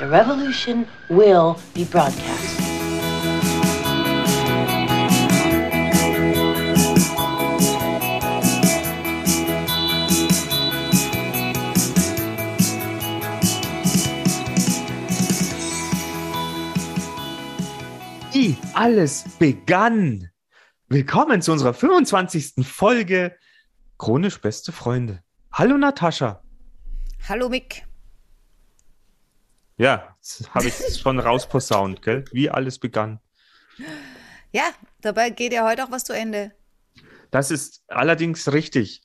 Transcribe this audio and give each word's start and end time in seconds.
The 0.00 0.08
revolution 0.08 0.86
will 1.10 1.58
be 1.74 1.84
broadcast. 1.84 2.58
Wie 18.32 18.56
alles 18.72 19.24
begann. 19.38 20.30
Willkommen 20.88 21.42
zu 21.42 21.52
unserer 21.52 21.74
25. 21.74 22.66
Folge 22.66 23.36
Chronisch 23.98 24.40
beste 24.40 24.72
Freunde. 24.72 25.22
Hallo 25.52 25.76
Natascha. 25.76 26.42
Hallo 27.28 27.50
Mick. 27.50 27.89
Ja, 29.80 30.14
habe 30.50 30.68
ich 30.68 30.74
schon 31.00 31.18
rausposaunt, 31.18 32.02
gell? 32.02 32.26
Wie 32.32 32.50
alles 32.50 32.78
begann. 32.78 33.18
Ja, 34.52 34.64
dabei 35.00 35.30
geht 35.30 35.54
ja 35.54 35.66
heute 35.66 35.84
auch 35.84 35.90
was 35.90 36.04
zu 36.04 36.12
Ende. 36.12 36.52
Das 37.30 37.50
ist 37.50 37.82
allerdings 37.88 38.52
richtig. 38.52 39.00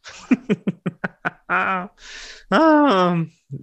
ah, 1.47 1.87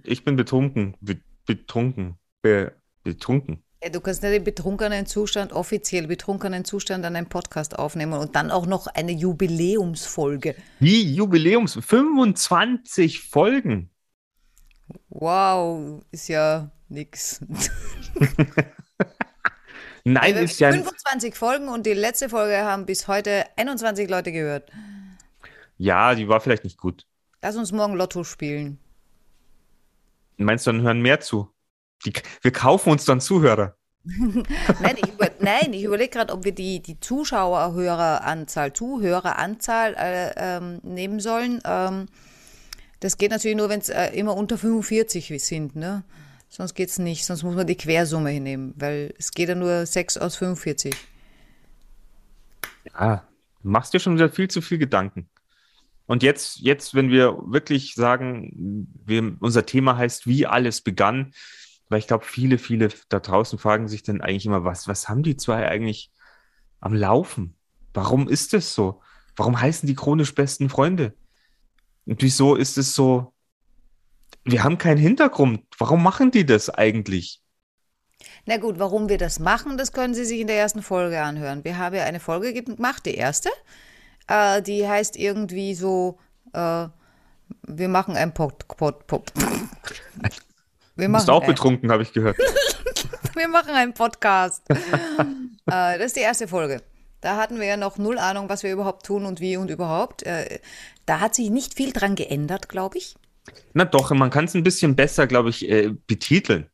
ich 0.01 0.25
bin 0.25 0.35
betrunken. 0.35 0.97
Be 1.01 1.21
betrunken. 1.45 2.17
Be 2.41 2.73
betrunken. 3.03 3.63
Ja, 3.83 3.89
du 3.89 4.01
kannst 4.01 4.23
nicht 4.23 4.33
im 4.33 4.43
betrunkenen 4.43 5.05
Zustand, 5.05 5.53
offiziell 5.53 6.07
betrunkenen 6.07 6.65
Zustand 6.65 7.05
an 7.05 7.15
einem 7.15 7.29
Podcast 7.29 7.77
aufnehmen 7.77 8.13
und 8.13 8.35
dann 8.35 8.49
auch 8.49 8.65
noch 8.65 8.87
eine 8.87 9.11
Jubiläumsfolge. 9.11 10.55
Wie 10.79 11.13
Jubiläums? 11.13 11.77
25 11.79 13.21
Folgen. 13.21 13.91
Wow, 15.09 16.03
ist 16.09 16.27
ja 16.27 16.71
nix. 16.93 17.41
Nein, 20.05 20.35
ist 20.37 20.59
ja. 20.59 20.71
25 20.71 21.35
Folgen 21.35 21.69
und 21.69 21.85
die 21.85 21.93
letzte 21.93 22.29
Folge 22.29 22.57
haben 22.57 22.85
bis 22.85 23.07
heute 23.07 23.45
21 23.55 24.09
Leute 24.09 24.31
gehört. 24.31 24.69
Ja, 25.77 26.13
die 26.15 26.27
war 26.27 26.41
vielleicht 26.41 26.63
nicht 26.65 26.77
gut. 26.77 27.05
Lass 27.41 27.55
uns 27.55 27.71
morgen 27.71 27.95
Lotto 27.95 28.23
spielen. 28.23 28.79
Meinst 30.37 30.67
du, 30.67 30.71
dann 30.71 30.81
hören 30.81 31.01
mehr 31.01 31.19
zu? 31.19 31.49
Die, 32.05 32.13
wir 32.41 32.51
kaufen 32.51 32.91
uns 32.91 33.05
dann 33.05 33.21
Zuhörer. 33.21 33.75
nein, 34.05 34.97
ich, 34.97 35.13
über, 35.13 35.29
ich 35.71 35.83
überlege 35.83 36.09
gerade, 36.09 36.33
ob 36.33 36.43
wir 36.43 36.51
die, 36.51 36.81
die 36.81 36.99
Zuschauerhöreranzahl, 36.99 38.73
Zuhöreranzahl 38.73 39.95
äh, 39.97 40.33
ähm, 40.35 40.81
nehmen 40.83 41.21
sollen. 41.21 41.61
Ähm, 41.63 42.07
das 42.99 43.17
geht 43.17 43.31
natürlich 43.31 43.55
nur, 43.55 43.69
wenn 43.69 43.79
es 43.79 43.89
äh, 43.89 44.07
immer 44.07 44.35
unter 44.35 44.57
45 44.57 45.41
sind, 45.41 45.75
ne? 45.77 46.03
Sonst 46.55 46.75
geht 46.75 46.89
es 46.89 46.99
nicht, 46.99 47.25
sonst 47.25 47.41
muss 47.41 47.55
man 47.55 47.65
die 47.65 47.75
Quersumme 47.75 48.29
hinnehmen, 48.29 48.75
weil 48.77 49.11
es 49.17 49.31
geht 49.31 49.49
ja 49.49 49.55
nur 49.55 49.87
6 49.87 50.19
aus 50.19 50.35
45. 50.35 50.95
Ja, 52.93 53.27
du 53.63 53.69
machst 53.69 53.91
dir 53.91 53.99
schon 53.99 54.13
wieder 54.13 54.29
viel 54.29 54.47
zu 54.47 54.61
viel 54.61 54.77
Gedanken. 54.77 55.27
Und 56.05 56.21
jetzt, 56.21 56.59
jetzt, 56.59 56.93
wenn 56.93 57.09
wir 57.09 57.39
wirklich 57.47 57.95
sagen, 57.95 58.87
wir, 59.03 59.35
unser 59.39 59.65
Thema 59.65 59.97
heißt, 59.97 60.27
wie 60.27 60.45
alles 60.45 60.81
begann, 60.81 61.33
weil 61.89 61.97
ich 61.97 62.05
glaube, 62.05 62.23
viele, 62.23 62.59
viele 62.59 62.89
da 63.09 63.19
draußen 63.19 63.57
fragen 63.57 63.87
sich 63.87 64.03
dann 64.03 64.21
eigentlich 64.21 64.45
immer, 64.45 64.63
was, 64.63 64.87
was 64.87 65.09
haben 65.09 65.23
die 65.23 65.37
zwei 65.37 65.67
eigentlich 65.67 66.11
am 66.81 66.93
Laufen? 66.93 67.55
Warum 67.95 68.29
ist 68.29 68.53
es 68.53 68.75
so? 68.75 69.01
Warum 69.35 69.59
heißen 69.59 69.87
die 69.87 69.95
chronisch 69.95 70.35
besten 70.35 70.69
Freunde? 70.69 71.15
Und 72.05 72.21
wieso 72.21 72.53
ist 72.53 72.77
es 72.77 72.93
so, 72.93 73.32
wir 74.45 74.63
haben 74.63 74.77
keinen 74.77 74.97
Hintergrund. 74.97 75.61
Warum 75.77 76.03
machen 76.03 76.31
die 76.31 76.45
das 76.45 76.69
eigentlich? 76.69 77.41
Na 78.45 78.57
gut, 78.57 78.79
warum 78.79 79.09
wir 79.09 79.17
das 79.17 79.39
machen, 79.39 79.77
das 79.77 79.91
können 79.91 80.13
Sie 80.13 80.25
sich 80.25 80.39
in 80.39 80.47
der 80.47 80.57
ersten 80.57 80.81
Folge 80.81 81.21
anhören. 81.21 81.63
Wir 81.63 81.77
haben 81.77 81.95
ja 81.95 82.03
eine 82.03 82.19
Folge 82.19 82.53
gemacht, 82.53 83.05
die 83.05 83.15
erste. 83.15 83.49
Äh, 84.27 84.61
die 84.61 84.87
heißt 84.87 85.17
irgendwie 85.17 85.75
so, 85.75 86.19
äh, 86.53 86.87
wir 87.67 87.87
machen 87.89 88.15
ein 88.15 88.33
Pod, 88.33 88.67
Pod, 88.67 89.07
Pod. 89.07 89.31
Wir 90.95 91.07
du 91.07 91.13
bist 91.13 91.27
auch 91.27 91.43
betrunken, 91.43 91.91
habe 91.91 92.03
ich 92.03 92.13
gehört. 92.13 92.37
wir 93.35 93.47
machen 93.47 93.71
einen 93.71 93.95
Podcast. 93.95 94.61
äh, 94.69 94.75
das 95.65 96.05
ist 96.05 96.15
die 96.17 96.21
erste 96.21 96.47
Folge. 96.47 96.83
Da 97.19 97.35
hatten 97.37 97.59
wir 97.59 97.65
ja 97.65 97.77
noch 97.77 97.97
null 97.97 98.19
Ahnung, 98.19 98.47
was 98.47 98.61
wir 98.61 98.71
überhaupt 98.71 99.03
tun 99.05 99.25
und 99.25 99.39
wie 99.39 99.57
und 99.57 99.71
überhaupt. 99.71 100.21
Äh, 100.21 100.59
da 101.07 101.19
hat 101.19 101.33
sich 101.33 101.49
nicht 101.49 101.73
viel 101.73 101.93
dran 101.93 102.13
geändert, 102.13 102.69
glaube 102.69 102.99
ich. 102.99 103.15
Na 103.73 103.85
doch, 103.85 104.11
man 104.11 104.29
kann 104.29 104.45
es 104.45 104.53
ein 104.53 104.63
bisschen 104.63 104.95
besser, 104.95 105.27
glaube 105.27 105.49
ich, 105.49 105.69
äh, 105.69 105.93
betiteln. 106.07 106.69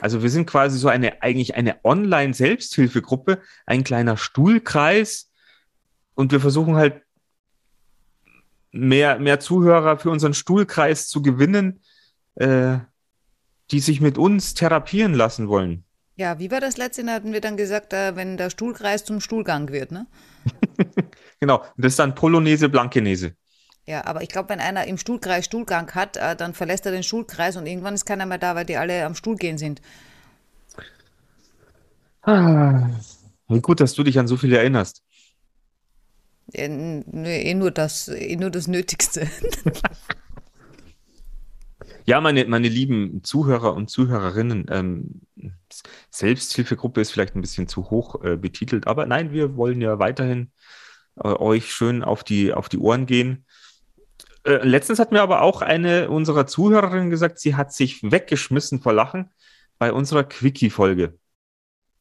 Also 0.00 0.22
wir 0.22 0.30
sind 0.30 0.46
quasi 0.46 0.78
so 0.78 0.88
eine, 0.88 1.22
eigentlich 1.22 1.54
eine 1.54 1.84
Online-Selbsthilfegruppe, 1.84 3.40
ein 3.66 3.84
kleiner 3.84 4.16
Stuhlkreis 4.16 5.30
und 6.14 6.32
wir 6.32 6.40
versuchen 6.40 6.74
halt 6.76 7.02
mehr, 8.72 9.18
mehr 9.18 9.38
Zuhörer 9.38 9.98
für 9.98 10.10
unseren 10.10 10.34
Stuhlkreis 10.34 11.08
zu 11.08 11.22
gewinnen, 11.22 11.80
äh, 12.34 12.78
die 13.70 13.80
sich 13.80 14.00
mit 14.00 14.18
uns 14.18 14.54
therapieren 14.54 15.14
lassen 15.14 15.48
wollen. 15.48 15.84
Ja, 16.16 16.38
wie 16.38 16.50
war 16.50 16.60
das 16.60 16.76
letzte? 16.76 17.04
Da 17.04 17.12
hatten 17.12 17.32
wir 17.32 17.40
dann 17.40 17.56
gesagt, 17.56 17.92
äh, 17.92 18.16
wenn 18.16 18.36
der 18.36 18.50
Stuhlkreis 18.50 19.04
zum 19.04 19.20
Stuhlgang 19.20 19.70
wird, 19.70 19.92
ne? 19.92 20.06
genau, 21.40 21.64
das 21.76 21.92
ist 21.92 21.98
dann 21.98 22.14
Polonaise, 22.14 22.68
Blankenese. 22.68 23.34
Ja, 23.86 24.04
aber 24.04 24.22
ich 24.22 24.28
glaube, 24.28 24.50
wenn 24.50 24.60
einer 24.60 24.86
im 24.86 24.96
Stuhlkreis 24.96 25.44
Stuhlgang 25.44 25.90
hat, 25.94 26.16
äh, 26.16 26.36
dann 26.36 26.54
verlässt 26.54 26.86
er 26.86 26.92
den 26.92 27.02
Stuhlkreis 27.02 27.56
und 27.56 27.66
irgendwann 27.66 27.94
ist 27.94 28.04
keiner 28.04 28.26
mehr 28.26 28.38
da, 28.38 28.54
weil 28.54 28.64
die 28.64 28.76
alle 28.76 29.04
am 29.04 29.14
Stuhl 29.14 29.36
gehen 29.36 29.58
sind. 29.58 29.82
Ah, 32.22 32.88
wie 33.48 33.60
gut, 33.60 33.80
dass 33.80 33.94
du 33.94 34.04
dich 34.04 34.18
an 34.18 34.28
so 34.28 34.36
viel 34.36 34.52
erinnerst. 34.52 35.02
Ja, 36.52 36.64
eh 36.64 37.54
nur 37.54 37.70
das, 37.70 38.08
eh 38.08 38.36
nur 38.36 38.50
das 38.50 38.68
Nötigste. 38.68 39.28
Ja, 42.04 42.20
meine, 42.20 42.44
meine 42.46 42.68
lieben 42.68 43.22
Zuhörer 43.22 43.74
und 43.74 43.88
Zuhörerinnen, 43.88 44.66
ähm, 44.70 45.20
Selbsthilfegruppe 46.10 47.00
ist 47.00 47.12
vielleicht 47.12 47.36
ein 47.36 47.40
bisschen 47.40 47.68
zu 47.68 47.90
hoch 47.90 48.24
äh, 48.24 48.36
betitelt, 48.36 48.86
aber 48.86 49.06
nein, 49.06 49.32
wir 49.32 49.56
wollen 49.56 49.80
ja 49.80 49.98
weiterhin 49.98 50.50
äh, 51.16 51.28
euch 51.28 51.72
schön 51.72 52.02
auf 52.02 52.24
die, 52.24 52.52
auf 52.52 52.68
die 52.68 52.78
Ohren 52.78 53.06
gehen. 53.06 53.46
Äh, 54.44 54.66
letztens 54.66 54.98
hat 54.98 55.12
mir 55.12 55.22
aber 55.22 55.42
auch 55.42 55.62
eine 55.62 56.10
unserer 56.10 56.46
Zuhörerinnen 56.46 57.10
gesagt, 57.10 57.38
sie 57.38 57.54
hat 57.54 57.72
sich 57.72 58.02
weggeschmissen 58.02 58.80
vor 58.80 58.92
Lachen 58.92 59.30
bei 59.78 59.92
unserer 59.92 60.24
Quickie-Folge. 60.24 61.18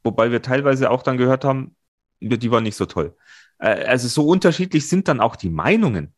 Wobei 0.03 0.31
wir 0.31 0.41
teilweise 0.41 0.89
auch 0.89 1.03
dann 1.03 1.17
gehört 1.17 1.45
haben, 1.45 1.75
die 2.19 2.51
war 2.51 2.61
nicht 2.61 2.75
so 2.75 2.85
toll. 2.85 3.15
Äh, 3.59 3.85
also 3.85 4.07
so 4.07 4.27
unterschiedlich 4.27 4.87
sind 4.89 5.07
dann 5.07 5.19
auch 5.19 5.35
die 5.35 5.49
Meinungen. 5.49 6.13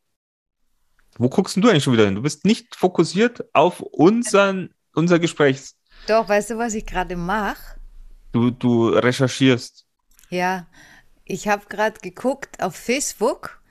Wo 1.17 1.29
guckst 1.29 1.57
du 1.57 1.69
eigentlich 1.69 1.83
schon 1.83 1.93
wieder 1.93 2.05
hin? 2.05 2.15
Du 2.15 2.21
bist 2.21 2.45
nicht 2.45 2.75
fokussiert 2.75 3.45
auf 3.53 3.81
unseren, 3.81 4.73
unser 4.93 5.19
Gesprächs. 5.19 5.77
Doch, 6.07 6.27
weißt 6.27 6.51
du, 6.51 6.57
was 6.57 6.73
ich 6.73 6.85
gerade 6.85 7.15
mache? 7.15 7.79
Du, 8.31 8.49
du 8.49 8.89
recherchierst. 8.89 9.85
Ja, 10.29 10.65
ich 11.25 11.47
habe 11.47 11.65
gerade 11.69 11.99
geguckt 12.01 12.61
auf 12.63 12.75
Facebook. 12.75 13.61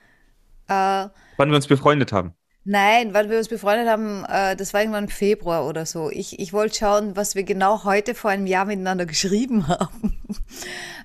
Äh, 0.67 1.09
Wann 1.37 1.49
wir 1.49 1.55
uns 1.55 1.67
befreundet 1.67 2.13
haben. 2.13 2.33
Nein, 2.65 3.13
weil 3.13 3.29
wir 3.29 3.37
uns 3.37 3.49
befreundet 3.49 3.89
haben, 3.89 4.23
äh, 4.25 4.55
das 4.55 4.73
war 4.73 4.81
irgendwann 4.81 5.05
im 5.05 5.09
Februar 5.09 5.67
oder 5.67 5.85
so. 5.85 6.09
Ich, 6.09 6.39
ich 6.39 6.53
wollte 6.53 6.77
schauen, 6.77 7.15
was 7.17 7.35
wir 7.35 7.43
genau 7.43 7.83
heute 7.83 8.15
vor 8.15 8.31
einem 8.31 8.47
Jahr 8.47 8.63
miteinander 8.63 9.05
geschrieben 9.13 9.67
haben. 9.67 10.17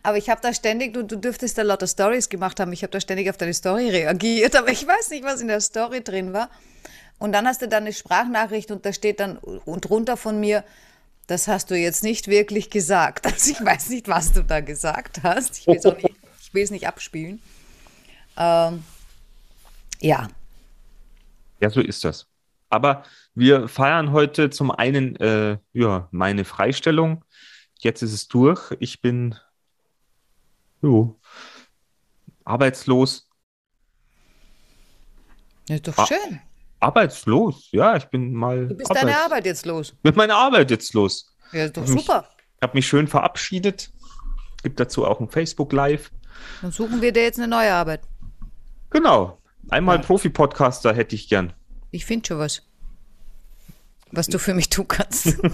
Aber 0.04 0.16
ich 0.16 0.30
habe 0.30 0.40
da 0.40 0.54
ständig, 0.54 0.94
du, 0.94 1.02
du 1.02 1.16
dürftest 1.16 1.58
da 1.58 1.62
lauter 1.62 1.88
Stories 1.88 2.28
gemacht 2.28 2.60
haben, 2.60 2.72
ich 2.72 2.82
habe 2.82 2.92
da 2.92 3.00
ständig 3.00 3.28
auf 3.28 3.36
deine 3.36 3.54
Story 3.54 3.90
reagiert, 3.90 4.54
aber 4.54 4.68
ich 4.68 4.86
weiß 4.86 5.10
nicht, 5.10 5.24
was 5.24 5.40
in 5.40 5.48
der 5.48 5.60
Story 5.60 6.02
drin 6.02 6.32
war. 6.32 6.48
Und 7.18 7.32
dann 7.32 7.48
hast 7.48 7.60
du 7.60 7.66
dann 7.66 7.82
eine 7.82 7.92
Sprachnachricht 7.92 8.70
und 8.70 8.86
da 8.86 8.92
steht 8.92 9.18
dann 9.18 9.38
und 9.38 9.80
drunter 9.80 10.16
von 10.16 10.38
mir, 10.38 10.62
das 11.26 11.48
hast 11.48 11.72
du 11.72 11.74
jetzt 11.74 12.04
nicht 12.04 12.28
wirklich 12.28 12.70
gesagt. 12.70 13.26
Also 13.32 13.50
ich 13.50 13.64
weiß 13.64 13.88
nicht, 13.88 14.06
was 14.06 14.32
du 14.32 14.44
da 14.44 14.60
gesagt 14.60 15.24
hast. 15.24 15.58
Ich 15.58 15.66
will 15.66 15.76
es 15.76 15.84
nicht, 16.52 16.70
nicht 16.70 16.86
abspielen. 16.86 17.42
Ähm, 18.36 18.84
ja, 20.00 20.28
ja, 21.60 21.70
so 21.70 21.80
ist 21.80 22.04
das. 22.04 22.26
Aber 22.70 23.04
wir 23.34 23.68
feiern 23.68 24.12
heute 24.12 24.50
zum 24.50 24.70
einen 24.70 25.16
äh, 25.16 25.58
ja, 25.72 26.08
meine 26.10 26.44
Freistellung. 26.44 27.24
Jetzt 27.78 28.02
ist 28.02 28.12
es 28.12 28.28
durch. 28.28 28.74
Ich 28.80 29.00
bin 29.00 29.36
jo, 30.82 31.18
arbeitslos. 32.44 33.28
Das 35.66 35.76
ist 35.76 35.88
doch 35.88 36.06
schön. 36.06 36.40
Arbeitslos, 36.80 37.68
ja, 37.72 37.96
ich 37.96 38.04
bin 38.04 38.32
mal. 38.32 38.68
Du 38.68 38.74
bist 38.74 38.90
Arbeits 38.90 39.06
deine 39.06 39.18
Arbeit 39.18 39.46
jetzt 39.46 39.66
los. 39.66 39.94
Mit 40.02 40.16
meiner 40.16 40.36
Arbeit 40.36 40.70
jetzt 40.70 40.94
los. 40.94 41.34
Ja, 41.52 41.64
ist 41.64 41.76
doch 41.76 41.82
ich 41.82 41.90
super. 41.90 42.28
Ich 42.56 42.62
habe 42.62 42.76
mich 42.76 42.86
schön 42.86 43.08
verabschiedet. 43.08 43.90
Gibt 44.62 44.78
dazu 44.78 45.04
auch 45.06 45.20
ein 45.20 45.28
Facebook 45.28 45.72
Live. 45.72 46.10
Dann 46.62 46.72
suchen 46.72 47.00
wir 47.00 47.12
dir 47.12 47.22
jetzt 47.22 47.38
eine 47.38 47.48
neue 47.48 47.72
Arbeit. 47.72 48.02
Genau. 48.90 49.40
Einmal 49.70 49.96
ja. 49.96 50.02
Profi-Podcaster 50.02 50.94
hätte 50.94 51.14
ich 51.14 51.28
gern. 51.28 51.52
Ich 51.90 52.04
finde 52.04 52.26
schon 52.26 52.38
was. 52.38 52.62
Was 54.10 54.26
du 54.26 54.38
für 54.38 54.54
mich 54.54 54.70
tun 54.70 54.88
kannst. 54.88 55.38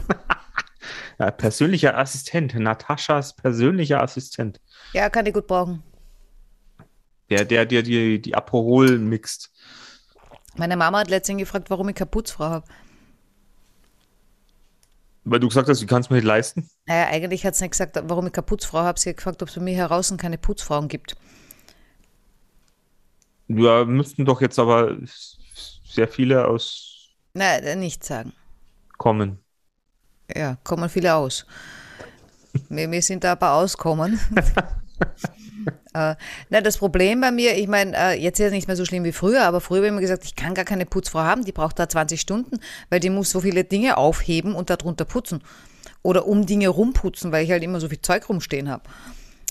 Ja, 1.19 1.31
persönlicher 1.31 1.97
Assistent, 1.97 2.55
Nataschas 2.55 3.35
persönlicher 3.35 4.03
Assistent. 4.03 4.61
Ja, 4.93 5.09
kann 5.11 5.27
ich 5.27 5.35
gut 5.35 5.47
brauchen. 5.47 5.83
Der, 7.31 7.45
der 7.45 7.67
dir 7.67 7.83
die, 7.83 8.21
die 8.21 8.35
Aperol 8.35 8.99
mixt. 8.99 9.51
Meine 10.57 10.77
Mama 10.77 10.99
hat 10.99 11.11
letztens 11.11 11.39
gefragt, 11.39 11.71
warum 11.71 11.89
ich 11.89 11.95
keine 11.95 12.11
Putzfrau 12.11 12.45
habe. 12.45 12.67
Weil 15.25 15.41
du 15.41 15.49
gesagt 15.49 15.69
hast, 15.69 15.81
du 15.81 15.87
kannst 15.87 16.11
mir 16.11 16.17
nicht 16.17 16.27
leisten. 16.27 16.69
Naja, 16.87 17.09
eigentlich 17.09 17.47
hat 17.47 17.57
sie 17.57 17.65
nicht 17.65 17.73
gesagt, 17.73 17.99
warum 18.05 18.27
ich 18.27 18.33
keine 18.33 18.45
Putzfrau 18.45 18.81
habe. 18.81 19.01
Sie 19.01 19.09
hat 19.09 19.17
gefragt, 19.17 19.43
ob 19.43 19.49
es 19.49 19.55
bei 19.55 19.63
mir 19.63 19.75
heraus 19.75 20.15
keine 20.19 20.37
Putzfrauen 20.37 20.89
gibt. 20.89 21.17
Ja, 23.49 23.85
müssten 23.85 24.25
doch 24.25 24.41
jetzt 24.41 24.59
aber 24.59 24.97
sehr 25.85 26.09
viele 26.09 26.47
aus 26.49 27.15
Na, 27.35 27.75
nicht 27.77 28.05
sagen. 28.05 28.33
kommen. 28.99 29.39
Ja, 30.35 30.57
kommen 30.65 30.89
viele 30.89 31.15
aus. 31.15 31.47
wir, 32.69 32.91
wir 32.91 33.03
sind 33.03 33.25
da 33.25 33.33
aber 33.33 33.53
auskommen. 33.55 34.19
äh, 35.95 36.15
na, 36.51 36.61
das 36.61 36.79
Problem 36.79 37.21
bei 37.21 37.31
mir, 37.31 37.57
ich 37.57 37.69
meine, 37.69 37.97
äh, 37.97 38.21
jetzt 38.21 38.41
ist 38.41 38.47
es 38.47 38.53
nicht 38.53 38.69
mehr 38.69 38.77
so 38.77 38.85
schlimm 38.85 39.05
wie 39.05 39.13
früher, 39.13 39.45
aber 39.45 39.61
früher 39.61 39.79
habe 39.79 39.87
ich 39.87 39.93
immer 39.93 40.01
gesagt, 40.01 40.25
ich 40.25 40.37
kann 40.37 40.55
gar 40.55 40.65
keine 40.65 40.87
Putzfrau 40.87 41.21
haben, 41.21 41.45
die 41.45 41.53
braucht 41.53 41.79
da 41.79 41.89
20 41.89 42.21
Stunden, 42.21 42.59
weil 42.91 43.01
die 43.01 43.11
muss 43.11 43.31
so 43.31 43.41
viele 43.41 43.65
Dinge 43.65 43.97
aufheben 43.97 44.55
und 44.55 44.71
darunter 44.71 45.05
putzen. 45.05 45.43
Oder 46.03 46.27
um 46.27 46.47
Dinge 46.47 46.69
rumputzen, 46.69 47.33
weil 47.33 47.45
ich 47.45 47.51
halt 47.51 47.63
immer 47.63 47.81
so 47.81 47.89
viel 47.89 48.01
Zeug 48.01 48.29
rumstehen 48.29 48.69
habe. 48.69 48.85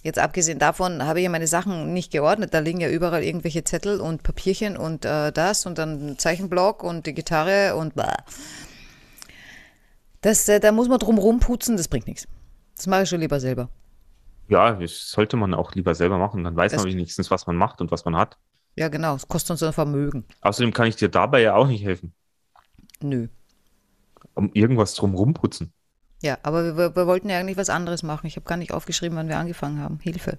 Jetzt 0.04 0.20
abgesehen 0.20 0.60
davon 0.60 1.04
habe 1.06 1.20
ich 1.20 1.24
ja 1.24 1.30
meine 1.30 1.48
Sachen 1.48 1.94
nicht 1.94 2.12
geordnet. 2.12 2.54
Da 2.54 2.60
liegen 2.60 2.82
ja 2.82 2.90
überall 2.90 3.24
irgendwelche 3.24 3.64
Zettel 3.64 4.02
und 4.02 4.22
Papierchen 4.22 4.76
und 4.76 5.06
äh, 5.06 5.32
das 5.32 5.66
und 5.66 5.78
dann 5.78 6.10
ein 6.12 6.20
Zeichenblock 6.20 6.84
und 6.84 7.06
die 7.08 7.14
Gitarre 7.14 7.76
und 7.76 7.94
blah. 7.96 8.18
Das, 10.22 10.48
äh, 10.50 10.60
da 10.60 10.72
muss 10.72 10.90
man 10.90 11.00
drum 11.00 11.18
rumputzen, 11.18 11.78
das 11.78 11.88
bringt 11.88 12.08
nichts. 12.08 12.28
Das 12.76 12.88
mache 12.88 13.04
ich 13.04 13.10
schon 13.10 13.20
lieber 13.22 13.40
selber. 13.40 13.70
Ja, 14.50 14.74
das 14.74 15.10
sollte 15.10 15.38
man 15.38 15.54
auch 15.54 15.74
lieber 15.74 15.96
selber 15.96 16.18
machen. 16.18 16.44
Dann 16.44 16.56
weiß 16.56 16.74
Das- 16.74 16.84
man 16.84 16.92
wenigstens, 16.92 17.32
was 17.32 17.48
man 17.48 17.56
macht 17.56 17.80
und 17.82 17.92
was 17.92 18.04
man 18.06 18.16
hat. 18.18 18.38
Ja, 18.76 18.90
genau. 18.90 19.16
Es 19.16 19.28
kostet 19.28 19.52
uns 19.52 19.64
ein 19.64 19.72
Vermögen. 19.72 20.26
Außerdem 20.42 20.74
kann 20.74 20.88
ich 20.88 20.96
dir 20.96 21.08
dabei 21.10 21.42
ja 21.42 21.56
auch 21.56 21.68
nicht 21.68 21.84
helfen. 21.86 22.14
Nö. 23.02 23.28
Um 24.34 24.52
irgendwas 24.54 24.96
drum 24.96 25.14
rumputzen. 25.14 25.72
Ja, 26.24 26.38
aber 26.42 26.78
wir- 26.78 26.96
wir, 26.96 27.06
wollten 27.06 27.30
ja 27.30 27.38
eigentlich 27.38 27.58
was 27.58 27.70
anderes 27.70 28.02
machen. 28.02 28.25
Ich 28.28 28.38
habe 28.38 28.46
gar 28.48 28.56
nicht 28.58 28.72
aufgeschrieben, 28.72 29.18
wann 29.18 29.28
wir 29.28 29.38
angefangen 29.38 29.80
haben. 29.81 30.00
Hilfe. 30.02 30.38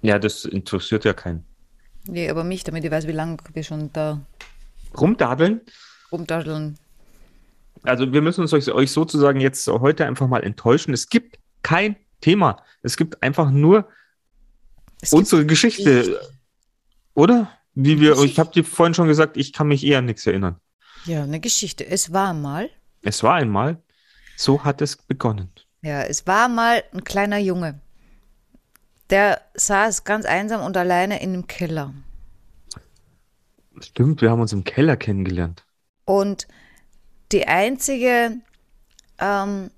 Ja, 0.00 0.18
das 0.20 0.44
interessiert 0.44 1.04
ja 1.04 1.12
keinen. 1.12 1.44
Nee, 2.06 2.30
aber 2.30 2.44
mich, 2.44 2.62
damit 2.64 2.84
ich 2.84 2.90
weiß, 2.90 3.06
wie 3.08 3.12
lange 3.12 3.36
wir 3.52 3.62
schon 3.64 3.92
da 3.92 4.20
Rumdadeln? 4.96 5.60
rumdaddeln. 6.12 6.78
Also 7.82 8.12
wir 8.12 8.22
müssen 8.22 8.42
uns 8.42 8.52
euch, 8.52 8.70
euch 8.70 8.92
sozusagen 8.92 9.40
jetzt 9.40 9.66
heute 9.66 10.06
einfach 10.06 10.28
mal 10.28 10.44
enttäuschen. 10.44 10.92
Es 10.94 11.08
gibt 11.08 11.38
kein 11.62 11.96
Thema. 12.20 12.62
Es 12.82 12.96
gibt 12.96 13.22
einfach 13.22 13.50
nur 13.50 13.88
gibt- 15.00 15.12
unsere 15.14 15.46
Geschichte. 15.46 16.20
Oder? 17.14 17.50
Wie 17.74 17.98
wir, 18.00 18.20
ich 18.22 18.38
habe 18.38 18.52
dir 18.52 18.64
vorhin 18.64 18.94
schon 18.94 19.08
gesagt, 19.08 19.36
ich 19.36 19.52
kann 19.52 19.66
mich 19.68 19.84
eher 19.84 19.98
an 19.98 20.04
nichts 20.04 20.26
erinnern. 20.26 20.60
Ja, 21.06 21.22
eine 21.24 21.40
Geschichte. 21.40 21.84
Es 21.86 22.12
war 22.12 22.34
mal, 22.34 22.68
Es 23.02 23.22
war 23.24 23.34
einmal, 23.34 23.78
so 24.42 24.64
hat 24.64 24.82
es 24.82 24.96
begonnen. 24.96 25.50
ja, 25.82 26.02
es 26.02 26.26
war 26.26 26.48
mal 26.48 26.82
ein 26.92 27.04
kleiner 27.04 27.38
Junge. 27.38 27.80
Der 29.10 29.40
saß 29.54 30.04
ganz 30.04 30.24
einsam 30.24 30.62
und 30.62 30.76
alleine 30.76 31.22
in 31.22 31.34
einem 31.34 31.46
Keller. 31.46 31.92
Stimmt, 33.80 34.22
wir 34.22 34.30
haben 34.30 34.40
uns 34.40 34.52
im 34.52 34.64
Keller 34.64 34.96
kennengelernt. 34.96 35.64
Und 36.04 36.46
die 37.30 37.46
einzige, 37.46 38.38
ähm, 39.18 39.70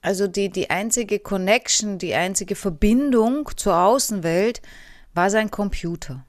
also 0.00 0.26
die, 0.26 0.48
die 0.50 0.70
einzige 0.70 1.18
Connection, 1.18 1.98
die 1.98 2.14
einzige 2.14 2.54
Verbindung 2.54 3.50
zur 3.56 3.76
Außenwelt 3.78 4.62
war 5.14 5.30
sein 5.30 5.50
Computer. 5.50 6.24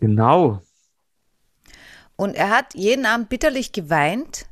Genau. 0.00 0.62
Und 2.16 2.34
er 2.34 2.50
hat 2.50 2.74
jeden 2.74 3.06
Abend 3.06 3.28
bitterlich 3.28 3.72
geweint, 3.72 4.46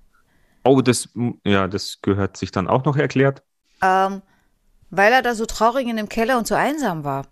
Oh, 0.65 0.81
das, 0.81 1.09
ja, 1.45 1.69
das 1.69 1.99
gehört 2.03 2.37
sich 2.37 2.51
dann 2.51 2.69
auch 2.69 2.85
noch 2.85 2.97
erklärt. 2.97 3.43
ähm, 3.83 4.23
weil 4.91 5.13
er 5.13 5.23
da 5.23 5.35
so 5.35 5.45
traurig 5.45 5.89
in 5.89 5.97
dem 5.97 6.09
Keller 6.09 6.39
und 6.39 6.47
so 6.47 6.55
einsam 6.55 7.03
war. 7.05 7.27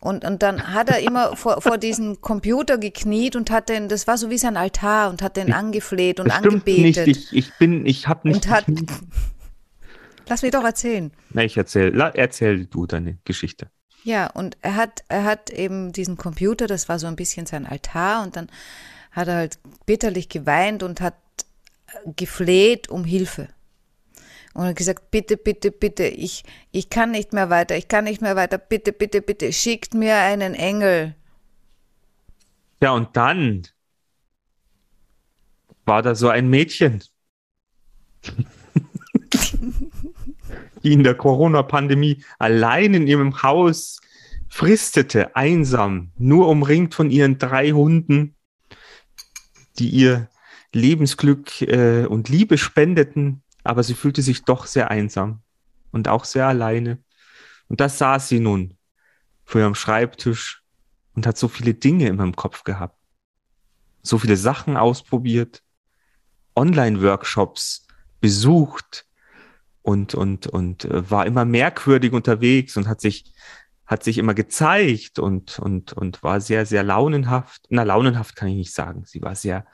Und, 0.00 0.24
und 0.24 0.44
dann 0.44 0.72
hat 0.72 0.88
er 0.90 1.00
immer 1.00 1.34
vor, 1.36 1.60
vor 1.60 1.76
diesem 1.76 2.20
Computer 2.20 2.78
gekniet 2.78 3.34
und 3.34 3.50
hat 3.50 3.68
den, 3.68 3.88
das 3.88 4.06
war 4.06 4.16
so 4.16 4.30
wie 4.30 4.38
sein 4.38 4.56
Altar 4.56 5.10
und 5.10 5.20
hat 5.22 5.36
den 5.36 5.52
angefleht 5.52 6.20
und 6.20 6.28
Das 6.28 6.36
stimmt 6.38 6.66
nicht. 6.66 6.98
angebetet. 6.98 7.08
Ich, 7.08 7.32
ich 7.32 7.52
bin, 7.58 7.84
ich 7.84 8.06
habe 8.06 8.28
nicht. 8.28 8.46
und 8.46 8.50
hat, 8.50 8.64
lass 10.28 10.42
mich 10.42 10.52
doch 10.52 10.62
erzählen. 10.64 11.10
Na, 11.30 11.42
ich 11.42 11.56
erzähl, 11.56 11.98
erzähl 12.14 12.66
du 12.66 12.86
deine 12.86 13.18
Geschichte. 13.24 13.70
Ja, 14.04 14.28
und 14.28 14.56
er 14.62 14.76
hat, 14.76 15.02
er 15.08 15.24
hat 15.24 15.50
eben 15.50 15.90
diesen 15.92 16.16
Computer, 16.16 16.68
das 16.68 16.88
war 16.88 17.00
so 17.00 17.08
ein 17.08 17.16
bisschen 17.16 17.46
sein 17.46 17.66
Altar 17.66 18.22
und 18.22 18.36
dann 18.36 18.48
hat 19.10 19.26
er 19.26 19.34
halt 19.34 19.58
bitterlich 19.84 20.28
geweint 20.28 20.84
und 20.84 21.00
hat 21.00 21.14
gefleht 22.16 22.88
um 22.88 23.04
Hilfe. 23.04 23.48
Und 24.54 24.64
hat 24.64 24.76
gesagt, 24.76 25.10
bitte, 25.10 25.36
bitte, 25.36 25.70
bitte, 25.70 26.04
ich, 26.04 26.42
ich 26.72 26.90
kann 26.90 27.10
nicht 27.10 27.32
mehr 27.32 27.50
weiter, 27.50 27.76
ich 27.76 27.88
kann 27.88 28.04
nicht 28.04 28.20
mehr 28.20 28.34
weiter, 28.34 28.58
bitte, 28.58 28.92
bitte, 28.92 29.22
bitte, 29.22 29.52
schickt 29.52 29.94
mir 29.94 30.16
einen 30.16 30.54
Engel. 30.54 31.14
Ja, 32.82 32.92
und 32.92 33.16
dann 33.16 33.68
war 35.84 36.02
da 36.02 36.14
so 36.14 36.28
ein 36.28 36.48
Mädchen, 36.48 37.02
die 40.82 40.92
in 40.92 41.02
der 41.04 41.14
Corona-Pandemie 41.14 42.24
allein 42.38 42.94
in 42.94 43.06
ihrem 43.06 43.42
Haus 43.42 44.00
fristete, 44.48 45.36
einsam, 45.36 46.10
nur 46.18 46.48
umringt 46.48 46.94
von 46.94 47.10
ihren 47.10 47.38
drei 47.38 47.70
Hunden, 47.70 48.34
die 49.78 49.88
ihr 49.88 50.28
Lebensglück 50.72 51.62
äh, 51.62 52.06
und 52.06 52.28
Liebe 52.28 52.58
spendeten, 52.58 53.42
aber 53.64 53.82
sie 53.82 53.94
fühlte 53.94 54.22
sich 54.22 54.44
doch 54.44 54.66
sehr 54.66 54.90
einsam 54.90 55.40
und 55.90 56.08
auch 56.08 56.24
sehr 56.24 56.46
alleine. 56.46 56.98
Und 57.68 57.80
da 57.80 57.88
saß 57.88 58.28
sie 58.28 58.40
nun 58.40 58.76
vor 59.44 59.60
ihrem 59.60 59.74
Schreibtisch 59.74 60.62
und 61.14 61.26
hat 61.26 61.38
so 61.38 61.48
viele 61.48 61.74
Dinge 61.74 62.08
in 62.08 62.16
meinem 62.16 62.36
Kopf 62.36 62.64
gehabt. 62.64 62.98
So 64.02 64.18
viele 64.18 64.36
Sachen 64.36 64.76
ausprobiert, 64.76 65.62
Online-Workshops 66.54 67.86
besucht 68.20 69.06
und, 69.82 70.14
und, 70.14 70.46
und 70.46 70.84
äh, 70.84 71.10
war 71.10 71.26
immer 71.26 71.44
merkwürdig 71.44 72.12
unterwegs 72.12 72.76
und 72.76 72.88
hat 72.88 73.00
sich, 73.00 73.32
hat 73.88 74.04
sich 74.04 74.18
immer 74.18 74.34
gezeigt 74.34 75.18
und, 75.18 75.58
und, 75.58 75.94
und 75.94 76.22
war 76.22 76.42
sehr, 76.42 76.66
sehr 76.66 76.82
launenhaft. 76.82 77.62
Na, 77.70 77.84
launenhaft 77.84 78.36
kann 78.36 78.48
ich 78.48 78.56
nicht 78.56 78.74
sagen. 78.74 79.04
Sie 79.06 79.22
war 79.22 79.34
sehr, 79.34 79.64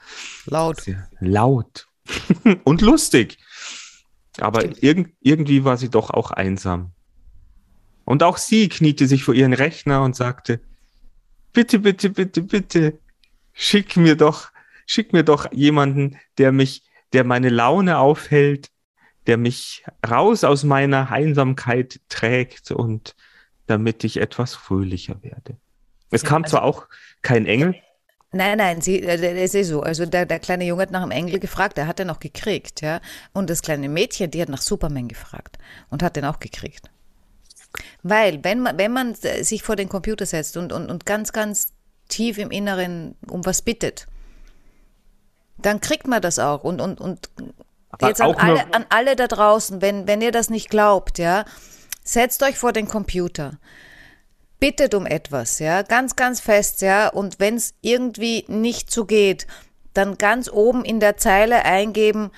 Laut. 0.45 0.81
sehr 0.81 1.09
laut 1.19 1.89
und 2.63 2.81
lustig. 2.81 3.37
Aber 4.39 4.81
irg 4.81 5.11
irgendwie 5.19 5.65
war 5.65 5.75
sie 5.75 5.89
doch 5.89 6.09
auch 6.09 6.31
einsam. 6.31 6.93
Und 8.05 8.23
auch 8.23 8.37
sie 8.37 8.69
kniete 8.69 9.05
sich 9.05 9.23
vor 9.25 9.33
ihren 9.33 9.53
Rechner 9.53 10.01
und 10.03 10.15
sagte, 10.15 10.61
bitte, 11.51 11.79
bitte, 11.79 12.09
bitte, 12.09 12.41
bitte, 12.41 12.99
schick 13.51 13.97
mir 13.97 14.15
doch, 14.15 14.49
schick 14.85 15.11
mir 15.11 15.23
doch 15.23 15.51
jemanden, 15.51 16.17
der 16.37 16.53
mich, 16.53 16.83
der 17.11 17.25
meine 17.25 17.49
Laune 17.49 17.97
aufhält, 17.97 18.71
der 19.27 19.37
mich 19.37 19.83
raus 20.07 20.45
aus 20.45 20.63
meiner 20.63 21.11
Einsamkeit 21.11 21.99
trägt 22.07 22.71
und 22.71 23.15
damit 23.67 24.03
ich 24.03 24.17
etwas 24.17 24.55
fröhlicher 24.55 25.21
werde. 25.21 25.57
Es 26.11 26.21
Ja, 26.21 26.29
kam 26.29 26.43
also- 26.43 26.57
zwar 26.57 26.63
auch 26.63 26.87
kein 27.21 27.45
Engel, 27.45 27.75
Nein, 28.31 28.57
nein, 28.57 28.81
sie, 28.81 29.01
äh, 29.01 29.43
es 29.43 29.53
ist 29.53 29.69
so. 29.69 29.81
Also 29.81 30.05
der, 30.05 30.25
der 30.25 30.39
kleine 30.39 30.65
Junge 30.65 30.81
hat 30.81 30.91
nach 30.91 31.03
einem 31.03 31.11
Engel 31.11 31.39
gefragt, 31.39 31.77
der 31.77 31.87
hat 31.87 31.99
den 31.99 32.09
auch 32.09 32.19
gekriegt, 32.19 32.81
ja. 32.81 32.99
Und 33.31 33.49
das 33.49 33.61
kleine 33.61 33.87
Mädchen, 33.87 34.29
die 34.29 34.41
hat 34.41 34.49
nach 34.49 34.61
Superman 34.61 35.07
gefragt 35.07 35.57
und 35.89 36.03
hat 36.03 36.17
den 36.17 36.25
auch 36.25 36.39
gekriegt. 36.39 36.91
Weil, 38.03 38.43
wenn 38.43 38.59
man, 38.59 38.77
wenn 38.77 38.91
man 38.91 39.15
sich 39.15 39.63
vor 39.63 39.77
den 39.77 39.87
Computer 39.87 40.25
setzt 40.25 40.57
und, 40.57 40.73
und, 40.73 40.89
und 40.91 41.05
ganz, 41.05 41.31
ganz 41.31 41.71
tief 42.09 42.37
im 42.37 42.51
Inneren 42.51 43.15
um 43.29 43.45
was 43.45 43.61
bittet, 43.61 44.05
dann 45.57 45.79
kriegt 45.79 46.05
man 46.05 46.21
das 46.21 46.37
auch. 46.37 46.65
Und, 46.65 46.81
und, 46.81 46.99
und 46.99 47.29
jetzt 48.01 48.19
an 48.19 48.35
alle, 48.35 48.73
an 48.73 48.85
alle 48.89 49.15
da 49.15 49.27
draußen, 49.27 49.81
wenn, 49.81 50.07
wenn 50.07 50.21
ihr 50.21 50.33
das 50.33 50.49
nicht 50.49 50.69
glaubt, 50.69 51.19
ja, 51.19 51.45
setzt 52.05 52.41
euch 52.43 52.57
vor 52.57 52.71
den 52.71 52.87
Computer 52.87 53.59
bittet 54.59 54.93
um 54.95 55.05
etwas, 55.05 55.59
ja, 55.59 55.81
ganz, 55.81 56.15
ganz 56.15 56.39
fest, 56.39 56.81
ja, 56.81 57.09
und 57.09 57.39
wenn 57.39 57.55
es 57.55 57.75
irgendwie 57.81 58.45
nicht 58.47 58.89
so 58.89 59.05
geht, 59.05 59.47
dann 59.93 60.17
ganz 60.17 60.49
oben 60.49 60.83
in 60.85 60.99
der 60.99 61.17
Zeile 61.17 61.63
eingeben 61.65 62.31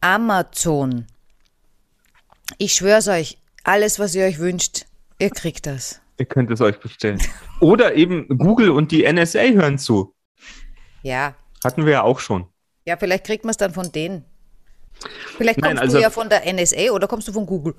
Amazon. 0.00 1.06
Ich 2.58 2.72
schwör's 2.74 3.08
euch, 3.08 3.38
alles, 3.64 3.98
was 3.98 4.14
ihr 4.14 4.24
euch 4.24 4.38
wünscht, 4.38 4.86
ihr 5.18 5.30
kriegt 5.30 5.66
das. 5.66 6.00
Ihr 6.18 6.26
könnt 6.26 6.50
es 6.50 6.60
euch 6.60 6.78
bestellen. 6.80 7.20
Oder 7.60 7.94
eben 7.94 8.26
Google 8.38 8.70
und 8.70 8.90
die 8.92 9.10
NSA 9.10 9.42
hören 9.50 9.78
zu. 9.78 10.14
Ja, 11.02 11.34
Hatten 11.64 11.84
wir 11.84 11.92
ja 11.92 12.02
auch 12.02 12.20
schon. 12.20 12.46
ja, 12.86 12.96
vielleicht 12.96 13.24
kriegt 13.24 13.44
man 13.44 13.50
es 13.50 13.56
dann 13.58 13.72
von 13.74 13.92
denen. 13.92 14.24
Vielleicht 15.36 15.60
kommst 15.60 15.74
Nein, 15.74 15.78
also- 15.78 15.96
du 15.96 16.02
ja 16.02 16.10
von 16.10 16.28
der 16.28 16.46
NSA 16.50 16.90
oder 16.92 17.06
kommst 17.06 17.28
du 17.28 17.32
von 17.32 17.44
Google? 17.46 17.74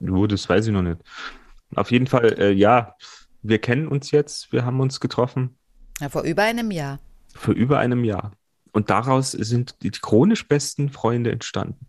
Jo, 0.00 0.26
das 0.26 0.48
weiß 0.48 0.66
ich 0.66 0.72
noch 0.72 0.82
nicht. 0.82 0.98
Auf 1.76 1.90
jeden 1.90 2.06
Fall, 2.06 2.38
äh, 2.38 2.52
ja, 2.52 2.94
wir 3.42 3.58
kennen 3.58 3.86
uns 3.88 4.10
jetzt, 4.10 4.52
wir 4.52 4.64
haben 4.64 4.80
uns 4.80 5.00
getroffen 5.00 5.56
Ja, 6.00 6.08
vor 6.08 6.22
über 6.22 6.42
einem 6.42 6.70
Jahr. 6.70 6.98
vor 7.34 7.54
über 7.54 7.78
einem 7.78 8.04
Jahr. 8.04 8.32
Und 8.72 8.90
daraus 8.90 9.32
sind 9.32 9.82
die 9.82 9.90
chronisch 9.90 10.46
besten 10.46 10.90
Freunde 10.90 11.32
entstanden. 11.32 11.86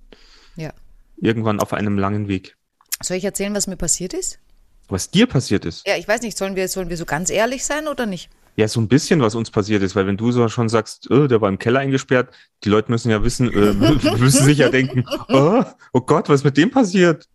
Ja. 0.55 0.73
Irgendwann 1.17 1.59
auf 1.59 1.73
einem 1.73 1.97
langen 1.97 2.27
Weg. 2.27 2.57
Soll 3.03 3.17
ich 3.17 3.25
erzählen, 3.25 3.53
was 3.53 3.67
mir 3.67 3.77
passiert 3.77 4.13
ist? 4.13 4.39
Was 4.87 5.09
dir 5.09 5.27
passiert 5.27 5.65
ist. 5.65 5.87
Ja, 5.87 5.95
ich 5.95 6.07
weiß 6.07 6.21
nicht, 6.21 6.37
sollen 6.37 6.55
wir, 6.55 6.67
sollen 6.67 6.89
wir 6.89 6.97
so 6.97 7.05
ganz 7.05 7.29
ehrlich 7.29 7.63
sein 7.65 7.87
oder 7.87 8.05
nicht? 8.05 8.29
Ja, 8.57 8.67
so 8.67 8.81
ein 8.81 8.87
bisschen, 8.89 9.21
was 9.21 9.35
uns 9.35 9.49
passiert 9.49 9.81
ist, 9.81 9.95
weil 9.95 10.05
wenn 10.07 10.17
du 10.17 10.31
so 10.31 10.47
schon 10.49 10.67
sagst, 10.67 11.09
oh, 11.09 11.27
der 11.27 11.39
war 11.39 11.47
im 11.47 11.57
Keller 11.57 11.79
eingesperrt, 11.79 12.33
die 12.63 12.69
Leute 12.69 12.91
müssen 12.91 13.09
ja 13.09 13.23
wissen, 13.23 13.51
äh, 13.53 13.73
müssen 14.17 14.43
sich 14.43 14.57
ja 14.57 14.69
denken, 14.69 15.05
oh, 15.29 15.63
oh 15.93 16.01
Gott, 16.01 16.27
was 16.27 16.41
ist 16.41 16.43
mit 16.43 16.57
dem 16.57 16.69
passiert? 16.71 17.27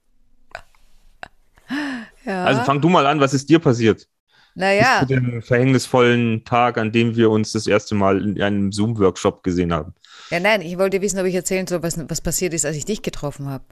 Ja. 2.26 2.44
Also 2.44 2.62
fang 2.62 2.80
du 2.80 2.88
mal 2.90 3.06
an, 3.06 3.20
was 3.20 3.32
ist 3.32 3.48
dir 3.48 3.58
passiert? 3.58 4.06
naja, 4.56 5.00
Bis 5.00 5.08
zu 5.08 5.14
dem 5.14 5.42
verhängnisvollen 5.42 6.44
Tag, 6.44 6.78
an 6.78 6.90
dem 6.90 7.14
wir 7.14 7.30
uns 7.30 7.52
das 7.52 7.66
erste 7.66 7.94
Mal 7.94 8.22
in 8.22 8.42
einem 8.42 8.72
Zoom-Workshop 8.72 9.42
gesehen 9.42 9.72
haben. 9.72 9.94
ja, 10.30 10.40
nein, 10.40 10.62
ich 10.62 10.78
wollte 10.78 11.00
wissen, 11.02 11.20
ob 11.20 11.26
ich 11.26 11.34
erzählen 11.34 11.66
soll, 11.66 11.82
was, 11.82 11.98
was 12.08 12.20
passiert 12.20 12.54
ist, 12.54 12.64
als 12.64 12.76
ich 12.76 12.86
dich 12.86 13.02
getroffen 13.02 13.48
habe. 13.48 13.64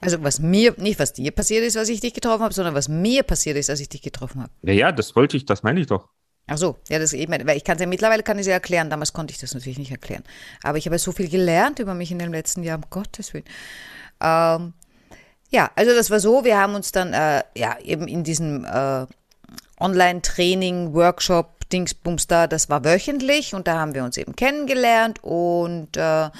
Also 0.00 0.22
was 0.22 0.40
mir, 0.40 0.74
nicht 0.78 0.98
was 0.98 1.12
dir 1.12 1.30
passiert 1.32 1.64
ist, 1.64 1.76
als 1.76 1.88
ich 1.88 2.00
dich 2.00 2.14
getroffen 2.14 2.42
habe, 2.42 2.54
sondern 2.54 2.74
was 2.74 2.88
mir 2.88 3.22
passiert 3.22 3.56
ist, 3.56 3.70
als 3.70 3.80
ich 3.80 3.88
dich 3.88 4.02
getroffen 4.02 4.42
habe. 4.42 4.52
Ja, 4.62 4.72
ja, 4.72 4.92
das 4.92 5.14
wollte 5.16 5.36
ich, 5.36 5.46
das 5.46 5.62
meine 5.62 5.80
ich 5.80 5.86
doch. 5.86 6.08
Ach 6.48 6.58
so, 6.58 6.76
ja, 6.88 6.98
das 6.98 7.12
ich 7.12 7.28
meine, 7.28 7.46
weil 7.46 7.56
ich 7.56 7.64
kann 7.64 7.76
es 7.76 7.80
ja 7.80 7.86
mittlerweile 7.88 8.22
kann 8.22 8.38
ich 8.38 8.46
ja 8.46 8.52
erklären. 8.52 8.88
Damals 8.88 9.12
konnte 9.12 9.32
ich 9.32 9.38
das 9.38 9.52
natürlich 9.52 9.78
nicht 9.78 9.90
erklären. 9.90 10.22
Aber 10.62 10.78
ich 10.78 10.86
habe 10.86 10.98
so 10.98 11.12
viel 11.12 11.28
gelernt 11.28 11.78
über 11.78 11.94
mich 11.94 12.10
in 12.12 12.18
dem 12.20 12.32
letzten 12.32 12.62
Jahr, 12.62 12.76
um 12.76 12.84
Gottes 12.88 13.34
Willen. 13.34 13.46
Ähm, 14.20 14.74
ja, 15.50 15.70
also 15.74 15.94
das 15.94 16.10
war 16.10 16.20
so, 16.20 16.44
wir 16.44 16.58
haben 16.58 16.74
uns 16.74 16.92
dann 16.92 17.12
äh, 17.12 17.42
ja 17.56 17.78
eben 17.82 18.08
in 18.08 18.24
diesem 18.24 18.64
äh, 18.64 19.06
Online-Training, 19.78 20.94
Workshop, 20.94 21.68
Dingsbums 21.70 22.26
da, 22.26 22.46
das 22.46 22.68
war 22.70 22.84
wöchentlich 22.84 23.54
und 23.54 23.66
da 23.66 23.78
haben 23.78 23.94
wir 23.94 24.04
uns 24.04 24.16
eben 24.16 24.34
kennengelernt 24.36 25.22
und 25.22 25.96
äh, 25.96 26.30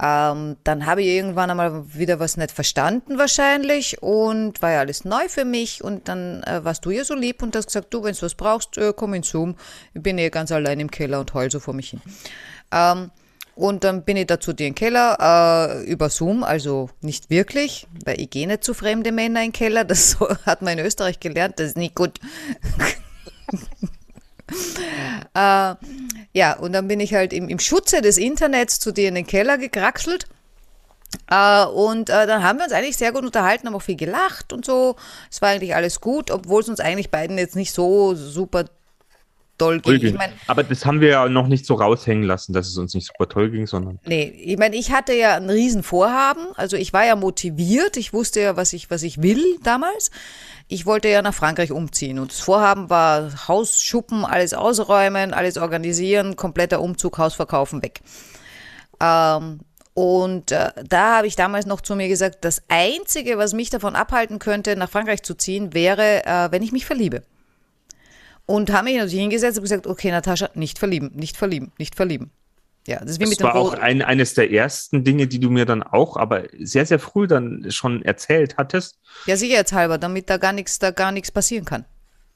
ähm, 0.00 0.56
dann 0.62 0.86
habe 0.86 1.02
ich 1.02 1.08
irgendwann 1.08 1.50
einmal 1.50 1.92
wieder 1.92 2.20
was 2.20 2.36
nicht 2.36 2.52
verstanden 2.52 3.18
wahrscheinlich 3.18 4.00
und 4.00 4.62
war 4.62 4.72
ja 4.72 4.80
alles 4.80 5.04
neu 5.04 5.28
für 5.28 5.44
mich 5.44 5.82
und 5.82 6.08
dann 6.08 6.42
äh, 6.44 6.64
warst 6.64 6.84
du 6.84 6.90
ja 6.90 7.04
so 7.04 7.14
lieb 7.14 7.42
und 7.42 7.56
hast 7.56 7.66
gesagt, 7.66 7.92
du, 7.92 8.04
wenn 8.04 8.14
du 8.14 8.22
was 8.22 8.36
brauchst, 8.36 8.78
äh, 8.78 8.92
komm 8.94 9.14
in 9.14 9.24
Zoom. 9.24 9.56
Ich 9.94 10.02
bin 10.02 10.18
eh 10.18 10.30
ganz 10.30 10.52
allein 10.52 10.78
im 10.78 10.90
Keller 10.90 11.18
und 11.18 11.34
heul 11.34 11.50
so 11.50 11.58
vor 11.58 11.74
mich 11.74 11.90
hin. 11.90 12.00
Ähm, 12.70 13.10
und 13.58 13.82
dann 13.82 14.04
bin 14.04 14.16
ich 14.16 14.28
da 14.28 14.38
zu 14.38 14.52
dir 14.52 14.68
im 14.68 14.76
Keller 14.76 15.18
äh, 15.20 15.84
über 15.84 16.10
Zoom, 16.10 16.44
also 16.44 16.90
nicht 17.00 17.28
wirklich, 17.28 17.88
weil 18.04 18.20
ich 18.20 18.30
gehe 18.30 18.46
nicht 18.46 18.62
zu 18.62 18.72
fremde 18.72 19.10
Männer 19.10 19.40
in 19.40 19.48
den 19.48 19.52
Keller, 19.52 19.84
das 19.84 20.16
hat 20.46 20.62
man 20.62 20.78
in 20.78 20.86
Österreich 20.86 21.18
gelernt, 21.18 21.58
das 21.58 21.70
ist 21.70 21.76
nicht 21.76 21.96
gut. 21.96 22.20
äh, 25.34 25.74
ja, 26.32 26.56
und 26.60 26.72
dann 26.72 26.86
bin 26.86 27.00
ich 27.00 27.14
halt 27.14 27.32
im, 27.32 27.48
im 27.48 27.58
Schutze 27.58 28.00
des 28.00 28.16
Internets 28.16 28.78
zu 28.78 28.92
dir 28.92 29.08
in 29.08 29.16
den 29.16 29.26
Keller 29.26 29.58
gekraxelt. 29.58 30.26
Äh, 31.28 31.64
und 31.64 32.10
äh, 32.10 32.28
dann 32.28 32.44
haben 32.44 32.58
wir 32.58 32.64
uns 32.64 32.72
eigentlich 32.72 32.96
sehr 32.96 33.10
gut 33.10 33.24
unterhalten, 33.24 33.66
haben 33.66 33.74
auch 33.74 33.82
viel 33.82 33.96
gelacht 33.96 34.52
und 34.52 34.64
so. 34.64 34.94
Es 35.32 35.42
war 35.42 35.48
eigentlich 35.48 35.74
alles 35.74 36.00
gut, 36.00 36.30
obwohl 36.30 36.62
es 36.62 36.68
uns 36.68 36.78
eigentlich 36.78 37.10
beiden 37.10 37.38
jetzt 37.38 37.56
nicht 37.56 37.72
so 37.72 38.14
super 38.14 38.66
doll 39.58 39.80
ging. 39.80 40.02
Ich 40.02 40.14
mein, 40.14 40.32
Aber 40.46 40.62
das 40.62 40.86
haben 40.86 41.00
wir 41.00 41.08
ja 41.08 41.28
noch 41.28 41.48
nicht 41.48 41.66
so 41.66 41.74
raushängen 41.74 42.24
lassen, 42.24 42.52
dass 42.52 42.68
es 42.68 42.78
uns 42.78 42.94
nicht 42.94 43.06
super 43.06 43.28
toll 43.28 43.50
ging, 43.50 43.66
sondern 43.66 43.98
Nee, 44.06 44.24
ich 44.24 44.56
meine, 44.56 44.76
ich 44.76 44.92
hatte 44.92 45.12
ja 45.12 45.36
ein 45.36 45.50
Riesenvorhaben. 45.50 46.46
Also 46.54 46.76
ich 46.76 46.92
war 46.92 47.04
ja 47.04 47.16
motiviert. 47.16 47.96
Ich 47.96 48.12
wusste 48.12 48.40
ja, 48.40 48.56
was 48.56 48.72
ich, 48.72 48.90
was 48.90 49.02
ich 49.02 49.22
will 49.22 49.58
damals. 49.62 50.10
Ich 50.68 50.86
wollte 50.86 51.08
ja 51.08 51.22
nach 51.22 51.34
Frankreich 51.34 51.72
umziehen. 51.72 52.18
Und 52.18 52.30
das 52.30 52.40
Vorhaben 52.40 52.88
war 52.90 53.48
Haus 53.48 53.82
schuppen, 53.82 54.24
alles 54.24 54.54
ausräumen, 54.54 55.34
alles 55.34 55.58
organisieren, 55.58 56.36
kompletter 56.36 56.80
Umzug, 56.80 57.18
Haus 57.18 57.34
verkaufen, 57.34 57.82
weg. 57.82 58.00
Ähm, 59.00 59.60
und 59.94 60.52
äh, 60.52 60.70
da 60.88 61.16
habe 61.16 61.26
ich 61.26 61.34
damals 61.34 61.66
noch 61.66 61.80
zu 61.80 61.96
mir 61.96 62.06
gesagt, 62.06 62.44
das 62.44 62.62
Einzige, 62.68 63.36
was 63.36 63.52
mich 63.52 63.68
davon 63.68 63.96
abhalten 63.96 64.38
könnte, 64.38 64.76
nach 64.76 64.88
Frankreich 64.88 65.24
zu 65.24 65.34
ziehen, 65.34 65.74
wäre, 65.74 66.24
äh, 66.24 66.52
wenn 66.52 66.62
ich 66.62 66.70
mich 66.70 66.86
verliebe. 66.86 67.22
Und 68.48 68.72
habe 68.72 68.84
mich 68.84 68.96
natürlich 68.96 69.20
hingesetzt 69.20 69.58
und 69.58 69.64
gesagt, 69.64 69.86
okay, 69.86 70.10
Natascha, 70.10 70.48
nicht 70.54 70.78
verlieben, 70.78 71.10
nicht 71.14 71.36
verlieben, 71.36 71.70
nicht 71.78 71.94
verlieben. 71.94 72.30
Ja, 72.86 73.04
das 73.04 73.18
das 73.18 73.40
war 73.42 73.54
auch 73.54 73.74
ein, 73.74 74.00
eines 74.00 74.32
der 74.32 74.50
ersten 74.50 75.04
Dinge, 75.04 75.26
die 75.26 75.38
du 75.38 75.50
mir 75.50 75.66
dann 75.66 75.82
auch, 75.82 76.16
aber 76.16 76.44
sehr, 76.58 76.86
sehr 76.86 76.98
früh 76.98 77.26
dann 77.26 77.70
schon 77.70 78.00
erzählt 78.00 78.56
hattest. 78.56 78.98
Ja, 79.26 79.36
sicherheitshalber, 79.36 79.98
damit 79.98 80.30
da 80.30 80.38
gar 80.38 80.54
nichts, 80.54 80.78
da 80.78 80.90
gar 80.90 81.12
nichts 81.12 81.30
passieren 81.30 81.66
kann. 81.66 81.84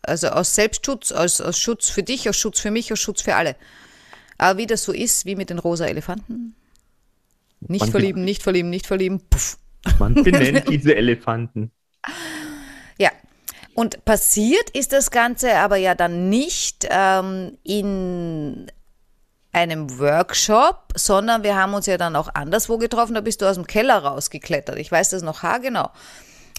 Also 0.02 0.28
aus 0.28 0.54
Selbstschutz, 0.54 1.10
aus, 1.10 1.40
aus 1.40 1.58
Schutz 1.58 1.88
für 1.88 2.02
dich, 2.02 2.28
aus 2.28 2.36
Schutz 2.36 2.60
für 2.60 2.70
mich, 2.70 2.92
aus 2.92 2.98
Schutz 3.00 3.22
für 3.22 3.34
alle. 3.34 3.56
Aber 4.36 4.58
wie 4.58 4.66
das 4.66 4.84
so 4.84 4.92
ist, 4.92 5.24
wie 5.24 5.36
mit 5.36 5.48
den 5.48 5.58
rosa 5.58 5.86
Elefanten. 5.86 6.54
Nicht 7.60 7.80
Man 7.80 7.90
verlieben, 7.90 8.22
nicht 8.22 8.42
verlieben, 8.42 8.68
nicht 8.68 8.86
verlieben. 8.86 9.22
Puff. 9.30 9.56
Man 9.98 10.12
benennt 10.22 10.68
diese 10.68 10.94
Elefanten. 10.94 11.70
Ja. 12.98 13.10
Und 13.74 14.04
passiert 14.04 14.70
ist 14.70 14.92
das 14.92 15.10
Ganze 15.10 15.54
aber 15.54 15.76
ja 15.76 15.94
dann 15.94 16.28
nicht 16.28 16.86
ähm, 16.90 17.56
in 17.62 18.70
einem 19.52 19.98
Workshop, 19.98 20.92
sondern 20.94 21.42
wir 21.42 21.56
haben 21.56 21.74
uns 21.74 21.86
ja 21.86 21.98
dann 21.98 22.16
auch 22.16 22.34
anderswo 22.34 22.78
getroffen. 22.78 23.14
Da 23.14 23.20
bist 23.20 23.42
du 23.42 23.46
aus 23.46 23.56
dem 23.56 23.66
Keller 23.66 23.98
rausgeklettert. 23.98 24.78
Ich 24.78 24.90
weiß 24.90 25.10
das 25.10 25.22
noch 25.22 25.42
haargenau. 25.42 25.90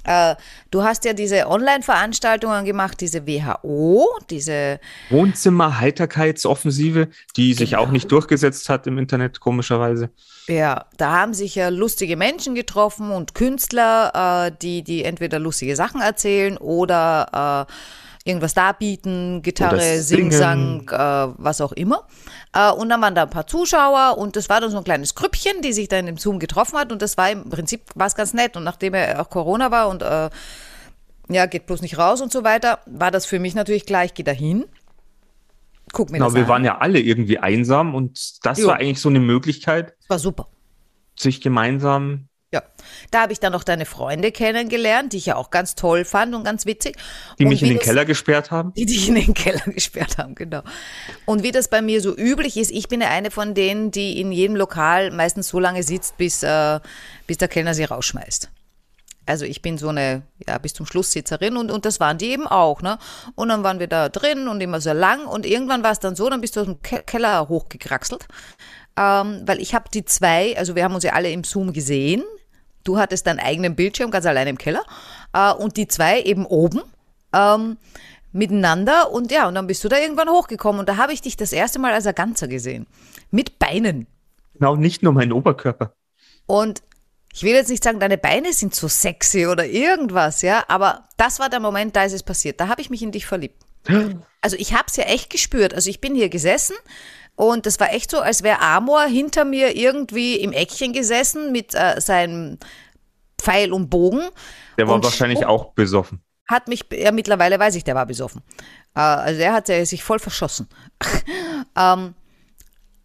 Äh, 0.05 0.35
du 0.71 0.83
hast 0.83 1.05
ja 1.05 1.13
diese 1.13 1.47
Online-Veranstaltungen 1.47 2.65
gemacht, 2.65 2.99
diese 3.01 3.25
WHO, 3.27 4.07
diese 4.29 4.79
Wohnzimmer-Heiterkeitsoffensive, 5.09 7.07
die 7.35 7.53
sich 7.53 7.71
Genau. 7.71 7.83
auch 7.83 7.91
nicht 7.91 8.11
durchgesetzt 8.11 8.69
hat 8.69 8.87
im 8.87 8.97
Internet, 8.97 9.39
komischerweise. 9.39 10.09
Ja, 10.47 10.85
da 10.97 11.11
haben 11.11 11.33
sich 11.33 11.55
ja 11.55 11.69
lustige 11.69 12.17
Menschen 12.17 12.53
getroffen 12.55 13.11
und 13.11 13.33
Künstler, 13.33 14.47
äh, 14.47 14.51
die, 14.61 14.83
die 14.83 15.03
entweder 15.05 15.39
lustige 15.39 15.75
Sachen 15.75 16.01
erzählen 16.01 16.57
oder 16.57 17.67
äh, 17.69 17.73
irgendwas 18.25 18.53
darbieten, 18.53 19.41
Gitarre. 19.41 19.99
Singsang, 20.01 20.87
äh, 20.89 20.95
was 21.37 21.59
auch 21.61 21.73
immer. 21.73 22.07
Äh, 22.53 22.71
und 22.71 22.89
dann 22.89 23.01
waren 23.01 23.15
da 23.15 23.23
ein 23.23 23.29
paar 23.29 23.47
Zuschauer 23.47 24.17
und 24.17 24.35
das 24.35 24.47
war 24.49 24.61
dann 24.61 24.71
so 24.71 24.77
ein 24.77 24.83
kleines 24.83 25.13
Grüppchen, 25.15 25.61
die 25.61 25.73
sich 25.73 25.89
da 25.89 25.97
in 25.97 26.05
dem 26.05 26.17
Zoom 26.17 26.39
getroffen 26.39 26.77
hat 26.77 26.91
und 26.91 27.01
das 27.01 27.17
war 27.17 27.29
im 27.31 27.49
Prinzip 27.49 27.81
war 27.95 28.07
es 28.07 28.15
ganz 28.15 28.33
nett. 28.33 28.55
Und 28.55 28.63
nachdem 28.63 28.93
er 28.93 29.21
auch 29.21 29.29
Corona 29.29 29.71
war 29.71 29.89
und 29.89 30.01
äh, 30.03 30.29
ja, 31.29 31.45
geht 31.47 31.65
bloß 31.65 31.81
nicht 31.81 31.97
raus 31.97 32.21
und 32.21 32.31
so 32.31 32.43
weiter, 32.43 32.79
war 32.85 33.11
das 33.11 33.25
für 33.25 33.39
mich 33.39 33.55
natürlich 33.55 33.85
gleich, 33.85 34.13
geh 34.13 34.23
da 34.23 34.31
hin. 34.31 34.65
Guck 35.91 36.09
mir 36.09 36.17
Genau, 36.17 36.27
das 36.27 36.35
wir 36.35 36.43
an. 36.43 36.47
waren 36.49 36.65
ja 36.65 36.77
alle 36.79 36.99
irgendwie 36.99 37.39
einsam 37.39 37.93
und 37.95 38.45
das 38.45 38.59
Jo. 38.59 38.67
war 38.67 38.75
eigentlich 38.77 38.99
so 39.01 39.09
eine 39.09 39.19
Möglichkeit, 39.19 39.93
das 40.01 40.09
war 40.09 40.19
super. 40.19 40.47
sich 41.19 41.41
gemeinsam. 41.41 42.27
Ja, 42.53 42.61
da 43.09 43.21
habe 43.23 43.33
ich 43.33 43.39
dann 43.39 43.51
noch 43.51 43.63
deine 43.63 43.85
Freunde 43.87 44.31
kennengelernt, 44.31 45.11
die 45.13 45.17
ich 45.17 45.25
ja 45.25 45.35
auch 45.37 45.49
ganz 45.49 45.73
toll 45.73 46.05
fand 46.05 46.35
und 46.35 46.43
ganz 46.43 46.67
witzig. 46.67 46.95
Die 47.39 47.45
und 47.45 47.49
mich 47.49 47.63
in 47.63 47.69
den 47.69 47.77
das- 47.77 47.85
Keller 47.87 48.05
gesperrt 48.05 48.51
haben. 48.51 48.73
Die 48.75 48.85
dich 48.85 49.09
in 49.09 49.15
den 49.15 49.33
Keller 49.33 49.61
gesperrt 49.65 50.19
haben, 50.19 50.35
genau. 50.35 50.61
Und 51.25 51.41
wie 51.41 51.51
das 51.51 51.67
bei 51.67 51.81
mir 51.81 51.99
so 51.99 52.15
üblich 52.15 52.55
ist, 52.57 52.69
ich 52.69 52.87
bin 52.87 53.01
ja 53.01 53.09
eine 53.09 53.31
von 53.31 53.55
denen, 53.55 53.89
die 53.89 54.21
in 54.21 54.31
jedem 54.31 54.55
Lokal 54.55 55.09
meistens 55.09 55.47
so 55.47 55.59
lange 55.59 55.81
sitzt, 55.81 56.15
bis, 56.17 56.43
äh, 56.43 56.79
bis 57.25 57.37
der 57.39 57.47
Kellner 57.47 57.73
sie 57.73 57.85
rausschmeißt. 57.85 58.51
Also 59.25 59.45
ich 59.45 59.63
bin 59.63 59.79
so 59.79 59.87
eine, 59.89 60.21
ja, 60.47 60.57
bis 60.59 60.73
zum 60.75 60.85
Schluss 60.85 61.11
Sitzerin 61.11 61.57
und, 61.57 61.71
und 61.71 61.85
das 61.85 61.99
waren 61.99 62.19
die 62.19 62.29
eben 62.29 62.45
auch, 62.45 62.81
ne? 62.83 62.99
Und 63.35 63.47
dann 63.49 63.63
waren 63.63 63.79
wir 63.79 63.87
da 63.87 64.09
drin 64.09 64.47
und 64.47 64.61
immer 64.61 64.79
so 64.79 64.91
lang 64.91 65.25
und 65.25 65.45
irgendwann 65.47 65.81
war 65.81 65.91
es 65.93 65.99
dann 65.99 66.15
so, 66.15 66.29
dann 66.29 66.41
bist 66.41 66.55
du 66.55 66.59
aus 66.59 66.65
dem 66.67 66.81
Ke 66.83 67.01
Keller 67.03 67.47
hochgekraxelt, 67.49 68.27
ähm, 68.99 69.41
weil 69.45 69.59
ich 69.61 69.73
habe 69.73 69.85
die 69.93 70.03
zwei, 70.05 70.55
also 70.57 70.75
wir 70.75 70.83
haben 70.83 70.93
uns 70.93 71.05
ja 71.05 71.13
alle 71.13 71.31
im 71.31 71.43
Zoom 71.45 71.71
gesehen. 71.73 72.21
Du 72.83 72.97
hattest 72.97 73.27
deinen 73.27 73.39
eigenen 73.39 73.75
Bildschirm 73.75 74.11
ganz 74.11 74.25
allein 74.25 74.47
im 74.47 74.57
Keller 74.57 74.83
äh, 75.33 75.51
und 75.53 75.77
die 75.77 75.87
zwei 75.87 76.21
eben 76.21 76.45
oben 76.45 76.81
ähm, 77.33 77.77
miteinander 78.31 79.11
und 79.11 79.31
ja, 79.31 79.47
und 79.47 79.55
dann 79.55 79.67
bist 79.67 79.83
du 79.83 79.89
da 79.89 79.97
irgendwann 79.97 80.29
hochgekommen 80.29 80.79
und 80.79 80.89
da 80.89 80.97
habe 80.97 81.13
ich 81.13 81.21
dich 81.21 81.37
das 81.37 81.53
erste 81.53 81.79
Mal 81.79 81.93
als 81.93 82.05
ein 82.05 82.15
Ganzer 82.15 82.47
gesehen. 82.47 82.87
Mit 83.31 83.59
Beinen. 83.59 84.07
Genau, 84.53 84.75
nicht 84.75 85.03
nur 85.03 85.13
mein 85.13 85.31
Oberkörper. 85.31 85.93
Und 86.45 86.83
ich 87.33 87.43
will 87.43 87.53
jetzt 87.53 87.69
nicht 87.69 87.83
sagen, 87.83 87.99
deine 87.99 88.17
Beine 88.17 88.53
sind 88.53 88.75
so 88.75 88.87
sexy 88.87 89.47
oder 89.47 89.65
irgendwas, 89.65 90.41
ja, 90.41 90.63
aber 90.67 91.07
das 91.17 91.39
war 91.39 91.49
der 91.49 91.59
Moment, 91.59 91.95
da 91.95 92.03
ist 92.03 92.13
es 92.13 92.21
passiert. 92.21 92.59
Da 92.59 92.67
habe 92.67 92.81
ich 92.81 92.89
mich 92.89 93.01
in 93.01 93.11
dich 93.11 93.25
verliebt. 93.25 93.63
Also 94.45 94.57
ich 94.59 94.73
habe 94.73 94.87
es 94.87 94.97
ja 94.97 95.05
echt 95.05 95.29
gespürt. 95.29 95.73
Also 95.73 95.89
ich 95.89 96.01
bin 96.01 96.15
hier 96.15 96.27
gesessen 96.27 96.75
und 97.35 97.65
das 97.65 97.79
war 97.79 97.91
echt 97.93 98.11
so, 98.11 98.19
als 98.19 98.43
wäre 98.43 98.61
Amor 98.61 99.03
hinter 99.03 99.45
mir 99.45 99.75
irgendwie 99.75 100.35
im 100.35 100.51
Eckchen 100.51 100.93
gesessen 100.93 101.51
mit 101.51 101.73
äh, 101.73 101.99
seinem 101.99 102.59
Pfeil 103.37 103.73
und 103.73 103.89
Bogen. 103.89 104.21
Der 104.77 104.87
war 104.87 105.03
wahrscheinlich 105.03 105.45
auch 105.45 105.73
besoffen. 105.73 106.23
Hat 106.47 106.67
mich, 106.67 106.85
ja 106.91 107.11
mittlerweile 107.11 107.57
weiß 107.59 107.75
ich, 107.75 107.83
der 107.83 107.95
war 107.95 108.05
besoffen. 108.05 108.41
Äh, 108.95 108.99
also 108.99 109.39
der 109.39 109.53
hat 109.53 109.69
äh, 109.69 109.85
sich 109.85 110.03
voll 110.03 110.19
verschossen. 110.19 110.67
ähm, 111.77 112.13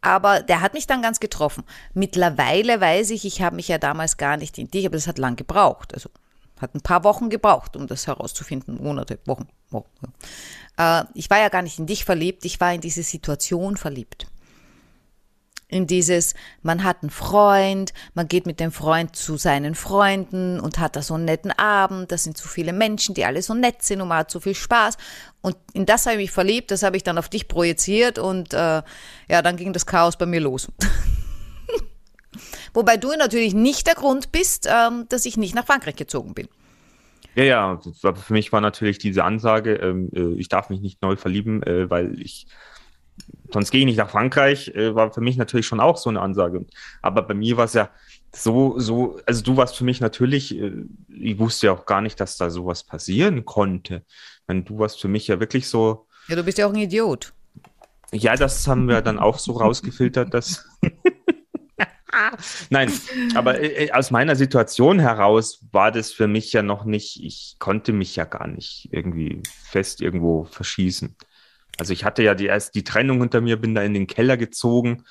aber 0.01 0.43
der 0.43 0.61
hat 0.61 0.75
mich 0.75 0.87
dann 0.87 1.03
ganz 1.03 1.21
getroffen. 1.21 1.65
Mittlerweile 1.95 2.81
weiß 2.81 3.11
ich, 3.11 3.25
ich 3.25 3.43
habe 3.43 3.57
mich 3.57 3.69
ja 3.69 3.79
damals 3.79 4.17
gar 4.17 4.37
nicht 4.37 4.59
in 4.59 4.71
dich, 4.71 4.87
aber 4.87 4.97
das 4.97 5.07
hat 5.07 5.19
lang 5.19 5.37
gebraucht. 5.37 5.95
Also 5.95 6.11
hat 6.61 6.75
ein 6.75 6.81
paar 6.81 7.05
Wochen 7.05 7.31
gebraucht, 7.31 7.77
um 7.77 7.87
das 7.87 8.07
herauszufinden. 8.07 8.83
Monate, 8.83 9.19
Wochen. 9.27 9.49
Wochen. 9.71 9.87
Äh, 10.77 11.05
ich 11.15 11.31
war 11.31 11.39
ja 11.39 11.49
gar 11.49 11.63
nicht 11.63 11.79
in 11.79 11.87
dich 11.87 12.05
verliebt, 12.05 12.45
ich 12.45 12.61
war 12.61 12.73
in 12.73 12.81
diese 12.81 13.03
Situation 13.03 13.77
verliebt 13.77 14.27
in 15.69 15.87
dieses, 15.87 16.35
man 16.63 16.83
hat 16.83 17.03
einen 17.03 17.11
Freund, 17.11 17.93
man 18.15 18.27
geht 18.27 18.47
mit 18.47 18.59
dem 18.59 18.73
Freund 18.73 19.15
zu 19.15 19.37
seinen 19.37 19.75
Freunden 19.75 20.59
und 20.61 20.79
hat 20.79 20.97
da 20.97 21.03
so 21.03 21.15
einen 21.15 21.27
netten 21.27 21.53
Abend, 21.53 22.11
das 22.11 22.25
sind 22.25 22.39
so 22.39 22.49
viele 22.49 22.73
Menschen, 22.73 23.15
die 23.15 23.27
alle 23.27 23.43
so 23.43 23.53
nett 23.55 23.83
sind 23.83 24.01
und 24.01 24.09
man 24.09 24.19
hat 24.19 24.31
so 24.31 24.41
viel 24.41 24.55
Spaß. 24.55 24.97
Und 25.43 25.57
in 25.75 25.85
das 25.85 26.07
habe 26.07 26.15
ich 26.15 26.23
mich 26.23 26.31
verliebt, 26.31 26.71
das 26.71 26.83
habe 26.83 26.97
ich 26.97 27.05
dann 27.05 27.19
auf 27.19 27.29
dich 27.29 27.49
projiziert 27.49 28.19
und 28.19 28.55
äh, 28.55 28.83
ja, 29.29 29.43
dann 29.43 29.57
ging 29.57 29.75
das 29.75 29.85
Chaos 29.85 30.17
bei 30.17 30.27
mir 30.27 30.41
los. 30.41 30.69
Wobei 32.75 32.97
du 32.97 33.13
natürlich 33.17 33.55
nicht 33.55 33.87
der 33.87 33.95
Grund 33.95 34.33
bist, 34.33 34.69
ähm, 34.71 35.07
dass 35.09 35.25
ich 35.25 35.37
nicht 35.37 35.55
nach 35.55 35.67
Frankreich 35.67 35.97
gezogen 35.97 36.35
bin. 36.35 36.49
Ja, 37.35 37.45
ja, 37.45 37.81
für 37.81 38.33
mich 38.33 38.53
war 38.53 38.61
natürlich 38.61 38.99
diese 38.99 39.25
Ansage, 39.25 39.75
ähm, 39.75 40.11
äh, 40.15 40.41
ich 40.41 40.49
darf 40.49 40.71
mich 40.71 40.81
nicht 40.81 41.03
neu 41.03 41.17
verlieben, 41.17 41.63
äh, 41.63 41.89
weil 41.89 42.21
ich 42.21 42.47
sonst 43.53 43.71
gehe 43.71 43.81
ich 43.81 43.87
nicht 43.87 43.97
nach 43.97 44.11
Frankreich, 44.11 44.69
äh, 44.75 44.95
war 44.95 45.13
für 45.13 45.21
mich 45.21 45.37
natürlich 45.37 45.67
schon 45.67 45.81
auch 45.81 45.97
so 45.97 46.11
eine 46.11 46.21
Ansage. 46.21 46.67
Aber 47.03 47.23
bei 47.23 47.35
mir 47.35 47.57
war 47.57 47.65
es 47.65 47.75
ja 47.75 47.91
so, 48.35 48.79
so, 48.79 49.19
also 49.27 49.43
du 49.43 49.57
warst 49.57 49.77
für 49.77 49.85
mich 49.85 50.01
natürlich, 50.01 50.59
äh, 50.59 50.73
ich 51.09 51.39
wusste 51.39 51.67
ja 51.67 51.73
auch 51.73 51.87
gar 51.87 52.01
nicht, 52.01 52.21
dass 52.21 52.37
da 52.37 52.51
sowas 52.51 52.85
passieren 52.85 53.45
konnte. 53.45 54.05
Wenn 54.47 54.65
du 54.65 54.79
warst 54.79 55.01
für 55.01 55.09
mich 55.09 55.29
ja 55.29 55.41
wirklich 55.41 55.69
so. 55.69 56.07
Ja, 56.29 56.37
du 56.37 56.45
bist 56.45 56.59
ja 56.59 56.67
auch 56.67 56.73
ein 56.73 56.79
Idiot. 56.79 57.33
Ja, 58.13 58.37
das 58.37 58.67
haben 58.67 58.89
wir 58.89 59.03
dann 59.03 59.19
auch 59.19 59.39
so 59.39 59.53
rausgefiltert, 59.53 60.33
dass. 60.33 60.67
Nein, 62.71 62.93
aber 63.35 63.61
äh, 63.61 63.91
aus 63.93 64.11
meiner 64.11 64.37
Situation 64.37 64.99
heraus 64.99 65.65
war 65.73 65.93
das 65.93 66.13
für 66.13 66.27
mich 66.27 66.53
ja 66.53 66.63
noch 66.63 66.85
nicht, 66.85 67.23
ich 67.23 67.57
konnte 67.59 67.93
mich 67.93 68.17
ja 68.17 68.25
gar 68.25 68.47
nicht 68.47 68.89
irgendwie 68.93 69.43
fest 69.65 70.01
irgendwo 70.01 70.45
verschießen. 70.45 71.17
Also 71.79 71.93
ich 71.93 72.05
hatte 72.05 72.23
ja 72.23 72.35
die 72.35 72.47
erst 72.47 72.75
die 72.75 72.85
Trennung 72.85 73.21
hinter 73.21 73.41
mir, 73.41 73.57
bin 73.57 73.75
da 73.75 73.83
in 73.83 73.95
den 73.95 74.07
Keller 74.07 74.37
gezogen 74.37 75.05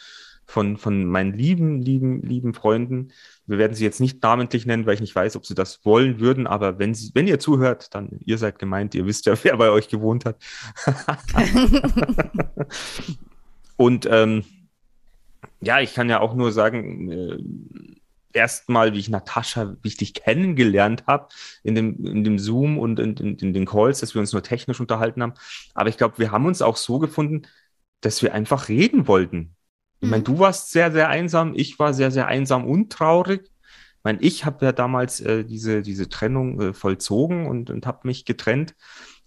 von, 0.45 0.77
von 0.77 1.05
meinen 1.05 1.33
lieben, 1.33 1.81
lieben, 1.81 2.21
lieben 2.21 2.53
Freunden. 2.53 3.11
Wir 3.45 3.57
werden 3.57 3.73
sie 3.73 3.83
jetzt 3.83 3.99
nicht 3.99 4.21
namentlich 4.23 4.65
nennen, 4.65 4.85
weil 4.85 4.95
ich 4.95 5.01
nicht 5.01 5.15
weiß, 5.15 5.35
ob 5.35 5.45
sie 5.45 5.55
das 5.55 5.85
wollen 5.85 6.19
würden, 6.19 6.47
aber 6.47 6.79
wenn 6.79 6.93
sie, 6.93 7.11
wenn 7.13 7.27
ihr 7.27 7.39
zuhört, 7.39 7.93
dann 7.95 8.19
ihr 8.25 8.37
seid 8.37 8.59
gemeint, 8.59 8.95
ihr 8.95 9.05
wisst 9.05 9.25
ja, 9.25 9.35
wer 9.43 9.57
bei 9.57 9.69
euch 9.69 9.87
gewohnt 9.87 10.25
hat. 10.25 10.37
Und 13.77 14.07
ähm, 14.09 14.43
ja, 15.61 15.79
ich 15.79 15.93
kann 15.93 16.09
ja 16.09 16.19
auch 16.19 16.35
nur 16.35 16.51
sagen, 16.51 17.11
äh, 17.11 17.37
erstmal, 18.33 18.93
wie 18.93 18.99
ich 18.99 19.09
Natascha 19.09 19.75
wichtig 19.81 20.13
kennengelernt 20.13 21.05
habe, 21.07 21.29
in 21.63 21.75
dem, 21.75 22.05
in 22.05 22.23
dem 22.23 22.39
Zoom 22.39 22.77
und 22.77 22.99
in, 22.99 23.15
in, 23.17 23.37
in 23.37 23.53
den 23.53 23.65
Calls, 23.65 23.99
dass 23.99 24.13
wir 24.13 24.21
uns 24.21 24.33
nur 24.33 24.43
technisch 24.43 24.79
unterhalten 24.79 25.21
haben. 25.23 25.33
Aber 25.73 25.89
ich 25.89 25.97
glaube, 25.97 26.19
wir 26.19 26.31
haben 26.31 26.45
uns 26.45 26.61
auch 26.61 26.77
so 26.77 26.99
gefunden, 26.99 27.43
dass 28.01 28.21
wir 28.21 28.33
einfach 28.33 28.69
reden 28.69 29.07
wollten. 29.07 29.55
Ich 29.99 30.09
meine, 30.09 30.21
mhm. 30.21 30.25
du 30.25 30.39
warst 30.39 30.71
sehr, 30.71 30.91
sehr 30.91 31.09
einsam, 31.09 31.53
ich 31.55 31.79
war 31.79 31.93
sehr, 31.93 32.11
sehr 32.11 32.27
einsam 32.27 32.65
und 32.65 32.91
traurig. 32.91 33.41
Ich 33.43 34.03
meine, 34.03 34.21
ich 34.21 34.45
habe 34.45 34.63
ja 34.63 34.71
damals 34.71 35.19
äh, 35.19 35.43
diese, 35.43 35.81
diese 35.81 36.07
Trennung 36.07 36.61
äh, 36.61 36.73
vollzogen 36.73 37.47
und, 37.47 37.71
und 37.71 37.87
habe 37.87 38.07
mich 38.07 38.25
getrennt. 38.25 38.75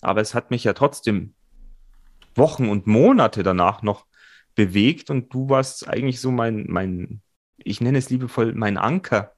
Aber 0.00 0.21
es 0.21 0.35
hat 0.35 0.50
mich 0.50 0.64
ja 0.64 0.73
trotzdem 0.73 1.35
Wochen 2.37 2.69
und 2.69 2.87
Monate 2.87 3.43
danach 3.43 3.83
noch 3.83 4.07
bewegt 4.61 5.09
und 5.09 5.33
du 5.33 5.49
warst 5.49 5.88
eigentlich 5.88 6.21
so 6.21 6.31
mein, 6.31 6.67
mein, 6.69 7.23
ich 7.57 7.81
nenne 7.81 7.97
es 7.97 8.11
liebevoll, 8.11 8.52
mein 8.55 8.76
Anker, 8.76 9.32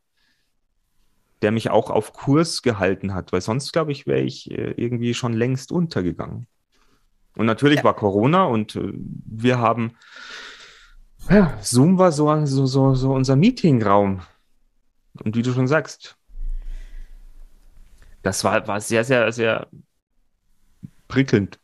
der 1.42 1.52
mich 1.52 1.70
auch 1.70 1.90
auf 1.90 2.12
Kurs 2.12 2.62
gehalten 2.62 3.14
hat, 3.14 3.30
weil 3.30 3.40
sonst, 3.40 3.72
glaube 3.72 3.92
ich, 3.92 4.08
wäre 4.08 4.22
ich 4.22 4.50
äh, 4.50 4.72
irgendwie 4.72 5.14
schon 5.14 5.32
längst 5.32 5.70
untergegangen. 5.70 6.48
Und 7.36 7.46
natürlich 7.46 7.78
ja. 7.78 7.84
war 7.84 7.94
Corona 7.94 8.46
und 8.46 8.74
äh, 8.74 8.92
wir 8.92 9.60
haben, 9.60 9.92
ja, 11.30 11.56
Zoom 11.62 11.98
war 11.98 12.10
so, 12.10 12.44
so, 12.44 12.66
so, 12.66 12.96
so 12.96 13.12
unser 13.14 13.36
Meetingraum. 13.36 14.22
Und 15.22 15.36
wie 15.36 15.42
du 15.42 15.52
schon 15.52 15.68
sagst, 15.68 16.16
das 18.22 18.42
war, 18.42 18.66
war 18.66 18.80
sehr, 18.80 19.04
sehr, 19.04 19.30
sehr 19.30 19.68
prickelnd. 21.06 21.61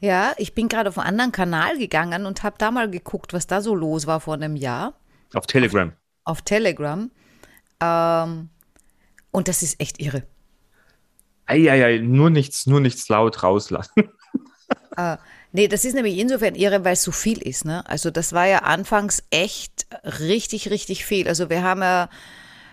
Ja, 0.00 0.32
ich 0.38 0.54
bin 0.54 0.68
gerade 0.68 0.88
auf 0.88 0.98
einen 0.98 1.08
anderen 1.08 1.32
Kanal 1.32 1.78
gegangen 1.78 2.24
und 2.24 2.42
habe 2.42 2.56
da 2.58 2.70
mal 2.70 2.90
geguckt, 2.90 3.34
was 3.34 3.46
da 3.46 3.60
so 3.60 3.74
los 3.74 4.06
war 4.06 4.20
vor 4.20 4.34
einem 4.34 4.56
Jahr. 4.56 4.94
Auf 5.34 5.46
Telegram. 5.46 5.90
Auf, 6.24 6.38
auf 6.38 6.42
Telegram. 6.42 7.10
Ähm, 7.80 8.48
und 9.30 9.48
das 9.48 9.62
ist 9.62 9.78
echt 9.78 10.00
irre. 10.00 10.22
Eieiei, 11.46 11.98
nur 11.98 12.30
nichts, 12.30 12.66
nur 12.66 12.80
nichts 12.80 13.08
laut 13.08 13.42
rauslassen. 13.42 13.92
äh, 14.96 15.18
nee, 15.52 15.68
das 15.68 15.84
ist 15.84 15.94
nämlich 15.94 16.16
insofern 16.16 16.54
irre, 16.54 16.84
weil 16.84 16.94
es 16.94 17.02
so 17.02 17.12
viel 17.12 17.42
ist. 17.42 17.66
Ne? 17.66 17.86
Also 17.86 18.10
das 18.10 18.32
war 18.32 18.46
ja 18.46 18.60
anfangs 18.60 19.22
echt 19.30 19.86
richtig, 20.04 20.70
richtig 20.70 21.04
viel. 21.04 21.28
Also 21.28 21.50
wir 21.50 21.62
haben 21.62 21.82
ja, 21.82 22.08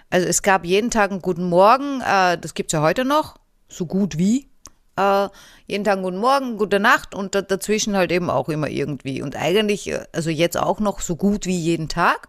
also 0.09 0.25
es 0.25 0.43
gab 0.43 0.63
jeden 0.63 0.91
Tag 0.91 1.11
einen 1.11 1.21
guten 1.21 1.49
Morgen, 1.49 2.01
äh, 2.01 2.37
das 2.37 2.53
gibt 2.53 2.71
es 2.71 2.73
ja 2.73 2.81
heute 2.81 3.03
noch, 3.03 3.37
so 3.67 3.85
gut 3.85 4.17
wie. 4.17 4.47
Äh, 4.97 5.29
jeden 5.67 5.83
Tag 5.83 6.01
guten 6.01 6.17
Morgen, 6.17 6.57
gute 6.57 6.79
Nacht 6.79 7.13
und 7.13 7.35
dazwischen 7.35 7.95
halt 7.95 8.11
eben 8.11 8.29
auch 8.29 8.49
immer 8.49 8.67
irgendwie. 8.67 9.21
Und 9.21 9.35
eigentlich, 9.35 9.91
äh, 9.91 10.05
also 10.11 10.29
jetzt 10.29 10.57
auch 10.57 10.79
noch 10.79 10.99
so 10.99 11.15
gut 11.15 11.45
wie 11.45 11.57
jeden 11.57 11.87
Tag. 11.87 12.27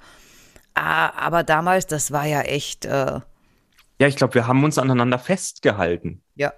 Äh, 0.74 0.80
aber 0.80 1.42
damals, 1.42 1.86
das 1.86 2.12
war 2.12 2.26
ja 2.26 2.42
echt. 2.42 2.84
Äh 2.84 3.20
ja, 4.00 4.06
ich 4.06 4.16
glaube, 4.16 4.34
wir 4.34 4.46
haben 4.46 4.62
uns 4.62 4.78
aneinander 4.78 5.18
festgehalten. 5.18 6.22
Ja. 6.36 6.52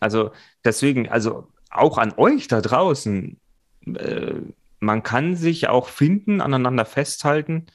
Also 0.00 0.32
deswegen, 0.64 1.08
also 1.08 1.48
auch 1.70 1.98
an 1.98 2.12
euch 2.16 2.48
da 2.48 2.60
draußen, 2.60 3.38
äh, 3.86 4.34
man 4.80 5.02
kann 5.02 5.36
sich 5.36 5.68
auch 5.68 5.88
finden, 5.88 6.40
aneinander 6.40 6.84
festhalten 6.84 7.66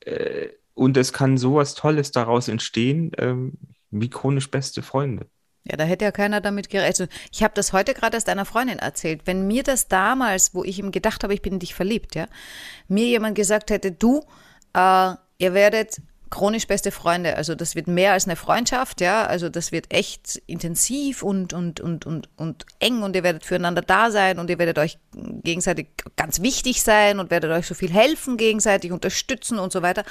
äh, 0.00 0.48
und 0.74 0.96
es 0.96 1.12
kann 1.12 1.38
sowas 1.38 1.74
Tolles 1.74 2.10
daraus 2.10 2.48
entstehen, 2.48 3.12
ähm, 3.18 3.52
wie 3.90 4.10
chronisch 4.10 4.50
beste 4.50 4.82
Freunde. 4.82 5.26
Ja, 5.64 5.78
da 5.78 5.84
hätte 5.84 6.04
ja 6.04 6.12
keiner 6.12 6.42
damit 6.42 6.68
gerechnet. 6.68 7.10
Ich 7.32 7.42
habe 7.42 7.54
das 7.54 7.72
heute 7.72 7.94
gerade 7.94 8.16
erst 8.16 8.28
einer 8.28 8.44
Freundin 8.44 8.78
erzählt. 8.78 9.22
Wenn 9.24 9.46
mir 9.46 9.62
das 9.62 9.88
damals, 9.88 10.54
wo 10.54 10.62
ich 10.62 10.78
ihm 10.78 10.92
gedacht 10.92 11.24
habe, 11.24 11.32
ich 11.32 11.40
bin 11.40 11.54
in 11.54 11.58
dich 11.58 11.74
verliebt, 11.74 12.14
ja, 12.14 12.26
mir 12.86 13.06
jemand 13.06 13.34
gesagt 13.34 13.70
hätte, 13.70 13.90
du, 13.90 14.20
äh, 14.74 15.14
ihr 15.38 15.54
werdet 15.54 16.02
chronisch 16.28 16.66
beste 16.66 16.90
Freunde. 16.90 17.36
Also 17.36 17.54
das 17.54 17.76
wird 17.76 17.86
mehr 17.86 18.12
als 18.12 18.26
eine 18.26 18.36
Freundschaft, 18.36 19.00
ja. 19.00 19.24
Also 19.24 19.48
das 19.48 19.72
wird 19.72 19.90
echt 19.90 20.42
intensiv 20.46 21.22
und, 21.22 21.54
und, 21.54 21.80
und, 21.80 22.04
und, 22.04 22.28
und 22.36 22.66
eng 22.80 23.02
und 23.02 23.16
ihr 23.16 23.22
werdet 23.22 23.46
füreinander 23.46 23.80
da 23.80 24.10
sein 24.10 24.38
und 24.38 24.50
ihr 24.50 24.58
werdet 24.58 24.78
euch 24.78 24.98
gegenseitig 25.14 25.88
ganz 26.16 26.42
wichtig 26.42 26.82
sein 26.82 27.20
und 27.20 27.30
werdet 27.30 27.50
euch 27.52 27.66
so 27.66 27.74
viel 27.74 27.90
helfen, 27.90 28.36
gegenseitig 28.36 28.92
unterstützen 28.92 29.58
und 29.58 29.72
so 29.72 29.80
weiter. 29.80 30.04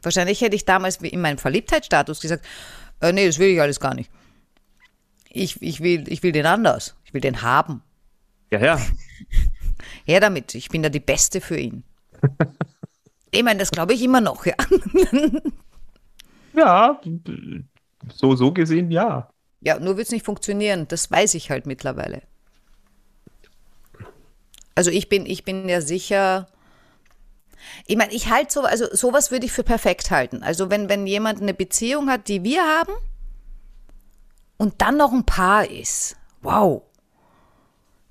Wahrscheinlich 0.00 0.40
hätte 0.40 0.56
ich 0.56 0.64
damals 0.64 0.96
in 0.96 1.20
meinem 1.20 1.38
Verliebtheitsstatus 1.38 2.20
gesagt, 2.20 2.46
äh, 3.00 3.12
nee, 3.12 3.26
das 3.26 3.38
will 3.38 3.48
ich 3.48 3.60
alles 3.60 3.80
gar 3.80 3.94
nicht 3.94 4.10
ich, 5.34 5.60
ich, 5.62 5.80
will, 5.80 6.08
ich 6.08 6.22
will 6.22 6.32
den 6.32 6.46
anders. 6.46 6.96
Ich 7.04 7.12
will 7.12 7.20
den 7.20 7.42
haben. 7.42 7.82
Ja, 8.50 8.60
ja. 8.60 8.80
Her 10.04 10.20
damit. 10.20 10.54
Ich 10.54 10.68
bin 10.68 10.82
da 10.82 10.88
die 10.88 11.00
Beste 11.00 11.40
für 11.40 11.58
ihn. 11.58 11.82
ich 13.30 13.42
meine, 13.42 13.58
das 13.58 13.70
glaube 13.70 13.94
ich 13.94 14.02
immer 14.02 14.20
noch, 14.20 14.46
ja. 14.46 14.54
ja, 16.56 17.00
so, 18.12 18.36
so 18.36 18.52
gesehen, 18.52 18.90
ja. 18.90 19.28
Ja, 19.60 19.78
nur 19.78 19.96
wird 19.96 20.06
es 20.06 20.12
nicht 20.12 20.24
funktionieren. 20.24 20.86
Das 20.88 21.10
weiß 21.10 21.34
ich 21.34 21.50
halt 21.50 21.66
mittlerweile. 21.66 22.22
Also 24.74 24.90
ich 24.90 25.08
bin, 25.08 25.26
ich 25.26 25.44
bin 25.44 25.68
ja 25.68 25.80
sicher. 25.80 26.48
Ich 27.86 27.96
meine, 27.96 28.12
ich 28.12 28.30
halte 28.30 28.52
so, 28.52 28.62
also 28.62 28.86
sowas 28.94 29.30
würde 29.30 29.46
ich 29.46 29.52
für 29.52 29.62
perfekt 29.64 30.10
halten. 30.10 30.42
Also 30.42 30.70
wenn, 30.70 30.88
wenn 30.88 31.06
jemand 31.06 31.40
eine 31.40 31.54
Beziehung 31.54 32.10
hat, 32.10 32.28
die 32.28 32.44
wir 32.44 32.62
haben, 32.62 32.92
und 34.64 34.80
dann 34.80 34.96
noch 34.96 35.12
ein 35.12 35.26
Paar 35.26 35.68
ist. 35.68 36.16
Wow. 36.40 36.82